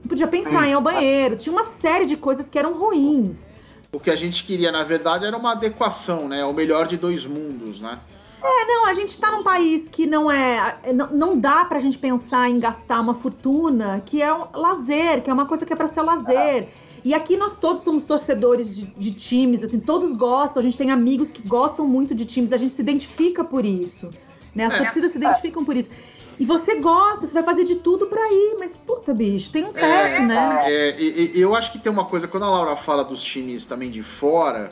Não 0.00 0.08
podia 0.08 0.26
pensar 0.26 0.66
em 0.66 0.70
ir 0.70 0.74
ao 0.74 0.80
banheiro. 0.80 1.36
Tinha 1.36 1.52
uma 1.52 1.62
série 1.62 2.06
de 2.06 2.16
coisas 2.16 2.48
que 2.48 2.58
eram 2.58 2.72
ruins. 2.72 3.50
O 3.94 4.00
que 4.00 4.10
a 4.10 4.16
gente 4.16 4.42
queria, 4.42 4.72
na 4.72 4.82
verdade, 4.82 5.24
era 5.24 5.36
uma 5.36 5.52
adequação, 5.52 6.28
né? 6.28 6.44
O 6.44 6.52
melhor 6.52 6.88
de 6.88 6.96
dois 6.96 7.24
mundos, 7.24 7.80
né? 7.80 7.96
É, 8.42 8.66
não, 8.66 8.86
a 8.86 8.92
gente 8.92 9.18
tá 9.18 9.30
num 9.30 9.44
país 9.44 9.88
que 9.88 10.04
não 10.04 10.28
é. 10.28 10.78
Não, 10.92 11.06
não 11.10 11.38
dá 11.38 11.64
pra 11.64 11.78
gente 11.78 11.96
pensar 11.96 12.50
em 12.50 12.58
gastar 12.58 13.00
uma 13.00 13.14
fortuna, 13.14 14.02
que 14.04 14.20
é 14.20 14.34
um 14.34 14.46
lazer, 14.52 15.22
que 15.22 15.30
é 15.30 15.32
uma 15.32 15.46
coisa 15.46 15.64
que 15.64 15.72
é 15.72 15.76
pra 15.76 15.86
ser 15.86 16.02
lazer. 16.02 16.68
E 17.04 17.14
aqui 17.14 17.36
nós 17.36 17.60
todos 17.60 17.84
somos 17.84 18.04
torcedores 18.04 18.76
de, 18.76 18.86
de 18.96 19.12
times, 19.12 19.62
assim, 19.62 19.78
todos 19.78 20.16
gostam, 20.16 20.60
a 20.60 20.62
gente 20.62 20.76
tem 20.76 20.90
amigos 20.90 21.30
que 21.30 21.46
gostam 21.46 21.86
muito 21.86 22.14
de 22.14 22.24
times, 22.24 22.52
a 22.52 22.56
gente 22.56 22.74
se 22.74 22.82
identifica 22.82 23.44
por 23.44 23.64
isso. 23.64 24.10
Né? 24.54 24.64
As 24.64 24.76
torcidas 24.76 25.12
se 25.12 25.18
identificam 25.18 25.64
por 25.64 25.76
isso. 25.76 25.90
E 26.38 26.44
você 26.44 26.80
gosta, 26.80 27.26
você 27.26 27.32
vai 27.32 27.42
fazer 27.42 27.64
de 27.64 27.76
tudo 27.76 28.06
pra 28.06 28.20
ir, 28.32 28.56
mas 28.58 28.76
puta, 28.76 29.14
bicho, 29.14 29.52
tem 29.52 29.64
um 29.64 29.72
teto, 29.72 30.22
né? 30.22 30.62
É, 30.66 30.96
e- 31.00 31.32
e- 31.36 31.40
eu 31.40 31.54
acho 31.54 31.70
que 31.72 31.78
tem 31.78 31.90
uma 31.92 32.04
coisa, 32.04 32.26
quando 32.26 32.42
a 32.44 32.48
Laura 32.50 32.74
fala 32.76 33.04
dos 33.04 33.22
times 33.22 33.64
também 33.64 33.90
de 33.90 34.02
fora, 34.02 34.70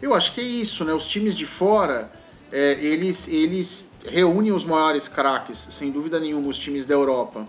eu 0.00 0.14
acho 0.14 0.32
que 0.32 0.40
é 0.40 0.44
isso, 0.44 0.84
né? 0.84 0.92
Os 0.94 1.06
times 1.06 1.34
de 1.34 1.46
fora, 1.46 2.10
é, 2.52 2.72
eles, 2.80 3.26
eles 3.28 3.90
reúnem 4.06 4.52
os 4.52 4.64
maiores 4.64 5.08
craques, 5.08 5.66
sem 5.70 5.90
dúvida 5.90 6.18
nenhuma, 6.20 6.48
os 6.48 6.58
times 6.58 6.86
da 6.86 6.94
Europa. 6.94 7.46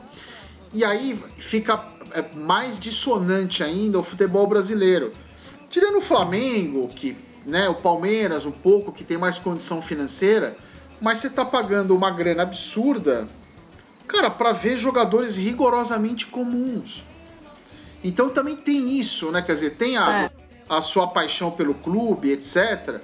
E 0.74 0.84
aí 0.84 1.20
fica. 1.38 1.92
é 2.16 2.22
mais 2.36 2.80
dissonante 2.80 3.64
ainda 3.64 3.98
o 4.00 4.04
futebol 4.04 4.46
brasileiro. 4.46 5.12
Tirando 5.70 5.98
o 5.98 6.02
Flamengo, 6.02 6.88
que, 6.90 7.16
né, 7.46 7.68
o 7.70 7.74
Palmeiras 7.76 8.46
um 8.46 8.52
pouco, 8.52 8.92
que 8.92 9.04
tem 9.04 9.18
mais 9.18 9.40
condição 9.40 9.82
financeira, 9.82 10.56
mas 11.02 11.18
você 11.18 11.30
tá 11.30 11.44
pagando 11.44 11.96
uma 11.96 12.12
grana 12.12 12.44
absurda, 12.44 13.28
cara, 14.14 14.30
para 14.30 14.52
ver 14.52 14.78
jogadores 14.78 15.36
rigorosamente 15.36 16.28
comuns. 16.28 17.04
Então 18.04 18.30
também 18.30 18.56
tem 18.56 19.00
isso, 19.00 19.32
né? 19.32 19.42
Quer 19.42 19.54
dizer, 19.54 19.72
tem 19.72 19.98
a, 19.98 20.24
é. 20.26 20.32
a 20.70 20.82
sua 20.82 21.08
paixão 21.08 21.50
pelo 21.50 21.74
clube, 21.74 22.32
etc. 22.32 23.02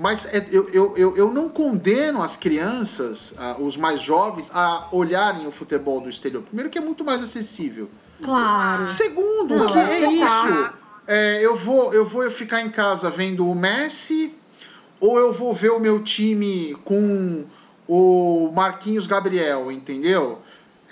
Mas 0.00 0.26
é, 0.26 0.46
eu, 0.52 0.68
eu, 0.96 1.16
eu, 1.16 1.32
não 1.32 1.48
condeno 1.48 2.22
as 2.22 2.36
crianças, 2.36 3.34
os 3.58 3.76
mais 3.76 4.00
jovens, 4.00 4.50
a 4.54 4.86
olharem 4.92 5.46
o 5.46 5.50
futebol 5.50 6.00
do 6.00 6.08
exterior. 6.08 6.42
Primeiro 6.42 6.68
que 6.68 6.78
é 6.78 6.80
muito 6.80 7.04
mais 7.04 7.22
acessível. 7.22 7.88
Claro. 8.22 8.86
Segundo, 8.86 9.56
não, 9.56 9.66
que 9.66 9.78
é 9.78 10.10
isso. 10.10 10.70
É, 11.06 11.44
eu, 11.44 11.56
vou, 11.56 11.92
eu 11.92 12.04
vou 12.04 12.30
ficar 12.30 12.60
em 12.60 12.70
casa 12.70 13.10
vendo 13.10 13.48
o 13.48 13.54
Messi, 13.54 14.32
ou 15.00 15.18
eu 15.18 15.32
vou 15.32 15.52
ver 15.52 15.72
o 15.72 15.80
meu 15.80 16.00
time 16.02 16.76
com 16.84 17.44
o 17.86 18.50
Marquinhos 18.54 19.06
Gabriel, 19.06 19.70
entendeu? 19.70 20.38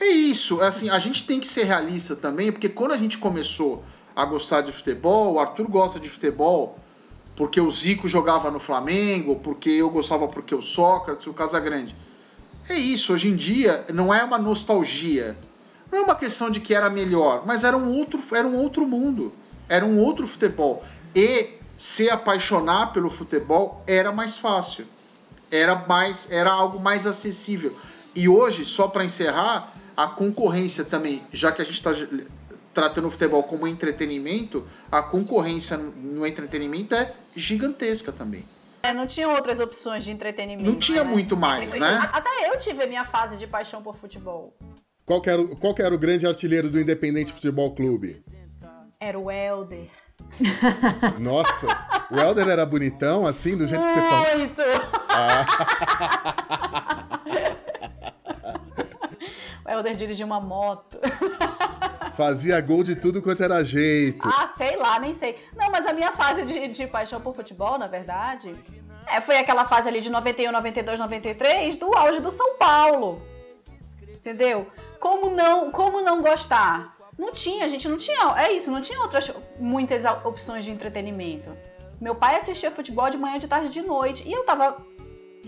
É 0.01 0.07
isso. 0.07 0.61
Assim, 0.61 0.89
a 0.91 0.99
gente 0.99 1.25
tem 1.25 1.41
que 1.41 1.47
ser 1.47 1.65
realista 1.65 2.17
também, 2.17 2.51
porque 2.51 2.69
quando 2.69 2.93
a 2.93 2.97
gente 2.97 3.19
começou 3.19 3.85
a 4.15 4.25
gostar 4.25 4.63
de 4.63 4.73
futebol, 4.73 5.35
o 5.35 5.41
Arthur 5.41 5.69
gosta 5.69 6.01
de 6.01 6.09
futebol 6.09 6.79
porque 7.37 7.59
o 7.59 7.71
Zico 7.71 8.07
jogava 8.07 8.51
no 8.51 8.61
Flamengo, 8.61 9.37
porque 9.37 9.71
eu 9.71 9.89
gostava 9.89 10.29
porque 10.29 10.55
o 10.55 10.61
Sócrates, 10.61 11.27
o 11.27 11.33
Casagrande. 11.33 11.97
É 12.69 12.75
isso, 12.75 13.15
hoje 13.15 13.29
em 13.29 13.37
dia 13.37 13.87
não 13.95 14.13
é 14.13 14.23
uma 14.23 14.37
nostalgia. 14.37 15.37
Não 15.91 16.01
é 16.01 16.03
uma 16.03 16.15
questão 16.15 16.51
de 16.51 16.61
que 16.61 16.75
era 16.75 16.91
melhor, 16.91 17.45
mas 17.47 17.65
era 17.65 17.77
um 17.77 17.97
outro, 17.97 18.23
era 18.33 18.47
um 18.47 18.57
outro 18.57 18.87
mundo. 18.87 19.33
Era 19.69 19.87
um 19.87 19.99
outro 19.99 20.27
futebol. 20.27 20.85
E 21.15 21.55
se 21.77 22.11
apaixonar 22.11 22.93
pelo 22.93 23.09
futebol 23.09 23.83
era 23.87 24.13
mais 24.13 24.37
fácil. 24.37 24.87
Era 25.51 25.75
mais 25.75 26.31
era 26.31 26.51
algo 26.51 26.79
mais 26.79 27.07
acessível. 27.07 27.77
E 28.15 28.29
hoje, 28.29 28.65
só 28.65 28.89
para 28.89 29.05
encerrar, 29.05 29.75
a 29.97 30.07
concorrência 30.07 30.85
também, 30.85 31.23
já 31.33 31.53
que 31.53 31.63
a 31.63 31.65
gente 31.65 31.75
está 31.75 31.93
tratando 32.73 33.09
o 33.09 33.11
futebol 33.11 33.43
como 33.43 33.67
entretenimento, 33.67 34.67
a 34.91 35.03
concorrência 35.03 35.77
no 35.77 36.27
entretenimento 36.27 36.95
é 36.95 37.13
gigantesca 37.35 38.13
também. 38.13 38.45
É, 38.83 38.93
não 38.93 39.07
tinha 39.07 39.29
outras 39.29 39.61
opções 39.61 40.05
de 40.05 40.13
entretenimento. 40.13 40.71
Não 40.71 40.79
tinha 40.79 41.05
né? 41.05 41.11
muito 41.11 41.37
mais, 41.37 41.75
né? 41.75 42.09
Até 42.13 42.49
eu 42.49 42.57
tive 42.57 42.83
a 42.83 42.87
minha 42.87 43.05
fase 43.05 43.37
de 43.37 43.47
paixão 43.47 43.83
por 43.83 43.95
futebol. 43.95 44.57
Qual 45.05 45.21
era, 45.27 45.41
o, 45.43 45.57
qual 45.57 45.75
era 45.79 45.95
o 45.95 45.99
grande 45.99 46.27
artilheiro 46.27 46.71
do 46.71 46.81
Independente 46.81 47.33
Futebol 47.33 47.75
Clube? 47.75 48.23
Era 48.99 49.19
o 49.19 49.31
Helder. 49.31 49.89
Nossa, 51.21 51.67
o 52.11 52.19
Helder 52.19 52.49
era 52.49 52.65
bonitão, 52.65 53.27
assim, 53.27 53.57
do 53.57 53.67
jeito 53.67 53.85
que 53.85 53.93
você 53.93 54.01
falou? 54.01 54.39
Muito! 54.39 54.63
Ah. 55.09 55.47
o 59.67 59.71
Helder 59.71 59.95
dirigia 59.97 60.27
uma 60.27 60.41
moto. 60.41 60.99
Fazia 62.15 62.61
gol 62.61 62.83
de 62.83 62.97
tudo 62.97 63.23
quanto 63.23 63.43
era 63.43 63.65
jeito. 63.65 64.29
Ah, 64.29 64.47
sei 64.47 64.77
lá, 64.77 64.99
nem 64.99 65.15
sei. 65.15 65.39
Não, 65.57 65.71
mas 65.71 65.87
a 65.87 65.93
minha 65.93 66.13
fase 66.13 66.43
de, 66.45 66.69
de 66.69 66.87
paixão 66.87 67.21
por 67.21 67.35
futebol, 67.35 67.79
na 67.79 67.87
verdade, 67.87 68.55
é, 69.07 69.21
foi 69.21 69.39
aquela 69.39 69.65
fase 69.65 69.89
ali 69.89 70.01
de 70.01 70.11
91, 70.11 70.53
92, 70.53 71.01
93, 71.01 71.77
do 71.77 71.95
auge 71.97 72.21
do 72.21 72.31
São 72.31 72.57
Paulo. 72.57 73.23
Entendeu? 74.09 74.67
Como 74.99 75.31
não, 75.31 75.71
como 75.71 76.03
não 76.03 76.21
gostar? 76.21 76.95
Não 77.21 77.33
tinha, 77.33 77.67
a 77.67 77.69
gente 77.69 77.87
não 77.87 77.99
tinha. 77.99 78.35
É 78.39 78.51
isso, 78.51 78.71
não 78.71 78.81
tinha 78.81 78.99
outras 78.99 79.31
muitas 79.59 80.07
opções 80.25 80.65
de 80.65 80.71
entretenimento. 80.71 81.51
Meu 82.01 82.15
pai 82.15 82.37
assistia 82.37 82.71
futebol 82.71 83.11
de 83.11 83.19
manhã, 83.19 83.39
de 83.39 83.47
tarde, 83.47 83.69
de 83.69 83.83
noite. 83.83 84.27
E 84.27 84.33
eu 84.33 84.43
tava 84.45 84.79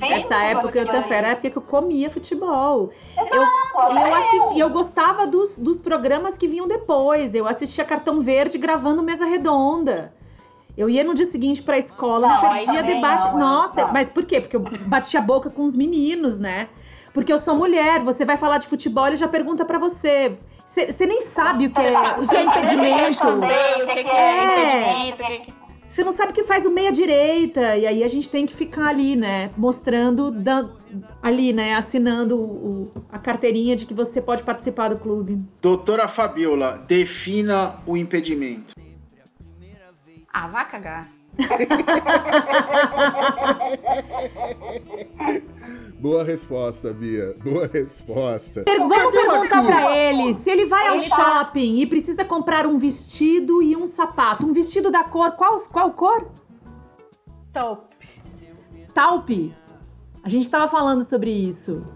essa 0.00 0.36
época 0.36 0.78
eu 0.78 0.86
também 0.86 1.12
era 1.12 1.28
a 1.28 1.30
época 1.30 1.50
que 1.50 1.56
eu 1.56 1.62
comia 1.62 2.10
futebol. 2.10 2.90
Exato, 3.12 3.32
eu, 3.32 4.06
eu, 4.06 4.14
assisti, 4.14 4.60
eu 4.60 4.70
gostava 4.70 5.26
dos, 5.26 5.56
dos 5.58 5.80
programas 5.80 6.36
que 6.36 6.46
vinham 6.46 6.68
depois. 6.68 7.34
Eu 7.34 7.46
assistia 7.46 7.84
Cartão 7.84 8.20
Verde 8.20 8.58
gravando 8.58 9.02
Mesa 9.02 9.24
Redonda. 9.24 10.14
Eu 10.76 10.90
ia 10.90 11.04
no 11.04 11.14
dia 11.14 11.26
seguinte 11.26 11.62
pra 11.62 11.78
escola, 11.78 12.28
não, 12.28 12.42
não 12.42 12.50
perdia 12.50 12.82
debate. 12.82 13.24
Não, 13.32 13.38
Nossa, 13.38 13.82
não. 13.82 13.92
mas 13.92 14.10
por 14.10 14.24
quê? 14.24 14.40
Porque 14.40 14.56
eu 14.56 14.60
batia 14.86 15.20
a 15.20 15.22
boca 15.22 15.48
com 15.48 15.62
os 15.64 15.74
meninos, 15.74 16.38
né? 16.38 16.68
Porque 17.12 17.32
eu 17.32 17.38
sou 17.38 17.54
mulher, 17.54 18.00
você 18.00 18.24
vai 18.24 18.36
falar 18.36 18.58
de 18.58 18.66
futebol, 18.66 19.06
ele 19.06 19.16
já 19.16 19.28
pergunta 19.28 19.64
para 19.64 19.78
você. 19.78 20.36
Você 20.64 21.06
nem 21.06 21.22
sabe 21.22 21.66
o 21.66 21.70
que 21.70 21.80
é, 21.80 22.00
o 22.18 22.28
que 22.28 22.36
é 22.36 22.44
impedimento. 22.44 23.28
O 23.28 23.86
que 23.86 23.98
é 23.98 25.10
impedimento, 25.10 25.62
você 25.92 26.02
não 26.02 26.10
sabe 26.10 26.32
o 26.32 26.34
que 26.34 26.42
faz 26.42 26.64
o 26.64 26.70
meia-direita. 26.70 27.76
E 27.76 27.86
aí 27.86 28.02
a 28.02 28.08
gente 28.08 28.30
tem 28.30 28.46
que 28.46 28.54
ficar 28.54 28.86
ali, 28.86 29.14
né? 29.14 29.50
Mostrando, 29.58 30.34
ali, 31.22 31.52
né? 31.52 31.74
Assinando 31.74 32.40
o, 32.40 32.92
a 33.10 33.18
carteirinha 33.18 33.76
de 33.76 33.84
que 33.84 33.92
você 33.92 34.22
pode 34.22 34.42
participar 34.42 34.88
do 34.88 34.96
clube. 34.96 35.38
Doutora 35.60 36.08
Fabiola, 36.08 36.78
defina 36.88 37.78
o 37.86 37.94
impedimento. 37.94 38.74
Ah, 40.32 40.46
vá 40.46 40.64
cagar. 40.64 41.12
Boa 46.02 46.24
resposta, 46.24 46.92
Bia. 46.92 47.36
Boa 47.44 47.70
resposta. 47.72 48.64
Per 48.64 48.78
vamos 48.78 49.16
perguntar 49.16 49.64
para 49.64 49.96
ele 49.96 50.34
se 50.34 50.50
ele 50.50 50.66
vai 50.66 50.88
ao 50.88 50.96
ele 50.96 51.04
shopping 51.04 51.76
tá... 51.76 51.80
e 51.80 51.86
precisa 51.86 52.24
comprar 52.24 52.66
um 52.66 52.76
vestido 52.76 53.62
e 53.62 53.76
um 53.76 53.86
sapato. 53.86 54.44
Um 54.44 54.52
vestido 54.52 54.90
da 54.90 55.04
cor, 55.04 55.30
qual, 55.32 55.60
qual 55.60 55.92
cor? 55.92 56.28
Taupe. 57.52 58.08
Taupe? 58.92 59.54
A 60.24 60.28
gente 60.28 60.50
tava 60.50 60.66
falando 60.66 61.04
sobre 61.04 61.30
isso. 61.30 61.86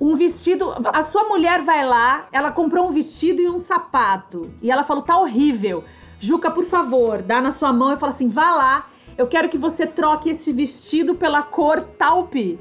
Um 0.00 0.16
vestido. 0.16 0.74
A 0.92 1.02
sua 1.02 1.24
mulher 1.24 1.62
vai 1.62 1.84
lá, 1.86 2.28
ela 2.32 2.50
comprou 2.50 2.88
um 2.88 2.90
vestido 2.90 3.40
e 3.40 3.48
um 3.48 3.58
sapato. 3.58 4.52
E 4.60 4.70
ela 4.70 4.82
falou: 4.82 5.02
tá 5.02 5.18
horrível. 5.18 5.84
Juca, 6.18 6.50
por 6.50 6.64
favor, 6.64 7.22
dá 7.22 7.40
na 7.40 7.50
sua 7.52 7.72
mão 7.72 7.92
e 7.92 7.96
fala 7.96 8.12
assim: 8.12 8.28
vá 8.28 8.50
lá, 8.50 8.86
eu 9.16 9.26
quero 9.26 9.48
que 9.48 9.58
você 9.58 9.86
troque 9.86 10.30
esse 10.30 10.52
vestido 10.52 11.14
pela 11.14 11.42
cor 11.42 11.80
taupe. 11.80 12.58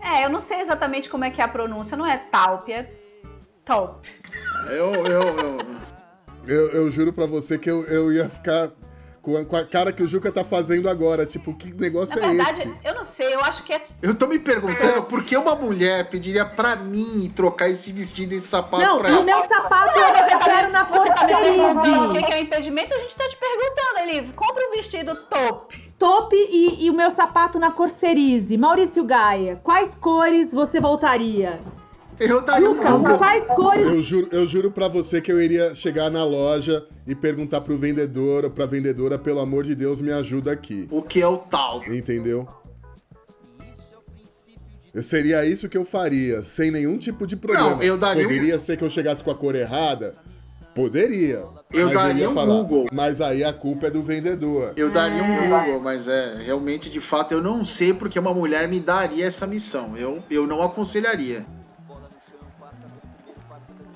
É, 0.00 0.24
eu 0.24 0.30
não 0.30 0.40
sei 0.40 0.60
exatamente 0.60 1.08
como 1.08 1.24
é 1.24 1.30
que 1.30 1.40
é 1.40 1.44
a 1.44 1.48
pronúncia, 1.48 1.96
não 1.96 2.06
é 2.06 2.16
talp, 2.16 2.68
é 2.68 2.90
top. 3.64 4.08
Eu, 4.68 4.92
eu, 4.94 5.22
eu. 5.22 5.82
Eu, 6.44 6.68
eu 6.70 6.90
juro 6.90 7.12
pra 7.12 7.24
você 7.24 7.56
que 7.56 7.70
eu, 7.70 7.84
eu 7.84 8.12
ia 8.12 8.28
ficar 8.28 8.70
com 9.22 9.36
a, 9.36 9.44
com 9.44 9.56
a, 9.56 9.64
cara 9.64 9.92
que 9.92 10.02
o 10.02 10.06
Juca 10.06 10.32
tá 10.32 10.44
fazendo 10.44 10.88
agora. 10.88 11.24
Tipo, 11.24 11.54
que 11.54 11.72
negócio 11.72 12.20
Na 12.20 12.26
é 12.26 12.28
verdade, 12.28 12.58
esse? 12.58 12.74
Eu 12.84 12.94
não 12.94 13.04
sei, 13.04 13.34
eu 13.34 13.40
acho 13.40 13.62
que 13.62 13.72
é. 13.72 13.86
Eu 14.02 14.14
tô 14.14 14.26
me 14.26 14.38
perguntando 14.38 15.04
por 15.04 15.24
que 15.24 15.36
uma 15.36 15.54
mulher 15.54 16.10
pediria 16.10 16.44
pra 16.44 16.74
mim 16.74 17.32
trocar 17.34 17.68
esse 17.68 17.92
vestido 17.92 18.34
e 18.34 18.36
esse 18.36 18.48
sapato 18.48 18.82
não, 18.82 18.98
pra 18.98 19.08
ela. 19.08 19.16
Não, 19.16 19.22
o 19.22 19.26
meu 19.26 19.48
sapato 19.48 19.98
eu 19.98 20.38
quero 20.40 20.72
na 20.72 20.84
cor 20.84 21.06
cerise. 21.06 22.18
O 22.18 22.26
que 22.26 22.32
é 22.32 22.40
impedimento? 22.40 22.94
A 22.94 22.98
gente 22.98 23.14
tá 23.14 23.28
te 23.28 23.36
perguntando 23.36 23.98
ali. 23.98 24.32
Compra 24.32 24.68
um 24.68 24.70
vestido 24.72 25.14
top 25.30 25.92
top 26.02 26.34
e, 26.34 26.84
e 26.84 26.90
o 26.90 26.94
meu 26.94 27.12
sapato 27.12 27.60
na 27.60 27.70
cor 27.70 27.88
cerise. 27.88 28.58
Maurício 28.58 29.04
Gaia, 29.04 29.60
quais 29.62 29.94
cores 29.94 30.52
você 30.52 30.80
voltaria? 30.80 31.60
Eu 32.20 32.44
daria 32.44 32.68
Juca, 32.68 32.94
um 32.94 33.18
quais 33.18 33.46
cores? 33.48 33.86
Eu 33.86 34.02
juro, 34.02 34.28
eu 34.30 34.46
juro 34.46 34.70
pra 34.70 34.88
você 34.88 35.20
que 35.20 35.32
eu 35.32 35.40
iria 35.40 35.74
chegar 35.74 36.10
na 36.10 36.24
loja 36.24 36.86
e 37.06 37.14
perguntar 37.14 37.60
pro 37.60 37.76
vendedor 37.76 38.44
ou 38.44 38.50
pra 38.50 38.66
vendedora, 38.66 39.18
pelo 39.18 39.40
amor 39.40 39.64
de 39.64 39.74
Deus, 39.74 40.00
me 40.00 40.12
ajuda 40.12 40.52
aqui. 40.52 40.86
O 40.90 41.02
que 41.02 41.20
é 41.20 41.26
o 41.26 41.38
tal? 41.38 41.82
Entendeu? 41.84 42.46
Seria 45.02 45.44
isso 45.46 45.68
que 45.68 45.76
eu 45.76 45.84
faria, 45.84 46.42
sem 46.42 46.70
nenhum 46.70 46.98
tipo 46.98 47.26
de 47.26 47.34
problema. 47.34 47.70
Não, 47.70 47.82
eu 47.82 47.96
daria 47.96 48.24
Poderia 48.24 48.56
um... 48.56 48.58
ser 48.58 48.76
que 48.76 48.84
eu 48.84 48.90
chegasse 48.90 49.24
com 49.24 49.30
a 49.30 49.34
cor 49.34 49.54
errada, 49.54 50.14
Poderia. 50.74 51.46
Eu 51.70 51.90
daria 51.90 52.30
um 52.30 52.34
falar, 52.34 52.54
Google. 52.54 52.86
Mas 52.92 53.20
aí 53.20 53.44
a 53.44 53.52
culpa 53.52 53.86
é 53.86 53.90
do 53.90 54.02
vendedor. 54.02 54.72
Eu 54.76 54.90
daria 54.90 55.22
um 55.22 55.48
Google, 55.48 55.80
mas 55.80 56.08
é 56.08 56.36
realmente 56.40 56.88
de 56.88 57.00
fato 57.00 57.32
eu 57.32 57.42
não 57.42 57.64
sei 57.64 57.92
porque 57.92 58.18
uma 58.18 58.32
mulher 58.32 58.66
me 58.68 58.80
daria 58.80 59.26
essa 59.26 59.46
missão. 59.46 59.96
Eu, 59.96 60.22
eu 60.30 60.46
não 60.46 60.62
aconselharia. 60.62 61.44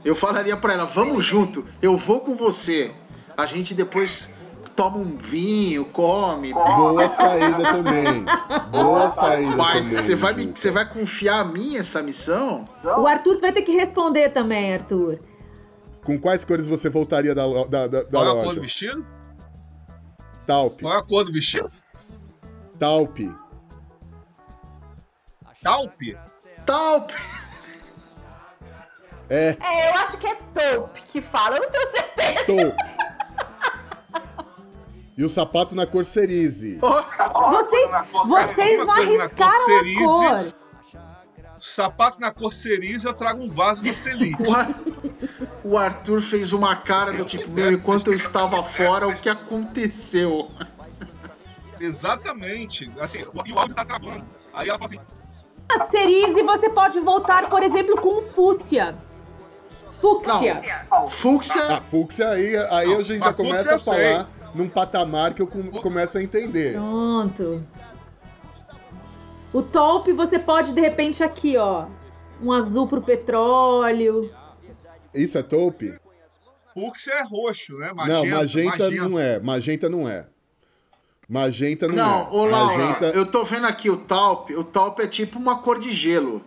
Eu 0.07 0.15
falaria 0.15 0.57
para 0.57 0.73
ela: 0.73 0.85
"Vamos 0.85 1.25
junto, 1.25 1.67
eu 1.83 1.97
vou 1.97 2.21
com 2.21 2.37
você. 2.37 2.93
A 3.37 3.45
gente 3.45 3.75
depois 3.75 4.31
toma 4.77 4.99
um 4.99 5.17
vinho, 5.17 5.87
come. 5.87 6.53
Boa 6.53 7.09
saída 7.09 7.63
também. 7.63 8.25
Boa 8.71 9.09
saída 9.09 9.57
Mas 9.57 9.87
você 9.87 10.15
vai 10.15 10.35
você 10.35 10.71
vai 10.71 10.89
confiar 10.89 11.41
a 11.41 11.45
mim 11.45 11.77
essa 11.77 12.03
missão? 12.03 12.69
O 12.85 13.07
Arthur 13.07 13.41
vai 13.41 13.53
ter 13.53 13.63
que 13.63 13.73
responder 13.73 14.29
também, 14.29 14.75
Arthur. 14.75 15.19
Com 16.05 16.19
quais 16.21 16.45
cores 16.45 16.69
você 16.69 16.89
voltaria 16.89 17.35
da, 17.35 17.45
da, 17.65 17.87
da, 17.89 18.03
da 18.05 18.05
Qual 18.05 18.25
loja? 18.25 18.33
Qual 18.33 18.37
é 18.37 18.41
a 18.41 18.45
cor 18.45 18.55
do 18.55 18.61
vestido? 18.61 19.07
Taupe. 20.47 20.83
Qual 20.83 20.95
é 20.95 20.99
a 20.99 21.03
cor 21.03 21.25
do 21.25 21.33
vestido? 21.33 21.73
Taupe. 22.79 23.35
Taupe? 25.63 26.17
Taupe! 26.65 27.15
É. 29.29 29.57
É, 29.61 29.91
eu 29.91 29.95
acho 29.97 30.17
que 30.19 30.27
é 30.27 30.35
Taupe 30.55 31.03
que 31.09 31.21
fala, 31.21 31.57
eu 31.57 31.63
não 31.63 31.71
tenho 31.71 31.91
certeza. 31.91 32.45
Taupe. 32.47 32.97
E 35.17 35.25
o 35.25 35.29
sapato 35.31 35.75
na 35.75 35.87
cor 35.87 36.05
cerise. 36.05 36.79
Vocês, 36.79 37.91
vocês 38.27 38.87
não 38.87 38.91
arriscaram 38.93 39.67
a 39.79 39.99
cor. 39.99 40.47
Sapato 41.59 42.21
na 42.21 42.31
cor 42.31 42.53
cerise, 42.53 43.07
eu 43.09 43.15
trago 43.15 43.43
um 43.43 43.49
vaso 43.49 43.83
da 43.83 43.93
Celite. 43.95 44.43
O, 44.43 44.55
Ar- 44.55 44.75
o 45.65 45.79
Arthur 45.79 46.21
fez 46.21 46.53
uma 46.53 46.77
cara 46.77 47.15
do 47.15 47.25
tipo, 47.25 47.51
meu, 47.51 47.73
enquanto 47.73 48.09
eu 48.09 48.15
estava 48.15 48.63
fora, 48.63 49.09
o 49.09 49.15
que 49.17 49.29
aconteceu? 49.29 50.51
Exatamente. 51.81 52.93
Assim, 53.01 53.25
e 53.47 53.53
o 53.53 53.59
áudio 53.59 53.75
tá 53.75 53.87
travando. 53.87 54.25
Aí 54.53 54.69
ela 54.69 54.79
fala 54.79 54.91
assim, 54.91 55.01
A 55.71 55.87
cerise 55.87 56.43
você 56.43 56.69
pode 56.69 57.01
voltar, 57.01 57.49
por 57.49 57.63
exemplo, 57.63 57.97
com 58.03 58.21
fúcsia. 58.21 58.95
Fúcsia. 60.01 60.83
Fúcsia, 61.09 61.77
A 61.77 61.81
fúcsia 61.81 62.29
aí, 62.29 62.57
aí 62.57 62.95
a 62.95 63.03
gente 63.03 63.23
a 63.23 63.27
já 63.27 63.33
começa 63.33 63.75
a 63.77 63.79
falar 63.79 64.29
num 64.55 64.69
patamar 64.69 65.35
que 65.35 65.43
eu 65.43 65.47
com- 65.47 65.71
começo 65.71 66.19
a 66.19 66.23
entender. 66.23 66.73
Pronto. 66.75 67.63
O 69.53 69.63
taupe 69.63 70.13
você 70.13 70.39
pode, 70.39 70.73
de 70.73 70.81
repente, 70.81 71.23
aqui, 71.23 71.57
ó. 71.57 71.87
Um 72.43 72.53
azul 72.53 72.87
pro 72.87 73.01
petróleo. 73.01 74.31
Isso 75.15 75.39
é 75.39 75.43
taupe? 75.43 75.99
fúcsia 76.75 77.13
é 77.13 77.23
roxo, 77.23 77.79
né? 77.79 77.91
não, 78.07 78.27
magenta, 78.27 78.91
não 78.91 79.19
é. 79.19 79.39
Magenta 79.41 79.89
não 79.89 80.07
é. 80.07 80.27
Magenta 81.27 81.89
não, 81.89 81.95
Não, 81.97 82.21
é. 82.21 82.29
ô 82.31 82.45
Laura, 82.45 82.77
Magenta... 82.77 83.07
eu 83.07 83.25
tô 83.25 83.45
vendo 83.45 83.67
aqui 83.67 83.89
o 83.89 83.97
taupe. 83.97 84.55
O 84.55 84.63
taupe 84.63 85.03
é 85.03 85.07
tipo 85.07 85.39
uma 85.39 85.59
cor 85.63 85.79
de 85.79 85.91
gelo. 85.91 86.45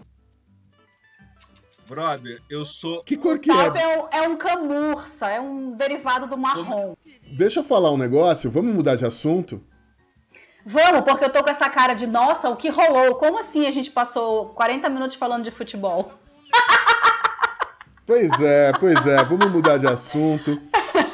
Brother, 1.90 2.40
eu 2.50 2.64
sou. 2.66 3.04
Que 3.04 3.18
cor 3.18 3.40
que 3.40 3.50
é? 3.50 3.54
é 3.54 4.00
um, 4.00 4.08
é 4.12 4.28
um 4.28 4.38
camurça, 4.38 5.28
é 5.30 5.42
um 5.42 5.72
derivado 5.72 6.28
do 6.28 6.38
marrom. 6.38 6.94
Deixa 7.32 7.62
eu 7.62 7.64
falar 7.64 7.92
um 7.92 7.98
negócio, 7.98 8.50
vamos 8.52 8.74
mudar 8.76 8.96
de 8.96 9.06
assunto? 9.06 9.62
Vamos, 10.66 11.02
porque 11.02 11.26
eu 11.26 11.30
tô 11.32 11.44
com 11.44 11.50
essa 11.50 11.70
cara 11.70 11.94
de 11.96 12.06
nossa, 12.06 12.50
o 12.50 12.56
que 12.56 12.70
rolou? 12.70 13.16
Como 13.16 13.40
assim 13.40 13.66
a 13.66 13.72
gente 13.72 13.90
passou 13.90 14.50
40 14.50 14.88
minutos 14.90 15.16
falando 15.16 15.44
de 15.44 15.52
futebol? 15.52 16.12
Pois 18.06 18.42
é, 18.42 18.72
pois 18.80 19.06
é, 19.06 19.24
vamos 19.24 19.52
mudar 19.52 19.78
de 19.78 19.86
assunto. 19.86 20.60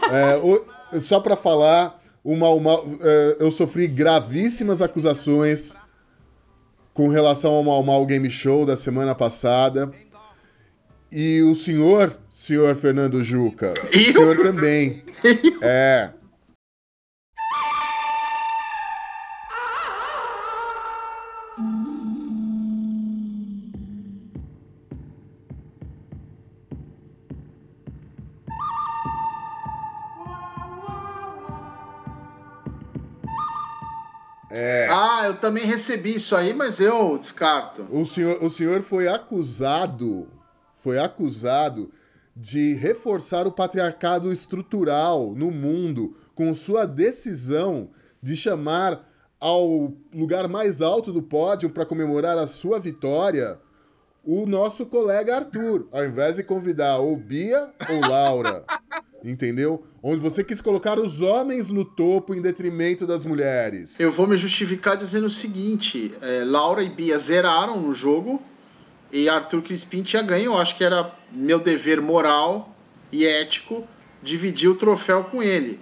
É, 0.10 0.38
o- 0.38 1.02
só 1.02 1.20
pra 1.20 1.36
falar, 1.36 2.00
o 2.24 2.38
Mau 2.38 2.58
Mau, 2.58 2.86
é, 3.02 3.38
eu 3.42 3.52
sofri 3.52 3.86
gravíssimas 3.86 4.82
acusações 4.82 5.76
com 6.94 7.10
relação 7.10 7.54
ao 7.54 7.64
Mau 7.66 7.84
Mau 7.84 8.06
Game 8.06 8.30
Show 8.30 8.66
da 8.66 8.78
semana 8.78 9.14
passada. 9.14 9.92
E 11.12 11.42
o 11.44 11.56
senhor, 11.56 12.18
senhor 12.30 12.76
Fernando 12.76 13.24
Juca, 13.24 13.74
o 13.84 13.88
senhor 13.88 14.38
também. 14.38 15.04
É. 15.62 16.10
Ah, 34.90 35.24
eu 35.26 35.34
também 35.36 35.66
recebi 35.66 36.16
isso 36.16 36.36
aí, 36.36 36.54
mas 36.54 36.80
eu 36.80 37.18
descarto. 37.18 37.86
O 37.90 38.06
senhor, 38.06 38.42
o 38.44 38.50
senhor 38.50 38.82
foi 38.82 39.08
acusado, 39.08 40.28
foi 40.86 41.00
acusado 41.00 41.92
de 42.36 42.76
reforçar 42.76 43.48
o 43.48 43.52
patriarcado 43.52 44.32
estrutural 44.32 45.34
no 45.34 45.50
mundo 45.50 46.16
com 46.36 46.54
sua 46.54 46.86
decisão 46.86 47.90
de 48.22 48.36
chamar 48.36 49.04
ao 49.40 49.92
lugar 50.14 50.48
mais 50.48 50.84
alto 50.84 51.12
do 51.12 51.24
pódio 51.24 51.72
para 51.72 51.88
comemorar 51.88 52.38
a 52.38 52.46
sua 52.46 52.80
vitória 52.80 53.60
o 54.24 54.46
nosso 54.46 54.86
colega 54.86 55.38
Arthur, 55.38 55.88
ao 55.92 56.06
invés 56.06 56.36
de 56.36 56.44
convidar 56.44 57.00
ou 57.00 57.18
Bia 57.18 57.74
ou 57.90 58.08
Laura. 58.08 58.64
Entendeu? 59.26 59.84
Onde 60.04 60.22
você 60.22 60.44
quis 60.44 60.62
colocar 60.62 61.00
os 61.00 61.20
homens 61.20 61.72
no 61.72 61.84
topo 61.84 62.36
em 62.36 62.42
detrimento 62.42 63.08
das 63.08 63.26
mulheres. 63.26 64.00
Eu 64.00 64.12
vou 64.12 64.28
me 64.28 64.38
justificar 64.38 64.96
dizendo 64.96 65.26
o 65.26 65.32
seguinte: 65.32 66.12
é, 66.22 66.44
Laura 66.44 66.84
e 66.84 66.90
Bia 66.90 67.18
zeraram 67.18 67.82
no 67.82 67.96
jogo 67.96 68.40
e 69.16 69.30
Arthur 69.30 69.62
Crispim 69.62 70.04
tinha 70.04 70.22
ganho. 70.22 70.46
Eu 70.46 70.58
acho 70.58 70.76
que 70.76 70.84
era 70.84 71.10
meu 71.32 71.58
dever 71.58 72.02
moral 72.02 72.76
e 73.12 73.26
ético 73.26 73.88
dividir 74.22 74.68
o 74.68 74.76
troféu 74.76 75.24
com 75.24 75.42
ele. 75.42 75.80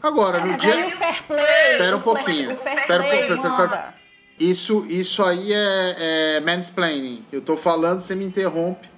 Agora, 0.00 0.38
no 0.38 0.56
dia. 0.56 0.86
o 0.86 0.90
fair 0.92 1.22
play. 1.26 1.72
Espera 1.72 1.96
um 1.96 2.00
pouquinho. 2.00 2.56
Fair 2.56 2.78
Espera 2.78 3.02
um 3.02 3.42
manda. 3.42 3.94
Isso, 4.38 4.86
isso 4.88 5.24
aí 5.24 5.52
é, 5.52 6.36
é 6.36 6.40
mansplaining. 6.40 7.26
Eu 7.32 7.40
tô 7.40 7.56
falando, 7.56 7.98
você 7.98 8.14
me 8.14 8.24
interrompe. 8.24 8.88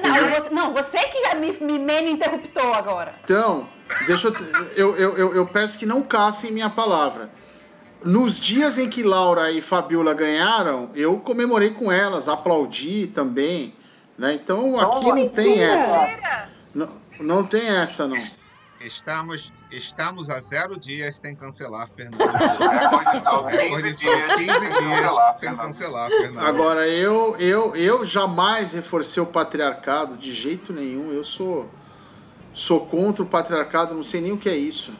Não, 0.00 0.30
você, 0.30 0.50
não, 0.50 0.72
você 0.72 0.98
que 0.98 1.34
me, 1.34 1.52
me 1.60 1.78
meme 1.78 2.10
interruptou 2.12 2.72
agora. 2.72 3.16
Então, 3.24 3.68
deixa 4.06 4.28
eu, 4.28 4.34
eu, 4.76 4.96
eu, 4.96 5.16
eu, 5.16 5.34
eu 5.34 5.46
peço 5.46 5.76
que 5.76 5.84
não 5.84 6.00
cassem 6.00 6.52
minha 6.52 6.70
palavra. 6.70 7.28
Nos 8.04 8.40
dias 8.40 8.78
em 8.78 8.88
que 8.88 9.02
Laura 9.02 9.50
e 9.52 9.60
Fabiola 9.60 10.14
ganharam, 10.14 10.90
eu 10.94 11.18
comemorei 11.18 11.70
com 11.70 11.92
elas, 11.92 12.28
aplaudi 12.28 13.06
também. 13.06 13.74
Né? 14.16 14.34
Então 14.34 14.78
aqui 14.78 15.08
não 15.08 15.28
tem 15.28 15.46
mentira! 15.46 15.72
essa. 15.72 16.48
Não, 16.74 16.88
não 17.20 17.44
tem 17.44 17.68
essa, 17.68 18.06
não. 18.06 18.16
Estamos, 18.80 19.52
estamos 19.70 20.30
a 20.30 20.40
zero 20.40 20.78
dias 20.78 21.16
sem 21.16 21.34
cancelar, 21.34 21.88
Fernando. 21.94 22.18
Recorde 22.18 23.10
de 23.12 23.20
saldo, 23.20 23.48
Recorde 23.48 23.82
15 23.82 23.92
de 23.92 23.98
dias 23.98 24.26
sem 24.26 24.46
15 24.46 24.46
dias 24.46 24.70
cancelar, 24.70 25.36
sem 25.36 25.56
cancelar, 25.56 26.08
Fernando. 26.08 26.46
Agora, 26.46 26.88
eu, 26.88 27.36
eu, 27.38 27.76
eu 27.76 28.04
jamais 28.04 28.72
reforcei 28.72 29.22
o 29.22 29.26
patriarcado, 29.26 30.16
de 30.16 30.32
jeito 30.32 30.72
nenhum. 30.72 31.12
Eu 31.12 31.24
sou, 31.24 31.68
sou 32.54 32.86
contra 32.86 33.22
o 33.22 33.26
patriarcado, 33.26 33.94
não 33.94 34.04
sei 34.04 34.22
nem 34.22 34.32
o 34.32 34.38
que 34.38 34.48
é 34.48 34.56
isso. 34.56 34.94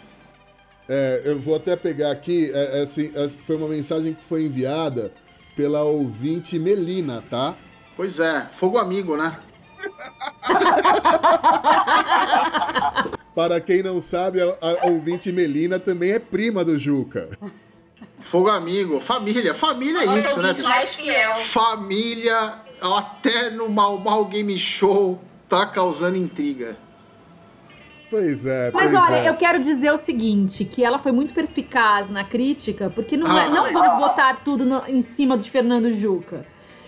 É, 0.92 1.22
eu 1.24 1.38
vou 1.38 1.54
até 1.54 1.76
pegar 1.76 2.10
aqui, 2.10 2.50
é, 2.52 2.80
é, 2.80 2.82
assim, 2.82 3.12
é, 3.14 3.28
foi 3.28 3.54
uma 3.54 3.68
mensagem 3.68 4.12
que 4.12 4.24
foi 4.24 4.42
enviada 4.42 5.12
pela 5.54 5.84
ouvinte 5.84 6.58
Melina, 6.58 7.22
tá? 7.30 7.56
Pois 7.96 8.18
é, 8.18 8.48
fogo 8.50 8.76
amigo, 8.76 9.16
né? 9.16 9.38
Para 13.36 13.60
quem 13.60 13.84
não 13.84 14.00
sabe, 14.00 14.40
a, 14.42 14.56
a 14.82 14.88
ouvinte 14.88 15.30
Melina 15.30 15.78
também 15.78 16.10
é 16.10 16.18
prima 16.18 16.64
do 16.64 16.76
Juca. 16.76 17.30
Fogo 18.18 18.48
amigo, 18.48 18.98
família. 19.00 19.54
Família 19.54 20.00
é 20.00 20.18
isso, 20.18 20.42
né? 20.42 20.52
Mais 20.60 20.90
fiel. 20.90 21.36
Família, 21.36 22.54
até 22.80 23.50
no 23.50 23.68
Mal 23.68 23.96
Mal 24.00 24.24
Game 24.24 24.58
Show, 24.58 25.22
tá 25.48 25.64
causando 25.66 26.16
intriga. 26.16 26.76
Pois 28.10 28.44
é, 28.44 28.70
Mas 28.72 28.90
pois 28.90 28.94
olha, 29.02 29.16
é. 29.18 29.28
eu 29.28 29.36
quero 29.36 29.60
dizer 29.60 29.92
o 29.92 29.96
seguinte, 29.96 30.64
que 30.64 30.84
ela 30.84 30.98
foi 30.98 31.12
muito 31.12 31.32
perspicaz 31.32 32.10
na 32.10 32.24
crítica, 32.24 32.90
porque 32.90 33.16
não, 33.16 33.26
é- 33.38 33.46
Ah. 33.46 33.48
não 33.50 33.72
vamos 33.72 33.98
botar 34.00 34.42
tudo 34.44 34.66
no- 34.66 34.82
em 34.88 35.00
cima 35.00 35.38
de 35.38 35.48
Fernando 35.48 35.90
Juca. 35.90 36.44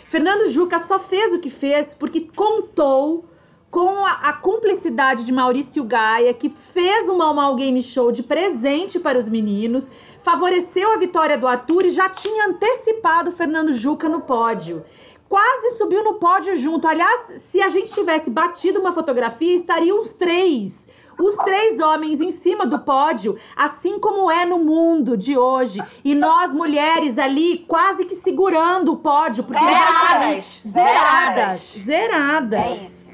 Fernando 0.07 0.51
Juca 0.51 0.79
só 0.81 0.99
fez 0.99 1.33
o 1.33 1.39
que 1.39 1.49
fez 1.49 1.95
porque 1.95 2.27
contou 2.35 3.25
com 3.71 4.05
a, 4.05 4.11
a 4.29 4.33
cumplicidade 4.35 5.25
de 5.25 5.33
Maurício 5.33 5.83
Gaia, 5.85 6.35
que 6.35 6.51
fez 6.51 7.09
o 7.09 7.17
Mal 7.17 7.33
Mal 7.33 7.55
Game 7.55 7.81
Show 7.81 8.13
de 8.13 8.23
presente 8.25 8.99
para 8.99 9.17
os 9.19 9.29
meninos, 9.29 9.91
favoreceu 10.23 10.93
a 10.93 10.97
vitória 10.97 11.39
do 11.39 11.47
Arthur 11.47 11.87
e 11.87 11.91
já 11.91 12.09
tinha 12.11 12.49
antecipado 12.49 13.31
o 13.31 13.33
Fernando 13.33 13.73
Juca 13.73 14.09
no 14.11 14.21
pódio. 14.23 14.85
Quase 15.27 15.79
subiu 15.79 16.05
no 16.05 16.15
pódio 16.15 16.55
junto. 16.55 16.87
Aliás, 16.87 17.41
se 17.41 17.63
a 17.63 17.69
gente 17.69 17.91
tivesse 17.91 18.29
batido 18.31 18.79
uma 18.81 18.93
fotografia, 18.93 19.55
estariam 19.55 19.99
os 19.99 20.11
três. 20.11 20.92
Os 21.19 21.37
três 21.45 21.79
homens 21.79 22.21
em 22.21 22.31
cima 22.31 22.67
do 22.67 22.79
pódio, 22.79 23.39
assim 23.57 23.99
como 23.99 24.31
é 24.31 24.45
no 24.45 24.59
mundo 24.59 25.17
de 25.17 25.37
hoje. 25.37 25.83
E 26.05 26.15
nós, 26.15 26.53
mulheres, 26.53 27.19
ali 27.19 27.65
quase 27.69 28.05
que 28.05 28.15
segurando 28.15 28.93
o 28.93 28.97
pódio, 28.97 29.45
porque. 29.45 29.65
Zeradas. 29.65 30.63
Zeradas. 30.67 31.61
Zeradas. 31.79 32.61
É 32.61 32.75
isso. 32.75 33.13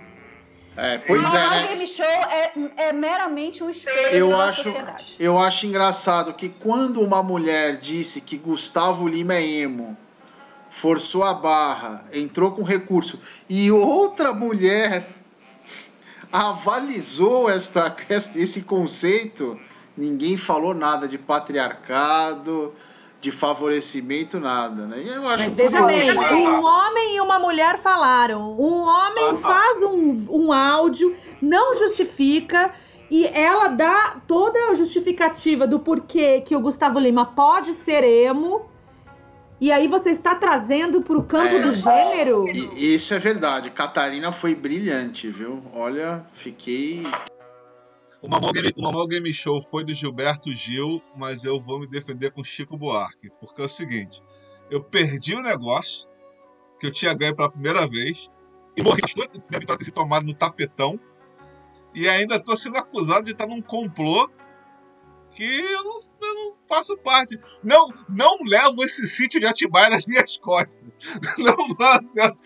É, 0.80 0.96
pois 0.99 1.20
Normal 1.22 1.42
é, 1.42 1.61
né? 1.61 1.66
Game 1.66 1.88
Show 1.88 2.05
é, 2.07 2.53
é 2.76 2.92
meramente 2.92 3.64
um 3.64 3.68
espelho 3.68 4.16
Eu 4.16 4.28
da 4.30 4.44
acho, 4.44 4.62
sociedade. 4.62 5.16
eu 5.18 5.36
acho 5.36 5.66
engraçado 5.66 6.32
que 6.34 6.49
quando 6.49 7.01
uma 7.01 7.20
mulher 7.20 7.78
disse 7.78 8.20
que 8.20 8.38
Gustavo 8.38 9.09
Lima 9.09 9.34
é 9.34 9.42
emo, 9.42 9.96
forçou 10.70 11.24
a 11.24 11.34
barra, 11.34 12.05
entrou 12.12 12.53
com 12.53 12.62
recurso, 12.62 13.18
e 13.51 13.72
outra 13.72 14.32
mulher 14.32 15.17
avalizou 16.32 17.48
esta, 17.48 17.94
esse 18.10 18.62
conceito, 18.62 19.58
ninguém 19.96 20.36
falou 20.36 20.74
nada 20.74 21.08
de 21.08 21.18
patriarcado, 21.18 22.74
de 23.20 23.32
favorecimento, 23.32 24.38
nada, 24.38 24.86
né? 24.86 25.02
E 25.02 25.08
eu 25.08 25.28
acho 25.28 25.44
Mas 25.44 25.54
veja 25.54 25.82
bem, 25.82 26.12
um 26.12 26.64
homem 26.64 27.16
e 27.16 27.20
uma 27.20 27.38
mulher 27.38 27.78
falaram. 27.78 28.56
Um 28.58 28.80
homem 28.82 29.36
faz 29.36 29.82
um, 29.82 30.26
um 30.30 30.52
áudio, 30.52 31.14
não 31.42 31.74
justifica, 31.74 32.70
e 33.10 33.26
ela 33.26 33.68
dá 33.68 34.20
toda 34.26 34.58
a 34.70 34.74
justificativa 34.74 35.66
do 35.66 35.80
porquê 35.80 36.40
que 36.40 36.54
o 36.54 36.60
Gustavo 36.60 36.98
Lima 36.98 37.26
pode 37.26 37.72
ser 37.72 38.04
emo. 38.04 38.70
E 39.61 39.72
aí 39.72 39.88
você 39.88 40.11
está 40.11 40.34
trazendo 40.36 41.02
pro 41.02 41.22
campo 41.24 41.56
É. 41.56 41.61
do 41.61 41.72
gênero? 41.72 42.48
E- 42.48 42.94
Isso 42.94 43.12
é 43.12 43.18
verdade. 43.18 43.70
Catarina 43.70 44.30
foi 44.30 44.54
brilhante, 44.54 45.28
viu? 45.28 45.62
Olha, 45.74 46.24
fiquei. 46.32 47.02
O 48.22 48.28
Mamão 48.28 48.52
Game, 48.52 48.72
o 48.76 48.82
Mamão 48.82 49.06
Game 49.06 49.32
Show 49.32 49.61
foi 49.62 49.84
do 49.84 49.92
Gilberto 49.94 50.50
Gil, 50.52 51.02
mas 51.16 51.44
eu 51.44 51.59
vou 51.61 51.80
me 51.80 51.86
defender 51.88 52.30
com 52.32 52.42
Chico 52.44 52.76
Buarque. 52.76 53.30
Porque 53.40 53.61
é 53.61 53.64
o 53.64 53.68
seguinte: 53.68 54.22
eu 54.70 54.82
perdi 54.82 55.34
o 55.34 55.42
negócio, 55.42 56.06
que 56.80 56.86
eu 56.86 56.92
tinha 56.92 57.12
ganho 57.14 57.34
pela 57.34 57.50
primeira 57.50 57.86
vez, 57.86 58.30
e 58.76 58.82
morri. 58.82 59.02
Vitória 59.06 59.76
ter 59.78 59.84
sido 59.84 59.94
tomada 59.94 60.24
no 60.24 60.34
tapetão, 60.34 60.98
e 61.94 62.09
ainda 62.09 62.36
estou 62.36 62.56
sendo 62.56 62.76
acusado 62.78 63.24
de 63.24 63.32
estar 63.32 63.46
num 63.46 63.62
complô 63.62 64.28
que 65.30 65.44
eu 65.44 65.84
não, 65.84 66.00
eu 66.28 66.34
não 66.34 66.54
faço 66.68 66.96
parte. 66.98 67.38
Não, 67.62 67.92
não 68.08 68.38
levo 68.46 68.84
esse 68.84 69.06
sítio 69.06 69.40
de 69.40 69.46
Atibaia 69.46 69.90
nas 69.90 70.06
minhas 70.06 70.36
costas. 70.36 70.76
Não, 71.38 71.54
não. 72.16 72.36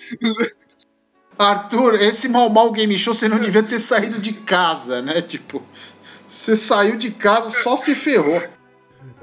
Arthur, 1.38 1.94
esse 2.02 2.28
mal 2.28 2.50
mal 2.50 2.70
game 2.70 2.98
show 2.98 3.14
você 3.14 3.30
não 3.30 3.38
devia 3.38 3.62
ter 3.62 3.80
saído 3.80 4.18
de 4.20 4.34
casa, 4.34 5.00
né? 5.00 5.22
Tipo, 5.22 5.62
você 6.28 6.54
saiu 6.54 6.98
de 6.98 7.10
casa, 7.12 7.48
só 7.48 7.76
se 7.76 7.94
ferrou. 7.94 8.42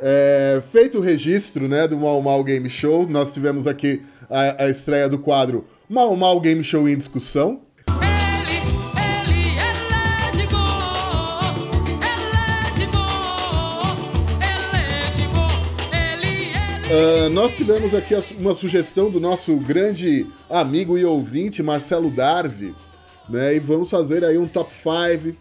É, 0.01 0.64
feito 0.72 0.97
o 0.97 1.01
registro 1.01 1.68
né, 1.68 1.88
do 1.88 1.97
Mal 1.97 2.22
Mal 2.22 2.43
Game 2.43 2.70
Show, 2.70 3.07
nós 3.07 3.32
tivemos 3.32 3.68
aqui 3.68 4.01
a, 4.30 4.64
a 4.64 4.70
estreia 4.70 5.10
do 5.10 5.20
quadro 5.20 5.68
Mal 5.89 6.16
Mal 6.16 6.39
Game 6.39 6.64
Show 6.64 6.88
em 6.88 6.97
discussão. 6.97 7.62
Ah, 16.92 17.30
nós 17.30 17.56
tivemos 17.56 17.94
aqui 17.94 18.16
uma 18.40 18.56
sugestão 18.56 19.12
do 19.12 19.20
nosso 19.20 19.56
grande 19.58 20.26
amigo 20.50 20.98
e 20.98 21.06
ouvinte, 21.06 21.62
Marcelo 21.62 22.10
Darvi, 22.10 22.74
né? 23.30 23.56
E 23.56 23.60
vamos 23.60 23.92
fazer 23.92 24.26
aí 24.26 24.40
um 24.40 24.48
top 24.48 24.74
5 24.74 25.38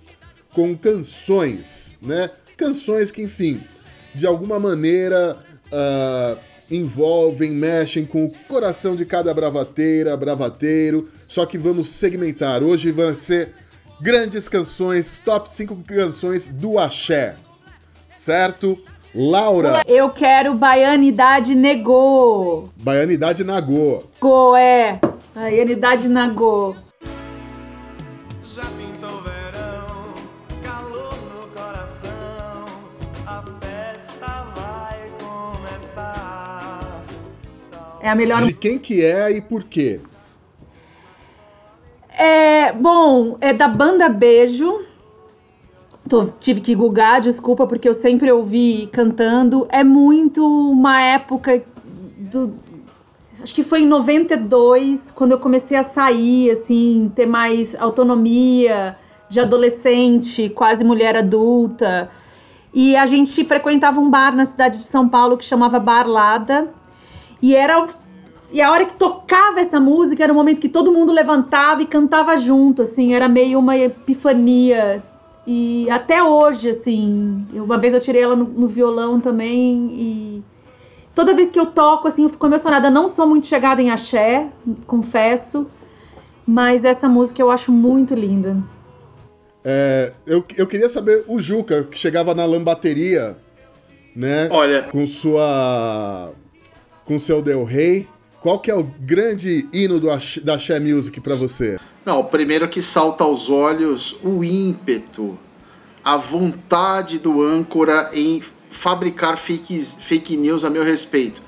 com 0.52 0.76
canções, 0.76 1.96
né? 2.02 2.28
Canções 2.54 3.10
que, 3.10 3.22
enfim, 3.22 3.62
de 4.14 4.26
alguma 4.26 4.60
maneira 4.60 5.38
ah, 5.72 6.36
envolvem, 6.70 7.50
mexem 7.52 8.04
com 8.04 8.26
o 8.26 8.30
coração 8.46 8.94
de 8.94 9.06
cada 9.06 9.32
bravateira, 9.32 10.14
bravateiro. 10.18 11.08
Só 11.26 11.46
que 11.46 11.56
vamos 11.56 11.88
segmentar. 11.88 12.62
Hoje 12.62 12.92
vai 12.92 13.14
ser 13.14 13.54
grandes 14.02 14.50
canções, 14.50 15.18
top 15.24 15.48
5 15.48 15.82
canções 15.84 16.50
do 16.50 16.78
Axé. 16.78 17.36
Certo? 18.14 18.78
Laura, 19.14 19.82
Eu 19.86 20.10
quero 20.10 20.54
Baianidade 20.54 21.54
Negou. 21.54 22.68
Baianidade 22.76 23.42
Nagô. 23.42 24.02
Go, 24.20 24.54
é. 24.54 25.00
Baianidade 25.34 26.08
Nagô. 26.08 26.76
Já 28.42 28.62
pintou 28.64 29.22
verão, 29.22 30.14
calor 30.62 31.14
no 31.32 31.48
coração, 31.48 32.66
a 33.26 33.44
festa 33.60 34.46
vai 34.54 35.00
começar. 35.18 37.02
É 38.02 38.10
a 38.10 38.14
melhor 38.14 38.42
De 38.42 38.52
quem 38.52 38.78
que 38.78 39.02
é 39.02 39.30
e 39.32 39.40
por 39.40 39.64
quê? 39.64 40.00
É, 42.10 42.72
bom, 42.72 43.38
é 43.40 43.52
da 43.54 43.68
banda 43.68 44.08
Beijo. 44.08 44.87
Tô- 46.08 46.26
tive 46.40 46.60
que 46.60 46.74
googar, 46.74 47.20
desculpa, 47.20 47.66
porque 47.66 47.88
eu 47.88 47.94
sempre 47.94 48.30
ouvi 48.32 48.88
cantando. 48.92 49.66
É 49.68 49.84
muito 49.84 50.44
uma 50.70 51.00
época 51.02 51.62
do. 52.16 52.54
Acho 53.42 53.54
que 53.54 53.62
foi 53.62 53.82
em 53.82 53.86
92, 53.86 55.10
quando 55.10 55.32
eu 55.32 55.38
comecei 55.38 55.76
a 55.76 55.82
sair, 55.82 56.50
assim, 56.50 57.10
ter 57.14 57.26
mais 57.26 57.80
autonomia 57.80 58.96
de 59.28 59.38
adolescente, 59.40 60.48
quase 60.50 60.82
mulher 60.82 61.16
adulta. 61.16 62.10
E 62.72 62.96
a 62.96 63.06
gente 63.06 63.44
frequentava 63.44 64.00
um 64.00 64.10
bar 64.10 64.34
na 64.34 64.44
cidade 64.44 64.78
de 64.78 64.84
São 64.84 65.08
Paulo 65.08 65.36
que 65.36 65.44
chamava 65.44 65.78
Barlada. 65.78 66.68
E 67.42 67.54
era. 67.54 67.84
E 68.50 68.62
a 68.62 68.70
hora 68.70 68.86
que 68.86 68.94
tocava 68.94 69.60
essa 69.60 69.78
música 69.78 70.24
era 70.24 70.32
o 70.32 70.36
momento 70.36 70.60
que 70.60 70.70
todo 70.70 70.90
mundo 70.90 71.12
levantava 71.12 71.82
e 71.82 71.86
cantava 71.86 72.34
junto, 72.36 72.80
assim, 72.82 73.12
era 73.12 73.28
meio 73.28 73.58
uma 73.58 73.76
epifania. 73.76 75.02
E 75.50 75.88
até 75.88 76.22
hoje, 76.22 76.68
assim, 76.68 77.46
uma 77.54 77.78
vez 77.78 77.94
eu 77.94 78.00
tirei 78.00 78.22
ela 78.22 78.36
no, 78.36 78.44
no 78.44 78.68
violão 78.68 79.18
também 79.18 79.88
e 79.94 80.44
toda 81.14 81.32
vez 81.32 81.50
que 81.50 81.58
eu 81.58 81.64
toco, 81.64 82.06
assim, 82.06 82.24
eu 82.24 82.28
fico 82.28 82.44
emocionada. 82.44 82.90
Não 82.90 83.08
sou 83.08 83.26
muito 83.26 83.46
chegada 83.46 83.80
em 83.80 83.90
axé, 83.90 84.48
confesso, 84.86 85.66
mas 86.46 86.84
essa 86.84 87.08
música 87.08 87.40
eu 87.40 87.50
acho 87.50 87.72
muito 87.72 88.14
linda. 88.14 88.58
É, 89.64 90.12
eu, 90.26 90.44
eu 90.58 90.66
queria 90.66 90.88
saber 90.90 91.24
o 91.26 91.40
Juca, 91.40 91.82
que 91.84 91.96
chegava 91.98 92.34
na 92.34 92.44
lambateria, 92.44 93.34
né? 94.14 94.48
Olha- 94.50 94.82
Com 94.82 95.06
sua. 95.06 96.30
Com 97.06 97.18
seu 97.18 97.40
Del 97.40 97.64
Rey. 97.64 98.06
Qual 98.42 98.58
que 98.60 98.70
é 98.70 98.74
o 98.74 98.84
grande 98.84 99.66
hino 99.72 99.98
do 99.98 100.10
Axé- 100.10 100.40
da 100.42 100.54
Axé 100.56 100.78
Music 100.78 101.20
pra 101.22 101.34
você? 101.34 101.78
Não, 102.08 102.20
o 102.20 102.24
primeiro 102.24 102.66
que 102.66 102.80
salta 102.80 103.22
aos 103.22 103.50
olhos, 103.50 104.16
o 104.24 104.42
ímpeto, 104.42 105.38
a 106.02 106.16
vontade 106.16 107.18
do 107.18 107.42
âncora 107.42 108.08
em 108.14 108.42
fabricar 108.70 109.36
fake, 109.36 109.78
fake 110.00 110.34
news 110.34 110.64
a 110.64 110.70
meu 110.70 110.82
respeito. 110.82 111.42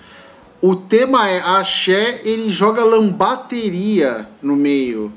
O 0.60 0.76
tema 0.76 1.26
é 1.30 1.40
axé, 1.40 2.20
ele 2.26 2.52
joga 2.52 2.84
lambateria 2.84 4.28
no 4.42 4.54
meio. 4.54 5.10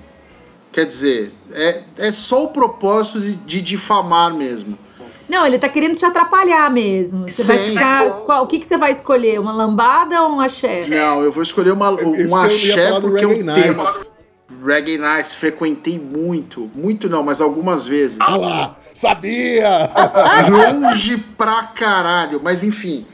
Quer 0.71 0.85
dizer, 0.85 1.33
é, 1.51 1.81
é 1.97 2.11
só 2.13 2.45
o 2.45 2.47
propósito 2.47 3.19
de, 3.19 3.33
de 3.35 3.61
difamar 3.61 4.33
mesmo. 4.33 4.79
Não, 5.27 5.45
ele 5.45 5.57
tá 5.59 5.67
querendo 5.67 5.97
te 5.97 6.05
atrapalhar 6.05 6.71
mesmo. 6.71 7.27
Você 7.27 7.43
vai 7.43 7.57
Sim. 7.57 7.69
ficar. 7.71 8.09
qual- 8.25 8.43
o 8.45 8.47
que, 8.47 8.59
que 8.59 8.65
você 8.65 8.77
vai 8.77 8.93
escolher? 8.93 9.41
Uma 9.41 9.51
lambada 9.51 10.21
ou 10.23 10.29
um 10.35 10.39
axé? 10.39 10.85
Não, 10.87 11.21
eu 11.21 11.33
vou 11.33 11.43
escolher 11.43 11.71
uma, 11.71 11.91
Isso 12.15 12.33
um 12.33 12.35
axé 12.37 13.01
porque 13.01 13.25
é 13.25 13.27
o 13.27 13.43
tema. 13.45 14.12
Reggae 14.63 14.97
Nights, 14.97 15.33
frequentei 15.33 15.99
muito. 15.99 16.69
Muito 16.75 17.09
não, 17.09 17.23
mas 17.23 17.41
algumas 17.41 17.85
vezes. 17.85 18.17
Ah 18.19 18.37
lá! 18.37 18.77
Sabia! 18.93 19.89
longe 20.49 21.17
pra 21.37 21.63
caralho. 21.63 22.39
Mas 22.43 22.63
enfim, 22.63 23.05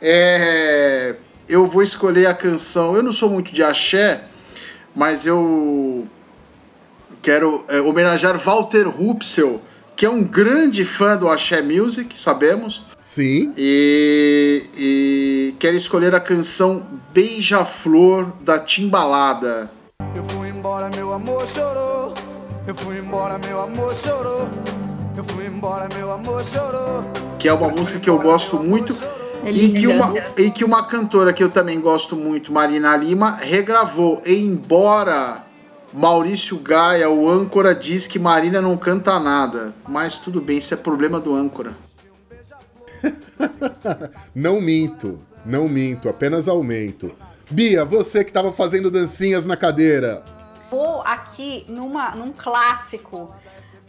é, 0.00 1.14
eu 1.48 1.66
vou 1.66 1.82
escolher 1.82 2.26
a 2.26 2.34
canção. 2.34 2.96
Eu 2.96 3.02
não 3.02 3.12
sou 3.12 3.28
muito 3.28 3.52
de 3.52 3.62
axé, 3.62 4.24
mas 4.94 5.26
eu 5.26 6.06
quero 7.22 7.64
é, 7.68 7.80
homenagear 7.80 8.38
Walter 8.38 8.86
Rupsel, 8.86 9.60
que 9.96 10.04
é 10.04 10.10
um 10.10 10.22
grande 10.22 10.84
fã 10.84 11.16
do 11.16 11.28
axé 11.28 11.62
music, 11.62 12.20
sabemos. 12.20 12.84
Sim. 13.00 13.52
E, 13.56 14.64
e 14.76 15.54
quero 15.58 15.76
escolher 15.76 16.14
a 16.14 16.20
canção 16.20 16.82
Beija-Flor 17.12 18.26
da 18.42 18.58
Timbalada. 18.58 19.70
Eu 20.14 20.24
fui 20.24 20.48
embora, 20.48 20.90
meu 20.90 21.12
amor 21.12 21.46
chorou. 21.46 22.14
Eu 22.66 22.74
fui 22.74 22.98
embora, 22.98 23.38
meu 23.38 23.60
amor 23.60 23.94
chorou. 23.94 24.48
Eu 25.16 25.22
fui 25.22 25.46
embora, 25.46 25.88
meu 25.94 26.10
amor 26.10 26.44
chorou. 26.44 27.04
que 27.38 27.48
é 27.48 27.52
uma 27.52 27.68
música 27.68 28.00
que 28.00 28.10
eu 28.10 28.18
gosto 28.18 28.58
muito 28.58 28.96
É 29.44 29.50
e, 29.52 29.72
que 29.72 29.86
uma, 29.86 30.14
e 30.36 30.50
que 30.50 30.64
uma 30.64 30.84
cantora 30.86 31.32
que 31.32 31.44
eu 31.44 31.48
também 31.48 31.80
gosto 31.80 32.16
muito, 32.16 32.52
Marina 32.52 32.96
Lima, 32.96 33.36
regravou. 33.40 34.20
Embora 34.26 35.44
Maurício 35.92 36.58
Gaia, 36.58 37.08
o 37.08 37.28
âncora, 37.28 37.72
diz 37.72 38.08
que 38.08 38.18
Marina 38.18 38.60
não 38.60 38.76
canta 38.76 39.20
nada. 39.20 39.72
Mas 39.86 40.18
tudo 40.18 40.40
bem, 40.40 40.58
isso 40.58 40.74
é 40.74 40.76
problema 40.76 41.20
do 41.20 41.34
âncora. 41.34 41.72
Não 44.34 44.60
minto. 44.60 45.20
Não 45.44 45.68
minto, 45.68 46.08
apenas 46.08 46.48
aumento. 46.48 47.12
Bia, 47.54 47.84
você 47.84 48.24
que 48.24 48.32
tava 48.32 48.50
fazendo 48.52 48.90
dancinhas 48.90 49.46
na 49.46 49.56
cadeira. 49.56 50.24
Vou 50.68 51.02
aqui 51.02 51.64
numa, 51.68 52.12
num 52.16 52.32
clássico 52.32 53.32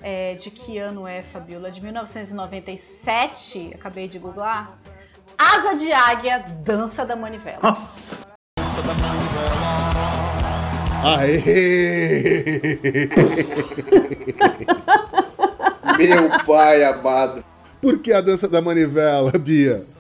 é, 0.04 0.36
de 0.36 0.52
que 0.52 0.78
ano 0.78 1.08
é, 1.08 1.24
Fabiola? 1.24 1.72
De 1.72 1.82
1997, 1.82 3.72
acabei 3.74 4.08
de 4.08 4.20
googlar. 4.20 4.78
Asa 5.36 5.74
de 5.74 5.92
Águia, 5.92 6.46
Dança 6.64 7.04
da 7.04 7.16
Manivela. 7.16 7.58
Nossa! 7.64 8.28
Aê! 11.04 12.62
Meu 15.98 16.30
pai 16.46 16.84
amado. 16.84 17.44
Por 17.82 17.98
que 17.98 18.14
a 18.14 18.22
dança 18.22 18.48
da 18.48 18.62
manivela, 18.62 19.32
Bia? 19.32 19.95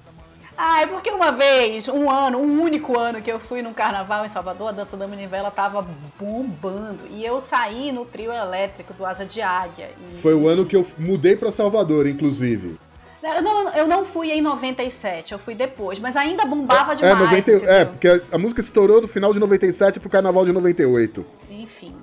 Ah, 0.57 0.81
é 0.81 0.87
porque 0.87 1.09
uma 1.09 1.31
vez, 1.31 1.87
um 1.87 2.09
ano, 2.09 2.39
um 2.39 2.61
único 2.61 2.97
ano 2.97 3.21
que 3.21 3.31
eu 3.31 3.39
fui 3.39 3.61
num 3.61 3.73
carnaval 3.73 4.25
em 4.25 4.29
Salvador, 4.29 4.69
a 4.69 4.71
dança 4.71 4.95
da 4.95 5.07
manivela 5.07 5.51
tava 5.51 5.85
bombando. 6.17 7.01
E 7.11 7.25
eu 7.25 7.41
saí 7.41 7.91
no 7.91 8.05
trio 8.05 8.31
elétrico 8.31 8.93
do 8.93 9.05
Asa 9.05 9.25
de 9.25 9.41
Águia. 9.41 9.89
E... 10.13 10.17
Foi 10.17 10.33
o 10.33 10.47
ano 10.47 10.65
que 10.65 10.75
eu 10.75 10.85
mudei 10.97 11.35
pra 11.35 11.51
Salvador, 11.51 12.07
inclusive. 12.07 12.77
Eu 13.21 13.41
não, 13.41 13.69
eu 13.73 13.87
não 13.87 14.05
fui 14.05 14.31
em 14.31 14.39
97, 14.41 15.33
eu 15.33 15.39
fui 15.39 15.55
depois, 15.55 15.97
mas 15.97 16.15
ainda 16.15 16.45
bombava 16.45 16.93
É, 16.93 16.95
demais. 16.95 17.19
90, 17.19 17.37
entendeu? 17.51 17.69
é, 17.73 17.83
porque 17.83 18.07
a, 18.07 18.19
a 18.33 18.37
música 18.37 18.61
estourou 18.61 19.01
do 19.01 19.07
final 19.07 19.33
de 19.33 19.39
97 19.39 19.99
pro 19.99 20.09
carnaval 20.09 20.45
de 20.45 20.51
98. 20.51 21.25
Enfim, 21.49 21.95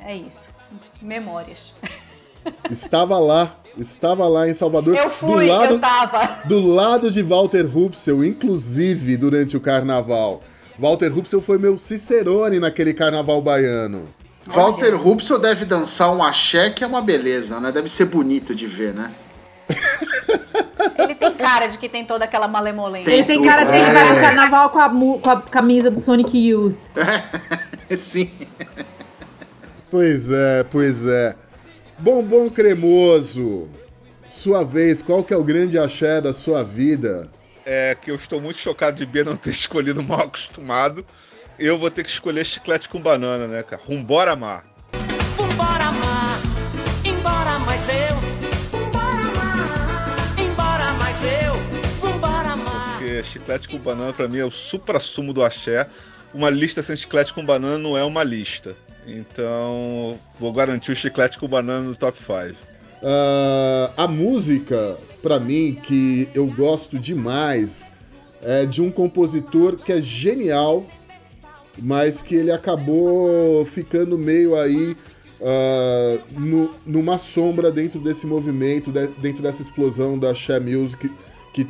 é 0.00 0.16
isso. 0.16 0.50
Memórias. 1.00 1.72
Estava 2.68 3.18
lá, 3.20 3.54
estava 3.78 4.28
lá 4.28 4.48
em 4.48 4.54
Salvador. 4.54 4.96
Eu 4.96 5.10
fui, 5.10 5.46
do 5.46 5.52
lado, 5.52 5.74
eu 5.74 5.78
tava. 5.78 6.40
do 6.44 6.60
lado 6.60 7.10
de 7.10 7.22
Walter 7.22 7.66
Rupsel, 7.66 8.24
inclusive 8.24 9.16
durante 9.16 9.56
o 9.56 9.60
carnaval. 9.60 10.42
Walter 10.78 11.12
Rupsel 11.12 11.40
foi 11.40 11.58
meu 11.58 11.76
cicerone 11.78 12.58
naquele 12.58 12.92
carnaval 12.94 13.40
baiano. 13.40 14.08
Walter 14.46 14.94
Rubson 14.96 15.38
deve 15.38 15.64
dançar 15.64 16.10
um 16.12 16.22
axé 16.22 16.68
que 16.70 16.82
é 16.82 16.86
uma 16.86 17.00
beleza, 17.00 17.60
né? 17.60 17.70
Deve 17.70 17.88
ser 17.88 18.06
bonito 18.06 18.54
de 18.54 18.66
ver, 18.66 18.92
né? 18.92 19.12
Ele 20.98 21.14
tem 21.14 21.32
cara 21.34 21.68
de 21.68 21.78
que 21.78 21.88
tem 21.88 22.04
toda 22.04 22.24
aquela 22.24 22.48
malemolência. 22.48 23.04
Tem 23.06 23.18
Ele 23.18 23.24
tem 23.24 23.42
cara 23.44 23.62
de 23.62 23.70
que 23.70 23.76
ele 23.76 23.92
vai 23.92 24.08
É. 24.08 24.12
no 24.14 24.20
carnaval 24.20 24.70
com 24.70 24.80
a, 24.80 24.90
com 24.90 25.30
a 25.30 25.40
camisa 25.42 25.90
do 25.90 26.00
Sonic 26.00 26.36
Youth. 26.36 26.76
Sim. 27.96 28.30
Pois 29.90 30.30
é, 30.30 30.64
pois 30.64 31.06
é. 31.06 31.36
Bombom 32.02 32.50
cremoso. 32.50 33.68
Sua 34.28 34.64
vez, 34.64 35.00
qual 35.00 35.22
que 35.22 35.32
é 35.32 35.36
o 35.36 35.44
grande 35.44 35.78
axé 35.78 36.20
da 36.20 36.32
sua 36.32 36.64
vida? 36.64 37.30
É 37.64 37.94
que 37.94 38.10
eu 38.10 38.16
estou 38.16 38.40
muito 38.40 38.58
chocado 38.58 38.96
de 38.96 39.06
Bia 39.06 39.22
não 39.22 39.36
ter 39.36 39.50
escolhido 39.54 40.00
o 40.00 40.02
mal 40.02 40.22
acostumado. 40.22 41.06
Eu 41.56 41.78
vou 41.78 41.92
ter 41.92 42.02
que 42.02 42.10
escolher 42.10 42.44
chiclete 42.44 42.88
com 42.88 43.00
banana, 43.00 43.46
né, 43.46 43.62
cara? 43.62 43.80
Rumbora 43.86 44.34
Mar. 44.34 44.64
Vambora 45.36 45.84
amar, 45.84 46.40
embora 47.04 47.60
mais 47.60 47.88
eu. 47.88 48.16
Vambora 48.72 49.22
amar, 49.22 50.40
embora 50.40 50.92
mais 50.94 51.16
eu. 51.22 51.54
Vambora 52.00 52.48
amar. 52.48 52.98
Porque 52.98 53.22
chiclete 53.22 53.68
com 53.68 53.78
banana 53.78 54.12
pra 54.12 54.26
mim 54.26 54.38
é 54.38 54.44
o 54.44 54.50
supra-sumo 54.50 55.32
do 55.32 55.44
axé. 55.44 55.88
Uma 56.34 56.48
lista 56.50 56.82
sem 56.82 56.96
chiclete 56.96 57.32
com 57.34 57.44
banana 57.44 57.78
não 57.78 57.96
é 57.96 58.04
uma 58.04 58.22
lista. 58.24 58.74
Então, 59.06 60.18
vou 60.38 60.52
garantir 60.52 60.92
o 60.92 60.96
chiclete 60.96 61.38
com 61.38 61.46
banana 61.48 61.80
no 61.88 61.94
top 61.96 62.18
5. 62.18 62.56
Ah, 63.02 63.92
a 63.96 64.08
música, 64.08 64.96
pra 65.22 65.38
mim, 65.40 65.78
que 65.82 66.28
eu 66.34 66.46
gosto 66.46 66.98
demais, 66.98 67.92
é 68.42 68.64
de 68.64 68.80
um 68.80 68.90
compositor 68.90 69.76
que 69.76 69.92
é 69.92 70.00
genial, 70.00 70.86
mas 71.78 72.22
que 72.22 72.34
ele 72.34 72.52
acabou 72.52 73.64
ficando 73.66 74.16
meio 74.16 74.54
aí 74.56 74.96
ah, 75.42 76.18
no- 76.30 76.72
numa 76.86 77.18
sombra 77.18 77.70
dentro 77.72 77.98
desse 78.00 78.26
movimento, 78.26 78.90
de- 78.92 79.08
dentro 79.18 79.42
dessa 79.42 79.60
explosão 79.62 80.16
da 80.18 80.32
Share 80.32 80.62
Music 80.64 81.10
que, 81.52 81.64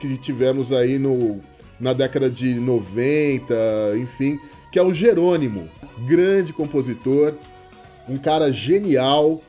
que 0.00 0.16
tivemos 0.16 0.72
aí 0.72 0.98
no, 0.98 1.40
na 1.80 1.92
década 1.92 2.28
de 2.30 2.54
90, 2.54 3.54
enfim, 3.96 4.38
que 4.72 4.78
é 4.78 4.82
o 4.82 4.92
Jerônimo, 4.92 5.68
grande 6.06 6.52
compositor, 6.52 7.34
um 8.08 8.16
cara 8.18 8.52
genial, 8.52 9.42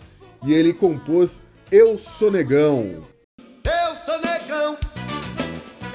e 0.46 0.54
ele 0.54 0.74
compôs 0.74 1.42
Eu 1.72 1.98
Sou 1.98 2.32
Negão. 2.32 3.04
Eu 3.66 3.96
sou 4.06 4.20
negão, 4.22 4.78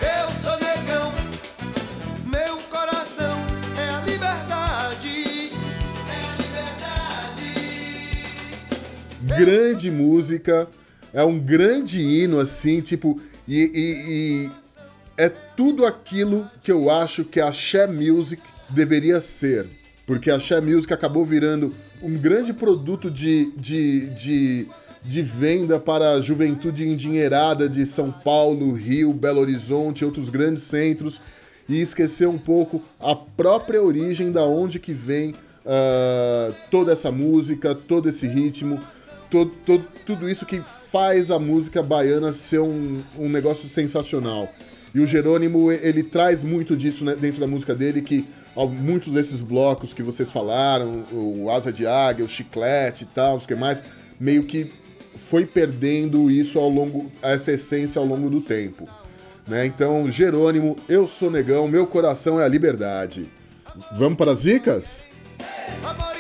eu 0.01 0.29
sou 0.43 0.59
negão. 0.61 1.13
Meu 2.27 2.57
coração 2.69 3.37
é 3.79 3.89
a 3.91 4.01
liberdade, 4.01 5.51
é 6.11 6.21
a 6.31 6.37
liberdade. 9.23 9.45
grande 9.45 9.91
música, 9.91 10.69
é 11.13 11.25
um 11.25 11.39
grande 11.39 12.01
hino, 12.03 12.39
assim, 12.39 12.81
tipo, 12.81 13.21
e, 13.49 13.63
e- 13.75 14.47
e 14.47 14.51
tudo 15.57 15.85
aquilo 15.87 16.49
que 16.63 16.71
eu 16.73 16.91
acho 16.91 17.25
que 17.25 17.41
a 17.41 17.51
Share 17.53 17.91
Music 17.93 18.43
deveria 18.71 19.21
ser. 19.21 19.69
Porque 20.07 20.31
a 20.31 20.39
Share 20.39 20.65
Music 20.65 20.93
acabou 20.93 21.25
virando 21.25 21.75
um 22.03 22.19
grande 22.19 22.53
produto 22.53 23.11
de, 23.11 23.51
de, 23.57 24.11
de, 24.11 24.69
de 25.03 25.23
venda 25.23 25.81
para 25.81 26.13
a 26.13 26.21
juventude 26.21 26.87
endinheirada 26.87 27.69
de 27.69 27.87
São 27.87 28.11
Paulo, 28.13 28.75
Rio, 28.75 29.13
Belo 29.13 29.41
Horizonte, 29.41 30.05
outros 30.05 30.29
grandes 30.29 30.65
centros, 30.65 31.21
e 31.67 31.81
esquecer 31.81 32.29
um 32.29 32.37
pouco 32.37 32.83
a 33.01 33.17
própria 33.17 33.83
origem 33.83 34.31
da 34.31 34.45
onde 34.45 34.79
que 34.79 34.93
vem 34.93 35.35
ah, 35.65 36.53
toda 36.71 36.93
essa 36.93 37.11
música, 37.11 37.75
todo 37.75 38.07
esse 38.09 38.27
ritmo, 38.27 38.79
to- 39.31 39.47
to- 39.65 39.83
tudo 40.05 40.29
isso 40.29 40.45
que 40.45 40.61
faz 40.93 41.31
a 41.31 41.39
música 41.39 41.83
baiana 41.83 42.31
ser 42.33 42.59
um, 42.61 43.03
um 43.19 43.31
negócio 43.31 43.67
sensacional. 43.71 44.53
E 44.95 45.01
o 45.01 45.07
Jerônimo, 45.07 45.73
ele 45.73 46.05
traz 46.05 46.45
muito 46.45 46.77
disso 46.77 47.05
né, 47.05 47.17
dentro 47.17 47.41
da 47.41 47.47
música 47.47 47.75
dele, 47.75 48.01
que 48.01 48.25
muitos 48.81 49.13
desses 49.13 49.43
blocos 49.43 49.93
que 49.93 50.03
vocês 50.03 50.31
falaram, 50.31 51.05
o 51.11 51.51
Asa 51.51 51.73
de 51.73 51.85
Águia, 51.85 52.25
o 52.25 52.29
Chiclete 52.29 53.03
e 53.03 53.07
tal, 53.09 53.33
não 53.33 53.41
sei 53.41 53.45
o 53.45 53.49
que 53.49 53.55
mais, 53.57 53.83
meio 54.21 54.45
que 54.45 54.71
foi 55.17 55.45
perdendo 55.45 56.31
isso 56.31 56.59
ao 56.59 56.69
longo, 56.69 57.11
essa 57.21 57.53
essência 57.53 57.99
ao 57.99 58.07
longo 58.07 58.31
do 58.31 58.41
tempo. 58.41 58.89
Né? 59.47 59.67
Então, 59.67 60.11
Jerônimo, 60.11 60.77
eu 60.89 61.09
sou 61.09 61.31
negão, 61.31 61.67
meu 61.67 61.87
coração 61.87 62.41
é 62.41 62.45
a 62.45 62.49
liberdade. 62.49 63.29
Vamos 63.99 64.17
para 64.17 64.31
as 64.31 64.43
dicas? 64.43 65.05
Amorita 65.83 66.14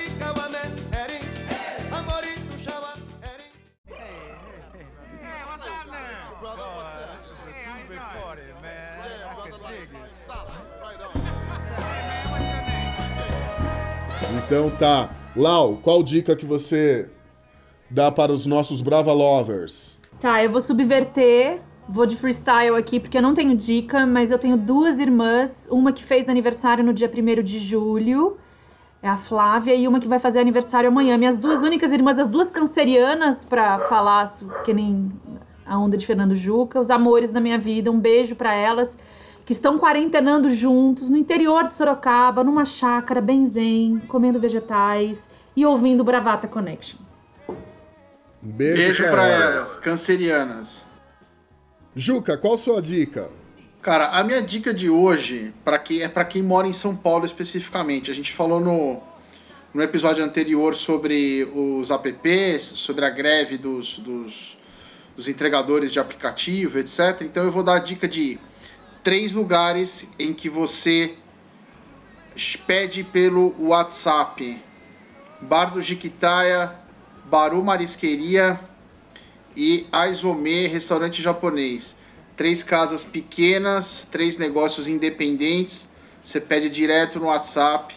Então 14.46 14.70
tá. 14.70 15.10
Lau, 15.34 15.78
qual 15.82 16.02
dica 16.02 16.36
que 16.36 16.44
você 16.44 17.08
dá 17.90 18.12
para 18.12 18.32
os 18.32 18.46
nossos 18.46 18.80
Brava 18.82 19.12
Lovers? 19.12 19.98
Tá, 20.20 20.42
eu 20.44 20.50
vou 20.50 20.60
subverter. 20.60 21.60
Vou 21.86 22.06
de 22.06 22.16
freestyle 22.16 22.76
aqui, 22.76 22.98
porque 22.98 23.18
eu 23.18 23.22
não 23.22 23.34
tenho 23.34 23.54
dica, 23.54 24.06
mas 24.06 24.30
eu 24.30 24.38
tenho 24.38 24.56
duas 24.56 24.98
irmãs. 24.98 25.68
Uma 25.70 25.92
que 25.92 26.02
fez 26.02 26.28
aniversário 26.28 26.82
no 26.82 26.94
dia 26.94 27.10
1 27.10 27.42
de 27.42 27.58
julho, 27.58 28.38
é 29.02 29.08
a 29.08 29.18
Flávia, 29.18 29.74
e 29.74 29.86
uma 29.86 30.00
que 30.00 30.08
vai 30.08 30.18
fazer 30.18 30.40
aniversário 30.40 30.88
amanhã. 30.88 31.18
Minhas 31.18 31.36
duas 31.36 31.60
únicas 31.60 31.92
irmãs, 31.92 32.18
as 32.18 32.26
duas 32.26 32.48
cancerianas, 32.48 33.44
pra 33.44 33.78
falar 33.78 34.24
que 34.64 34.72
nem 34.72 35.12
a 35.66 35.78
onda 35.78 35.96
de 35.96 36.06
Fernando 36.06 36.34
Juca, 36.34 36.80
os 36.80 36.88
amores 36.88 37.30
da 37.30 37.38
minha 37.38 37.58
vida. 37.58 37.90
Um 37.90 38.00
beijo 38.00 38.34
pra 38.34 38.54
elas, 38.54 38.98
que 39.44 39.52
estão 39.52 39.78
quarentenando 39.78 40.48
juntos 40.48 41.10
no 41.10 41.16
interior 41.16 41.68
de 41.68 41.74
Sorocaba, 41.74 42.42
numa 42.42 42.64
chácara 42.64 43.20
bem 43.20 43.44
zen, 43.44 44.00
comendo 44.08 44.40
vegetais 44.40 45.28
e 45.54 45.66
ouvindo 45.66 46.02
Bravata 46.02 46.48
Connection. 46.48 46.98
Um 48.42 48.50
beijo, 48.50 48.76
Beijo 48.76 49.04
elas. 49.04 49.42
elas, 49.42 49.78
cancerianas. 49.78 50.84
Juca, 51.94 52.36
qual 52.36 52.56
sua 52.56 52.80
dica? 52.80 53.30
Cara, 53.80 54.08
a 54.08 54.24
minha 54.24 54.40
dica 54.42 54.72
de 54.72 54.88
hoje 54.88 55.52
para 55.62 55.78
quem, 55.78 56.00
é 56.00 56.08
para 56.08 56.24
quem 56.24 56.42
mora 56.42 56.66
em 56.66 56.72
São 56.72 56.96
Paulo 56.96 57.26
especificamente. 57.26 58.10
A 58.10 58.14
gente 58.14 58.32
falou 58.32 58.58
no, 58.58 59.00
no 59.74 59.82
episódio 59.82 60.24
anterior 60.24 60.74
sobre 60.74 61.46
os 61.54 61.90
apps, 61.90 62.62
sobre 62.62 63.04
a 63.04 63.10
greve 63.10 63.58
dos, 63.58 63.98
dos, 63.98 64.56
dos 65.14 65.28
entregadores 65.28 65.92
de 65.92 66.00
aplicativo, 66.00 66.78
etc. 66.78 67.20
Então 67.22 67.44
eu 67.44 67.52
vou 67.52 67.62
dar 67.62 67.74
a 67.74 67.78
dica 67.78 68.08
de 68.08 68.38
três 69.04 69.34
lugares 69.34 70.08
em 70.18 70.32
que 70.32 70.48
você 70.48 71.14
pede 72.66 73.04
pelo 73.04 73.54
WhatsApp. 73.60 74.60
Bar 75.42 75.74
do 75.74 75.80
Jiquitaia, 75.82 76.74
Baru 77.26 77.62
Marisqueria 77.62 78.58
e 79.54 79.86
Aizome 79.92 80.66
Restaurante 80.66 81.20
Japonês. 81.20 81.94
Três 82.34 82.62
casas 82.62 83.04
pequenas, 83.04 84.08
três 84.10 84.38
negócios 84.38 84.88
independentes. 84.88 85.86
Você 86.22 86.40
pede 86.40 86.70
direto 86.70 87.20
no 87.20 87.26
WhatsApp. 87.26 87.94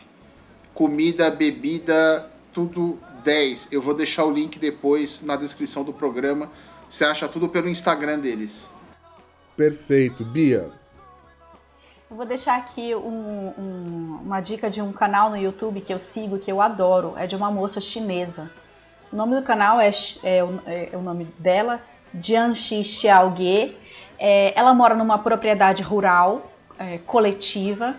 Comida, 0.74 1.32
bebida, 1.32 2.30
tudo 2.54 3.00
10. 3.24 3.70
Eu 3.72 3.82
vou 3.82 3.94
deixar 3.94 4.26
o 4.26 4.32
link 4.32 4.60
depois 4.60 5.22
na 5.22 5.38
descrição 5.38 5.86
do 5.86 5.94
programa. 5.94 6.52
Você 6.88 7.06
acha 7.06 7.28
tudo 7.30 7.48
pelo 7.48 7.70
Instagram 7.70 8.20
deles. 8.20 8.68
Perfeito. 9.56 10.24
Bia, 10.24 10.72
vou 12.10 12.26
deixar 12.26 12.58
aqui 12.58 12.96
um- 12.96 13.54
um- 13.58 14.20
uma 14.24 14.40
dica 14.42 14.70
de 14.70 14.82
um 14.82 14.92
canal 14.92 15.30
no 15.30 15.38
YouTube 15.38 15.82
que 15.82 15.94
eu 15.94 16.00
sigo, 16.00 16.38
que 16.40 16.52
eu 16.52 16.62
adoro. 16.62 17.14
É 17.18 17.28
de 17.28 17.36
uma 17.36 17.52
moça 17.52 17.80
chinesa. 17.82 18.50
O 19.12 19.16
nome 19.16 19.36
do 19.36 19.42
canal 19.42 19.80
é, 19.80 19.90
é 20.24 20.44
o- 20.44 20.62
é 20.66 20.90
o 20.94 21.02
nome 21.02 21.26
dela, 21.38 21.82
Jianxi 22.20 22.84
Xiaoge. 22.84 23.76
É, 24.20 24.58
ela 24.58 24.74
mora 24.74 24.96
numa 24.96 25.18
propriedade 25.20 25.84
rural, 25.84 26.50
é, 26.80 26.98
coletiva, 27.00 27.96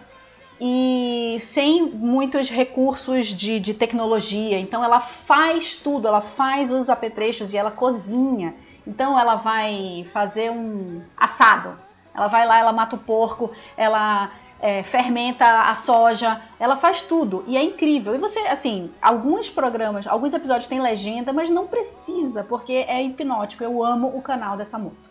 e 0.61 1.39
sem 1.41 1.83
muitos 1.85 2.51
recursos 2.51 3.29
de, 3.29 3.61
de 3.61 3.73
tecnologia. 3.75 4.59
Então 4.59 4.83
ela 4.83 4.99
faz 4.99 5.77
tudo, 5.77 6.09
ela 6.09 6.21
faz 6.21 6.73
os 6.73 6.91
apetrechos 6.91 7.53
e 7.53 7.57
ela 7.57 7.71
cozinha. 7.71 8.55
Então 8.87 9.19
ela 9.19 9.37
vai 9.37 10.05
fazer 10.13 10.51
um 10.51 11.01
assado. 11.17 11.79
Ela 12.19 12.27
vai 12.27 12.45
lá, 12.47 12.59
ela 12.59 12.73
mata 12.73 12.97
o 12.97 12.99
porco, 12.99 13.53
ela 13.77 14.31
é, 14.61 14.83
fermenta 14.83 15.45
a 15.71 15.75
soja, 15.77 16.41
ela 16.59 16.77
faz 16.77 17.01
tudo 17.01 17.45
e 17.47 17.57
é 17.57 17.63
incrível. 17.63 18.13
E 18.13 18.19
você, 18.19 18.41
assim, 18.41 18.91
alguns 19.01 19.49
programas, 19.49 20.05
alguns 20.07 20.35
episódios 20.35 20.67
têm 20.67 20.83
legenda, 20.83 21.33
mas 21.33 21.49
não 21.49 21.69
precisa, 21.69 22.43
porque 22.43 22.73
é 22.73 23.01
hipnótico. 23.03 23.63
Eu 23.63 23.85
amo 23.85 24.09
o 24.09 24.21
canal 24.21 24.57
dessa 24.57 24.77
moça. 24.77 25.09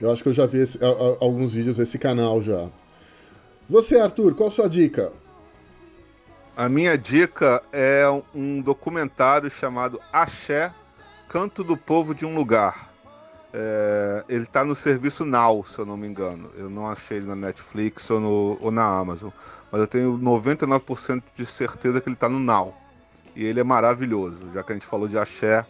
Eu 0.00 0.12
acho 0.12 0.22
que 0.22 0.28
eu 0.28 0.32
já 0.32 0.46
vi 0.46 0.58
esse, 0.58 0.78
a, 0.82 0.88
a, 0.88 1.24
alguns 1.24 1.54
vídeos 1.54 1.76
desse 1.78 1.98
canal 1.98 2.40
já. 2.40 2.68
Você, 3.68 3.98
Arthur, 3.98 4.34
qual 4.34 4.48
a 4.48 4.52
sua 4.52 4.68
dica? 4.68 5.12
A 6.56 6.68
minha 6.68 6.96
dica 6.96 7.62
é 7.72 8.04
um 8.32 8.60
documentário 8.60 9.50
chamado 9.50 10.00
Axé, 10.12 10.72
Canto 11.28 11.64
do 11.64 11.76
Povo 11.76 12.14
de 12.14 12.24
um 12.24 12.34
Lugar. 12.34 12.91
É, 13.54 14.24
ele 14.28 14.44
está 14.44 14.64
no 14.64 14.74
serviço 14.74 15.24
Now, 15.24 15.64
se 15.64 15.78
eu 15.78 15.84
não 15.84 15.96
me 15.96 16.06
engano. 16.06 16.50
Eu 16.56 16.70
não 16.70 16.88
achei 16.88 17.18
ele 17.18 17.26
na 17.26 17.36
Netflix 17.36 18.10
ou, 18.10 18.20
no, 18.20 18.58
ou 18.60 18.70
na 18.70 18.84
Amazon. 18.84 19.30
Mas 19.70 19.80
eu 19.80 19.86
tenho 19.86 20.18
99% 20.18 21.22
de 21.34 21.46
certeza 21.46 22.00
que 22.00 22.08
ele 22.08 22.16
está 22.16 22.28
no 22.28 22.38
Now. 22.38 22.74
E 23.36 23.44
ele 23.44 23.60
é 23.60 23.64
maravilhoso. 23.64 24.50
Já 24.54 24.62
que 24.62 24.72
a 24.72 24.74
gente 24.74 24.86
falou 24.86 25.06
de 25.06 25.18
axé, 25.18 25.66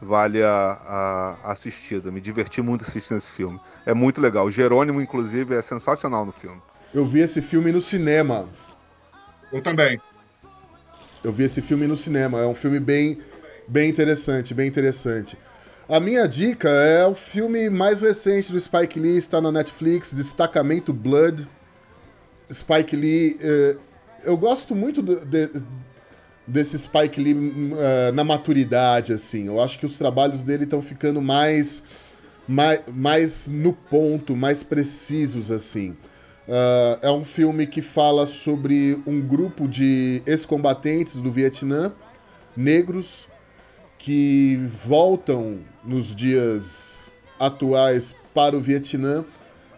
vale 0.00 0.42
a, 0.42 1.38
a 1.44 1.52
assistida. 1.52 2.10
Me 2.10 2.20
diverti 2.20 2.60
muito 2.62 2.84
assistindo 2.84 3.18
esse 3.18 3.30
filme. 3.30 3.60
É 3.86 3.94
muito 3.94 4.20
legal. 4.20 4.46
O 4.46 4.50
Jerônimo, 4.50 5.00
inclusive, 5.00 5.54
é 5.54 5.62
sensacional 5.62 6.24
no 6.24 6.32
filme. 6.32 6.60
Eu 6.92 7.06
vi 7.06 7.20
esse 7.20 7.40
filme 7.40 7.70
no 7.70 7.80
cinema. 7.80 8.48
Eu 9.52 9.62
também. 9.62 10.00
Eu 11.22 11.32
vi 11.32 11.44
esse 11.44 11.62
filme 11.62 11.86
no 11.86 11.94
cinema. 11.94 12.40
É 12.40 12.46
um 12.46 12.54
filme 12.54 12.80
bem, 12.80 13.18
bem 13.68 13.88
interessante, 13.88 14.54
bem 14.54 14.66
interessante. 14.66 15.38
A 15.90 15.98
minha 15.98 16.28
dica 16.28 16.68
é 16.68 17.04
o 17.04 17.16
filme 17.16 17.68
mais 17.68 18.00
recente 18.00 18.52
do 18.52 18.60
Spike 18.60 19.00
Lee, 19.00 19.16
está 19.16 19.40
na 19.40 19.50
Netflix, 19.50 20.12
Destacamento 20.12 20.92
Blood. 20.92 21.48
Spike 22.48 22.94
Lee, 22.94 23.36
eh, 23.40 23.76
eu 24.22 24.36
gosto 24.36 24.76
muito 24.76 25.02
de, 25.02 25.24
de, 25.24 25.50
desse 26.46 26.78
Spike 26.78 27.20
Lee 27.20 27.34
uh, 27.34 28.12
na 28.14 28.22
maturidade, 28.22 29.12
assim. 29.12 29.48
Eu 29.48 29.60
acho 29.60 29.80
que 29.80 29.86
os 29.86 29.98
trabalhos 29.98 30.44
dele 30.44 30.62
estão 30.62 30.80
ficando 30.80 31.20
mais, 31.20 31.82
mais, 32.46 32.82
mais 32.86 33.50
no 33.50 33.72
ponto, 33.72 34.36
mais 34.36 34.62
precisos, 34.62 35.50
assim. 35.50 35.96
Uh, 36.46 36.98
é 37.02 37.10
um 37.10 37.24
filme 37.24 37.66
que 37.66 37.82
fala 37.82 38.26
sobre 38.26 39.02
um 39.04 39.20
grupo 39.20 39.66
de 39.66 40.22
ex-combatentes 40.24 41.16
do 41.16 41.32
Vietnã, 41.32 41.92
negros, 42.56 43.28
que 44.00 44.56
voltam 44.86 45.60
nos 45.84 46.14
dias 46.14 47.12
atuais 47.38 48.14
para 48.34 48.56
o 48.56 48.60
Vietnã 48.60 49.24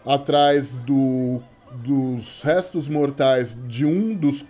atrás 0.06 0.78
do, 0.78 1.42
dos 1.84 2.40
restos 2.42 2.88
mortais 2.88 3.58
de 3.66 3.84
um 3.84 4.14
dos 4.14 4.44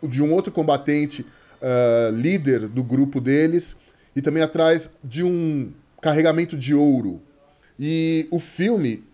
de 0.00 0.22
um 0.22 0.32
outro 0.32 0.52
combatente 0.52 1.22
uh, 1.22 2.14
líder 2.14 2.68
do 2.68 2.84
grupo 2.84 3.20
deles 3.20 3.76
e 4.14 4.22
também 4.22 4.44
atrás 4.44 4.88
de 5.02 5.24
um 5.24 5.72
carregamento 6.00 6.56
de 6.56 6.72
ouro. 6.72 7.20
E 7.76 8.28
o 8.30 8.38
filme 8.38 9.04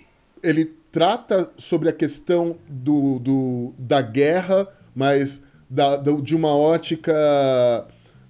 ele 0.43 0.67
trata 0.93 1.51
sobre 1.57 1.89
a 1.89 1.93
questão 1.93 2.59
do, 2.69 3.19
do 3.19 3.75
da 3.79 4.03
guerra, 4.03 4.69
mas 4.95 5.41
da, 5.71 5.97
da, 5.97 6.13
de 6.13 6.37
uma 6.37 6.55
ótica 6.55 7.15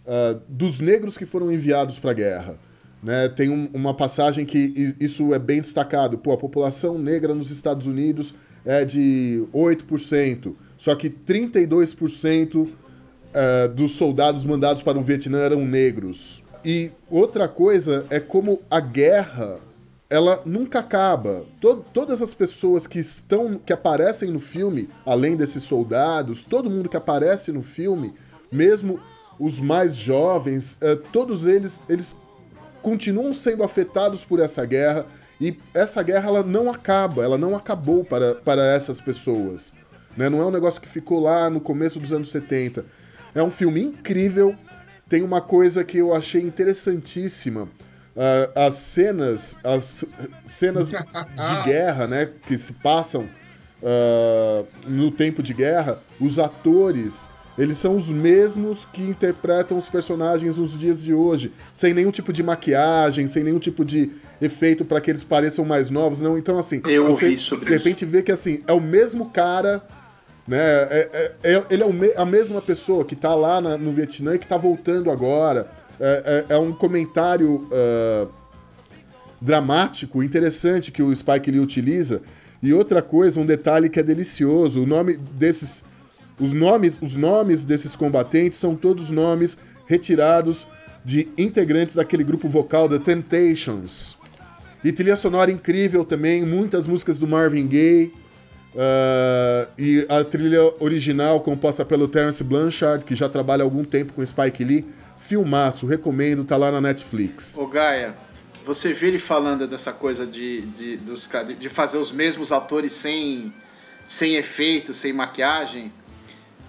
uh, 0.07 0.41
dos 0.49 0.81
negros 0.81 1.17
que 1.17 1.27
foram 1.27 1.51
enviados 1.51 1.99
para 1.99 2.11
a 2.11 2.15
guerra. 2.15 2.59
Né? 3.03 3.29
Tem 3.29 3.51
um, 3.51 3.69
uma 3.75 3.93
passagem 3.93 4.47
que 4.47 4.95
isso 4.99 5.35
é 5.35 5.39
bem 5.39 5.61
destacado. 5.61 6.17
Pô, 6.17 6.33
a 6.33 6.39
população 6.39 6.99
negra 6.99 7.35
nos 7.35 7.51
Estados 7.51 7.87
Unidos 7.87 8.35
é 8.65 8.85
de 8.85 9.47
8%, 9.53 10.55
só 10.79 10.95
que 10.95 11.11
32% 11.11 12.67
uh, 12.67 13.69
dos 13.75 13.93
soldados 13.93 14.45
mandados 14.45 14.83
para 14.83 14.99
o 14.99 15.03
Vietnã 15.03 15.39
eram 15.39 15.67
negros. 15.67 16.43
E 16.65 16.91
outra 17.11 17.47
coisa 17.47 18.07
é 18.09 18.19
como 18.19 18.63
a 18.71 18.81
guerra 18.81 19.61
ela 20.09 20.41
nunca 20.47 20.79
acaba. 20.79 21.45
Tod 21.61 21.83
todas 21.93 22.23
as 22.23 22.33
pessoas 22.33 22.87
que 22.87 22.99
estão, 22.99 23.59
que 23.59 23.73
aparecem 23.73 24.31
no 24.31 24.41
filme, 24.41 24.89
além 25.05 25.37
desses 25.37 25.65
soldados, 25.65 26.43
todo 26.43 26.71
mundo 26.71 26.89
que 26.89 26.97
aparece 26.97 27.51
no 27.53 27.61
filme, 27.61 28.15
mesmo 28.51 29.01
os 29.39 29.61
mais 29.61 29.97
jovens, 29.97 30.79
uh, 30.83 30.97
todos 31.13 31.47
eles, 31.47 31.83
eles 31.89 32.17
continuam 32.83 33.33
sendo 33.33 33.63
afetados 33.63 34.25
por 34.25 34.41
essa 34.41 34.65
guerra 34.65 35.07
e 35.41 35.59
essa 35.73 36.03
guerra 36.03 36.29
ela 36.29 36.43
não 36.43 36.71
acaba, 36.71 37.25
ela 37.25 37.39
não 37.39 37.57
acabou 37.57 38.05
para, 38.05 38.35
para 38.35 38.63
essas 38.63 39.01
pessoas. 39.01 39.73
Né? 40.17 40.29
Não 40.29 40.41
é 40.41 40.45
um 40.45 40.51
negócio 40.51 40.81
que 40.81 40.89
ficou 40.89 41.21
lá 41.21 41.51
no 41.51 41.61
começo 41.61 41.99
dos 41.99 42.13
anos 42.13 42.31
70. 42.31 42.85
É 43.35 43.43
um 43.43 43.51
filme 43.51 43.83
incrível. 43.83 44.55
Tem 45.09 45.23
uma 45.23 45.41
coisa 45.41 45.85
que 45.85 45.99
eu 45.99 46.15
achei 46.15 46.41
interessantíssima 46.41 47.69
uh, 48.15 48.59
as 48.59 48.75
cenas, 48.77 49.59
as 49.63 50.05
cenas 50.45 50.91
de 50.91 51.63
guerra, 51.65 52.07
né, 52.07 52.31
que 52.47 52.57
se 52.57 52.73
passam 52.73 53.29
uh, 53.83 54.67
no 54.87 55.11
tempo 55.11 55.43
de 55.43 55.53
guerra, 55.53 55.99
os 56.21 56.39
atores 56.39 57.29
eles 57.57 57.77
são 57.77 57.97
os 57.97 58.11
mesmos 58.11 58.85
que 58.85 59.03
interpretam 59.03 59.79
os 59.79 59.89
personagens 59.89 60.57
nos 60.57 60.79
dias 60.79 61.03
de 61.03 61.15
hoje, 61.15 61.53
sem 61.73 61.95
nenhum 61.95 62.11
tipo 62.11 62.33
de 62.33 62.43
maquiagem, 62.43 63.27
sem 63.27 63.45
nenhum 63.45 63.59
tipo 63.59 63.85
de 63.85 64.11
efeito 64.41 64.85
para 64.85 65.01
que 65.01 65.11
eles 65.11 65.23
pareçam 65.23 65.65
mais 65.65 65.91
novos, 65.91 66.21
não. 66.21 66.37
Então 66.37 66.59
assim, 66.59 66.83
eu 66.87 67.05
você 67.05 67.27
ouvi 67.27 67.39
sobre 67.39 67.67
de 67.67 67.71
repente 67.71 68.05
vê 68.05 68.23
que 68.23 68.33
assim 68.33 68.61
é 68.67 68.73
o 68.73 68.81
mesmo 68.81 69.31
cara, 69.31 69.83
né? 70.47 70.59
É, 70.59 71.11
é, 71.43 71.55
é, 71.55 71.65
ele 71.71 71.83
é 71.83 72.21
a 72.21 72.25
mesma 72.25 72.61
pessoa 72.61 73.05
que 73.05 73.15
tá 73.15 73.35
lá 73.35 73.61
na, 73.61 73.79
no 73.79 73.93
Vietnã 73.93 74.35
e 74.35 74.39
que 74.39 74.47
tá 74.47 74.57
voltando 74.57 75.11
agora 75.11 75.71
é, 76.01 76.45
é, 76.49 76.55
é 76.55 76.59
um 76.59 76.73
comentário 76.73 77.69
uh, 77.71 78.29
dramático, 79.41 80.23
interessante 80.23 80.91
que 80.91 81.03
o 81.03 81.15
Spike 81.15 81.51
Lee 81.51 81.61
utiliza. 81.61 82.23
E 82.63 82.73
outra 82.73 83.03
coisa, 83.03 83.39
um 83.41 83.47
detalhe 83.47 83.89
que 83.89 84.01
é 84.01 84.03
delicioso, 84.03 84.83
o 84.83 84.87
nome 84.87 85.17
desses. 85.17 85.85
Os 86.39 86.53
nomes, 86.53 86.99
os 87.01 87.17
nomes 87.17 87.65
desses 87.65 87.95
combatentes 87.95 88.59
são 88.59 88.75
todos 88.75 89.11
nomes 89.11 89.57
retirados 89.87 90.67
de 91.05 91.29
integrantes 91.37 91.97
daquele 91.97 92.25
grupo 92.25 92.49
vocal 92.49 92.89
The 92.89 92.99
Temptations. 92.99 94.17
E 94.83 94.93
trilha 94.93 95.17
sonora 95.17 95.51
incrível 95.51 96.05
também, 96.05 96.45
muitas 96.45 96.87
músicas 96.87 97.19
do 97.19 97.27
Marvin 97.27 97.67
Gaye. 97.67 98.13
Uh, 98.75 99.71
e 99.79 100.07
a 100.09 100.25
trilha 100.25 100.61
original 100.81 101.41
composta 101.41 101.85
pelo 101.85 102.09
Terence 102.09 102.43
Blanchard, 102.43 103.05
que 103.05 103.15
já 103.15 103.29
trabalha 103.29 103.63
há 103.63 103.65
algum 103.65 103.85
tempo 103.85 104.13
com 104.13 104.27
Spike 104.27 104.65
Lee. 104.65 104.85
Filmaço, 105.17 105.87
recomendo, 105.87 106.45
tá 106.45 106.57
lá 106.57 106.73
na 106.73 106.81
Netflix. 106.81 107.57
Ô 107.57 107.67
Gaia, 107.67 108.15
você 108.65 108.93
vê 108.93 109.07
ele 109.07 109.19
falando 109.19 109.67
dessa 109.67 109.93
coisa 109.93 110.27
de, 110.27 110.63
de, 110.63 110.97
dos, 110.97 111.29
de 111.59 111.69
fazer 111.69 111.99
os 111.99 112.11
mesmos 112.11 112.51
atores 112.51 112.93
sem, 112.93 113.55
sem 114.07 114.35
efeito, 114.35 114.93
sem 114.93 115.13
maquiagem. 115.13 115.93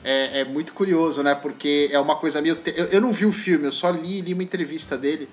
É, 0.07 0.41
é 0.41 0.45
muito 0.45 0.71
curioso, 0.71 1.23
né? 1.23 1.33
Porque 1.33 1.89
é 1.91 1.99
uma 1.99 2.15
coisa 2.15 2.39
meio. 2.39 2.55
Te... 2.55 2.71
Eu, 2.77 2.85
eu 2.85 3.01
não 3.01 3.11
vi 3.11 3.25
o 3.25 3.31
filme, 3.31 3.65
eu 3.65 3.71
só 3.71 3.89
li, 3.89 4.21
li 4.21 4.33
uma 4.33 4.43
entrevista 4.43 4.95
dele. 4.95 5.27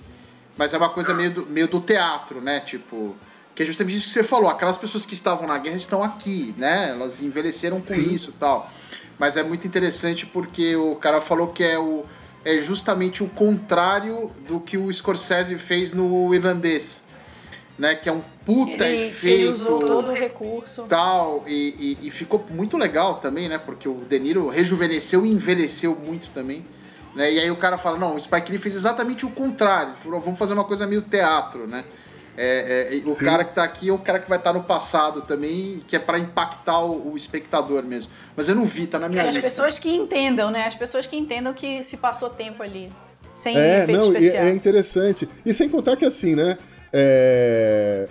Mas 0.57 0.73
é 0.73 0.79
uma 0.79 0.89
coisa 0.89 1.13
meio 1.13 1.31
do, 1.31 1.47
meio 1.47 1.69
do 1.69 1.79
teatro, 1.79 2.41
né? 2.41 2.59
Tipo. 2.61 3.15
Que 3.55 3.65
é 3.65 3.67
justamente 3.67 3.99
isso 3.99 4.07
que 4.07 4.13
você 4.13 4.25
falou. 4.25 4.49
Aquelas 4.49 4.79
pessoas 4.79 5.05
que 5.05 5.13
estavam 5.13 5.47
na 5.47 5.59
guerra 5.59 5.77
estão 5.77 6.03
aqui, 6.03 6.55
né? 6.57 6.89
Elas 6.89 7.21
envelheceram 7.21 7.83
com 7.83 7.93
Sim. 7.93 8.15
isso 8.15 8.33
tal. 8.33 8.73
Mas 9.19 9.37
é 9.37 9.43
muito 9.43 9.67
interessante 9.67 10.25
porque 10.25 10.75
o 10.75 10.97
cara 10.97 11.21
falou 11.21 11.49
que 11.49 11.63
é 11.63 11.79
o 11.79 12.07
é 12.45 12.61
justamente 12.61 13.23
o 13.23 13.29
contrário 13.29 14.31
do 14.49 14.59
que 14.59 14.77
o 14.77 14.93
Scorsese 14.93 15.57
fez 15.57 15.93
no 15.93 16.35
irlandês. 16.35 17.05
Né, 17.79 17.95
que 17.95 18.09
é 18.09 18.13
um 18.13 18.21
puta 18.45 18.87
ele, 18.87 19.07
efeito. 19.07 19.43
Ele 19.43 19.49
usou 19.49 19.81
todo 19.81 20.11
o 20.11 20.15
recurso. 20.15 20.85
Tal, 20.89 21.43
e, 21.47 21.97
e, 22.03 22.07
e, 22.07 22.11
ficou 22.11 22.45
muito 22.51 22.77
legal 22.77 23.15
também, 23.15 23.49
né? 23.49 23.57
Porque 23.57 23.89
o 23.89 23.95
De 23.95 24.19
Niro 24.19 24.49
rejuvenesceu 24.51 25.25
e 25.25 25.31
envelheceu 25.33 25.97
muito 25.97 26.29
também. 26.31 26.65
Né? 27.15 27.33
E 27.33 27.41
aí 27.41 27.51
o 27.51 27.57
cara 27.57 27.79
fala, 27.79 27.99
não, 27.99 28.15
o 28.15 28.21
Spike 28.21 28.51
Lee 28.51 28.61
fez 28.61 28.77
exatamente 28.77 29.25
o 29.25 29.31
contrário. 29.31 29.95
Falou, 29.95 30.21
vamos 30.21 30.39
fazer 30.39 30.53
uma 30.53 30.65
coisa 30.65 30.87
meio 30.87 31.03
teatro, 31.03 31.67
né? 31.67 31.85
É, 32.37 32.89
é, 32.95 33.09
o 33.09 33.15
Sim. 33.15 33.27
cara 33.27 33.45
que 33.45 33.55
tá 33.55 33.63
aqui 33.63 33.91
é 33.91 33.93
o 33.93 33.99
cara 33.99 34.19
que 34.19 34.29
vai 34.29 34.39
estar 34.39 34.53
tá 34.53 34.59
no 34.59 34.65
passado 34.65 35.21
também, 35.21 35.83
que 35.87 35.95
é 35.95 35.99
para 35.99 36.19
impactar 36.19 36.81
o, 36.81 37.13
o, 37.13 37.17
espectador 37.17 37.83
mesmo. 37.83 38.11
Mas 38.35 38.49
eu 38.49 38.55
não 38.55 38.65
vi, 38.65 38.87
tá 38.87 38.99
na 38.99 39.09
minha 39.09 39.23
é, 39.23 39.27
lista. 39.27 39.41
As 39.41 39.51
pessoas 39.51 39.79
que 39.79 39.95
entendam, 39.95 40.51
né? 40.51 40.67
As 40.67 40.75
pessoas 40.75 41.07
que 41.07 41.15
entendam 41.15 41.53
que 41.53 41.83
se 41.83 41.99
passou 41.99 42.31
tempo 42.31 42.63
ali. 42.63 42.91
Sem 43.35 43.57
é, 43.57 43.87
não, 43.87 44.15
é 44.15 44.51
interessante. 44.51 45.29
E 45.45 45.53
sem 45.53 45.69
contar 45.69 45.97
que 45.97 46.07
assim, 46.07 46.35
né? 46.35 46.57
É... 46.93 48.09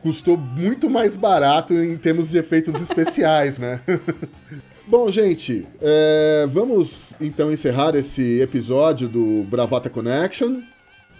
custou 0.00 0.36
muito 0.36 0.90
mais 0.90 1.16
barato 1.16 1.72
em 1.74 1.96
termos 1.96 2.30
de 2.30 2.38
efeitos 2.38 2.80
especiais, 2.80 3.58
né? 3.58 3.80
Bom, 4.88 5.10
gente, 5.10 5.66
é, 5.82 6.46
vamos 6.48 7.16
então 7.20 7.50
encerrar 7.50 7.96
esse 7.96 8.40
episódio 8.40 9.08
do 9.08 9.42
Bravata 9.42 9.90
Connection. 9.90 10.60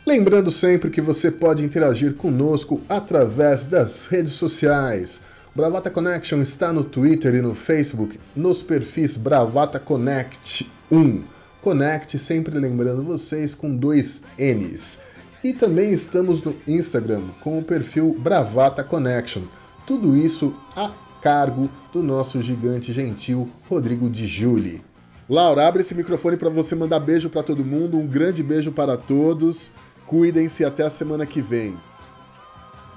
Lembrando 0.07 0.53
sempre 0.53 0.89
que 0.89 1.01
você 1.01 1.33
pode 1.33 1.65
interagir 1.65 2.15
conosco 2.15 2.81
através 2.89 3.67
das 3.67 4.07
redes 4.07 4.35
sociais. 4.35 5.21
Bravata 5.53 5.91
Connection 5.91 6.41
está 6.43 6.73
no 6.73 6.85
Twitter 6.85 7.35
e 7.35 7.43
no 7.43 7.57
Facebook, 7.57 8.21
nos 8.37 8.63
perfis 8.63 9.17
Bravata 9.17 9.81
Connect 9.81 10.71
1. 10.93 11.25
Connect, 11.61 12.17
sempre 12.21 12.57
lembrando 12.57 13.03
vocês, 13.03 13.53
com 13.53 13.75
dois 13.75 14.23
N's. 14.39 15.01
E 15.47 15.53
também 15.53 15.93
estamos 15.93 16.43
no 16.43 16.57
Instagram 16.67 17.23
com 17.41 17.57
o 17.57 17.63
perfil 17.63 18.17
Bravata 18.19 18.83
Connection. 18.83 19.43
Tudo 19.87 20.17
isso 20.17 20.53
a 20.75 20.91
cargo 21.23 21.71
do 21.93 22.03
nosso 22.03 22.43
gigante 22.43 22.93
gentil 22.93 23.49
Rodrigo 23.71 24.11
de 24.11 24.27
Juli. 24.27 24.83
Laura, 25.31 25.69
abre 25.69 25.83
esse 25.83 25.95
microfone 25.95 26.37
para 26.37 26.51
você 26.51 26.75
mandar 26.75 26.99
beijo 26.99 27.31
para 27.31 27.45
todo 27.45 27.65
mundo. 27.65 27.97
Um 27.97 28.09
grande 28.09 28.43
beijo 28.43 28.73
para 28.73 28.97
todos. 28.97 29.71
Cuidem-se 30.05 30.65
até 30.65 30.83
a 30.83 30.91
semana 30.91 31.25
que 31.25 31.41
vem. 31.41 31.77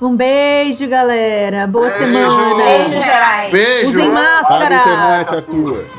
Um 0.02 0.16
beijo, 0.16 0.88
galera. 0.90 1.68
Boa 1.68 1.88
Beijo. 1.88 2.00
semana. 2.00 3.50
Beijo! 3.52 3.90
Usem 3.90 4.10
Para 4.10 4.20
a 4.20 4.42
máscara. 4.42 4.76
internet, 4.76 5.36
Arthur. 5.36 5.99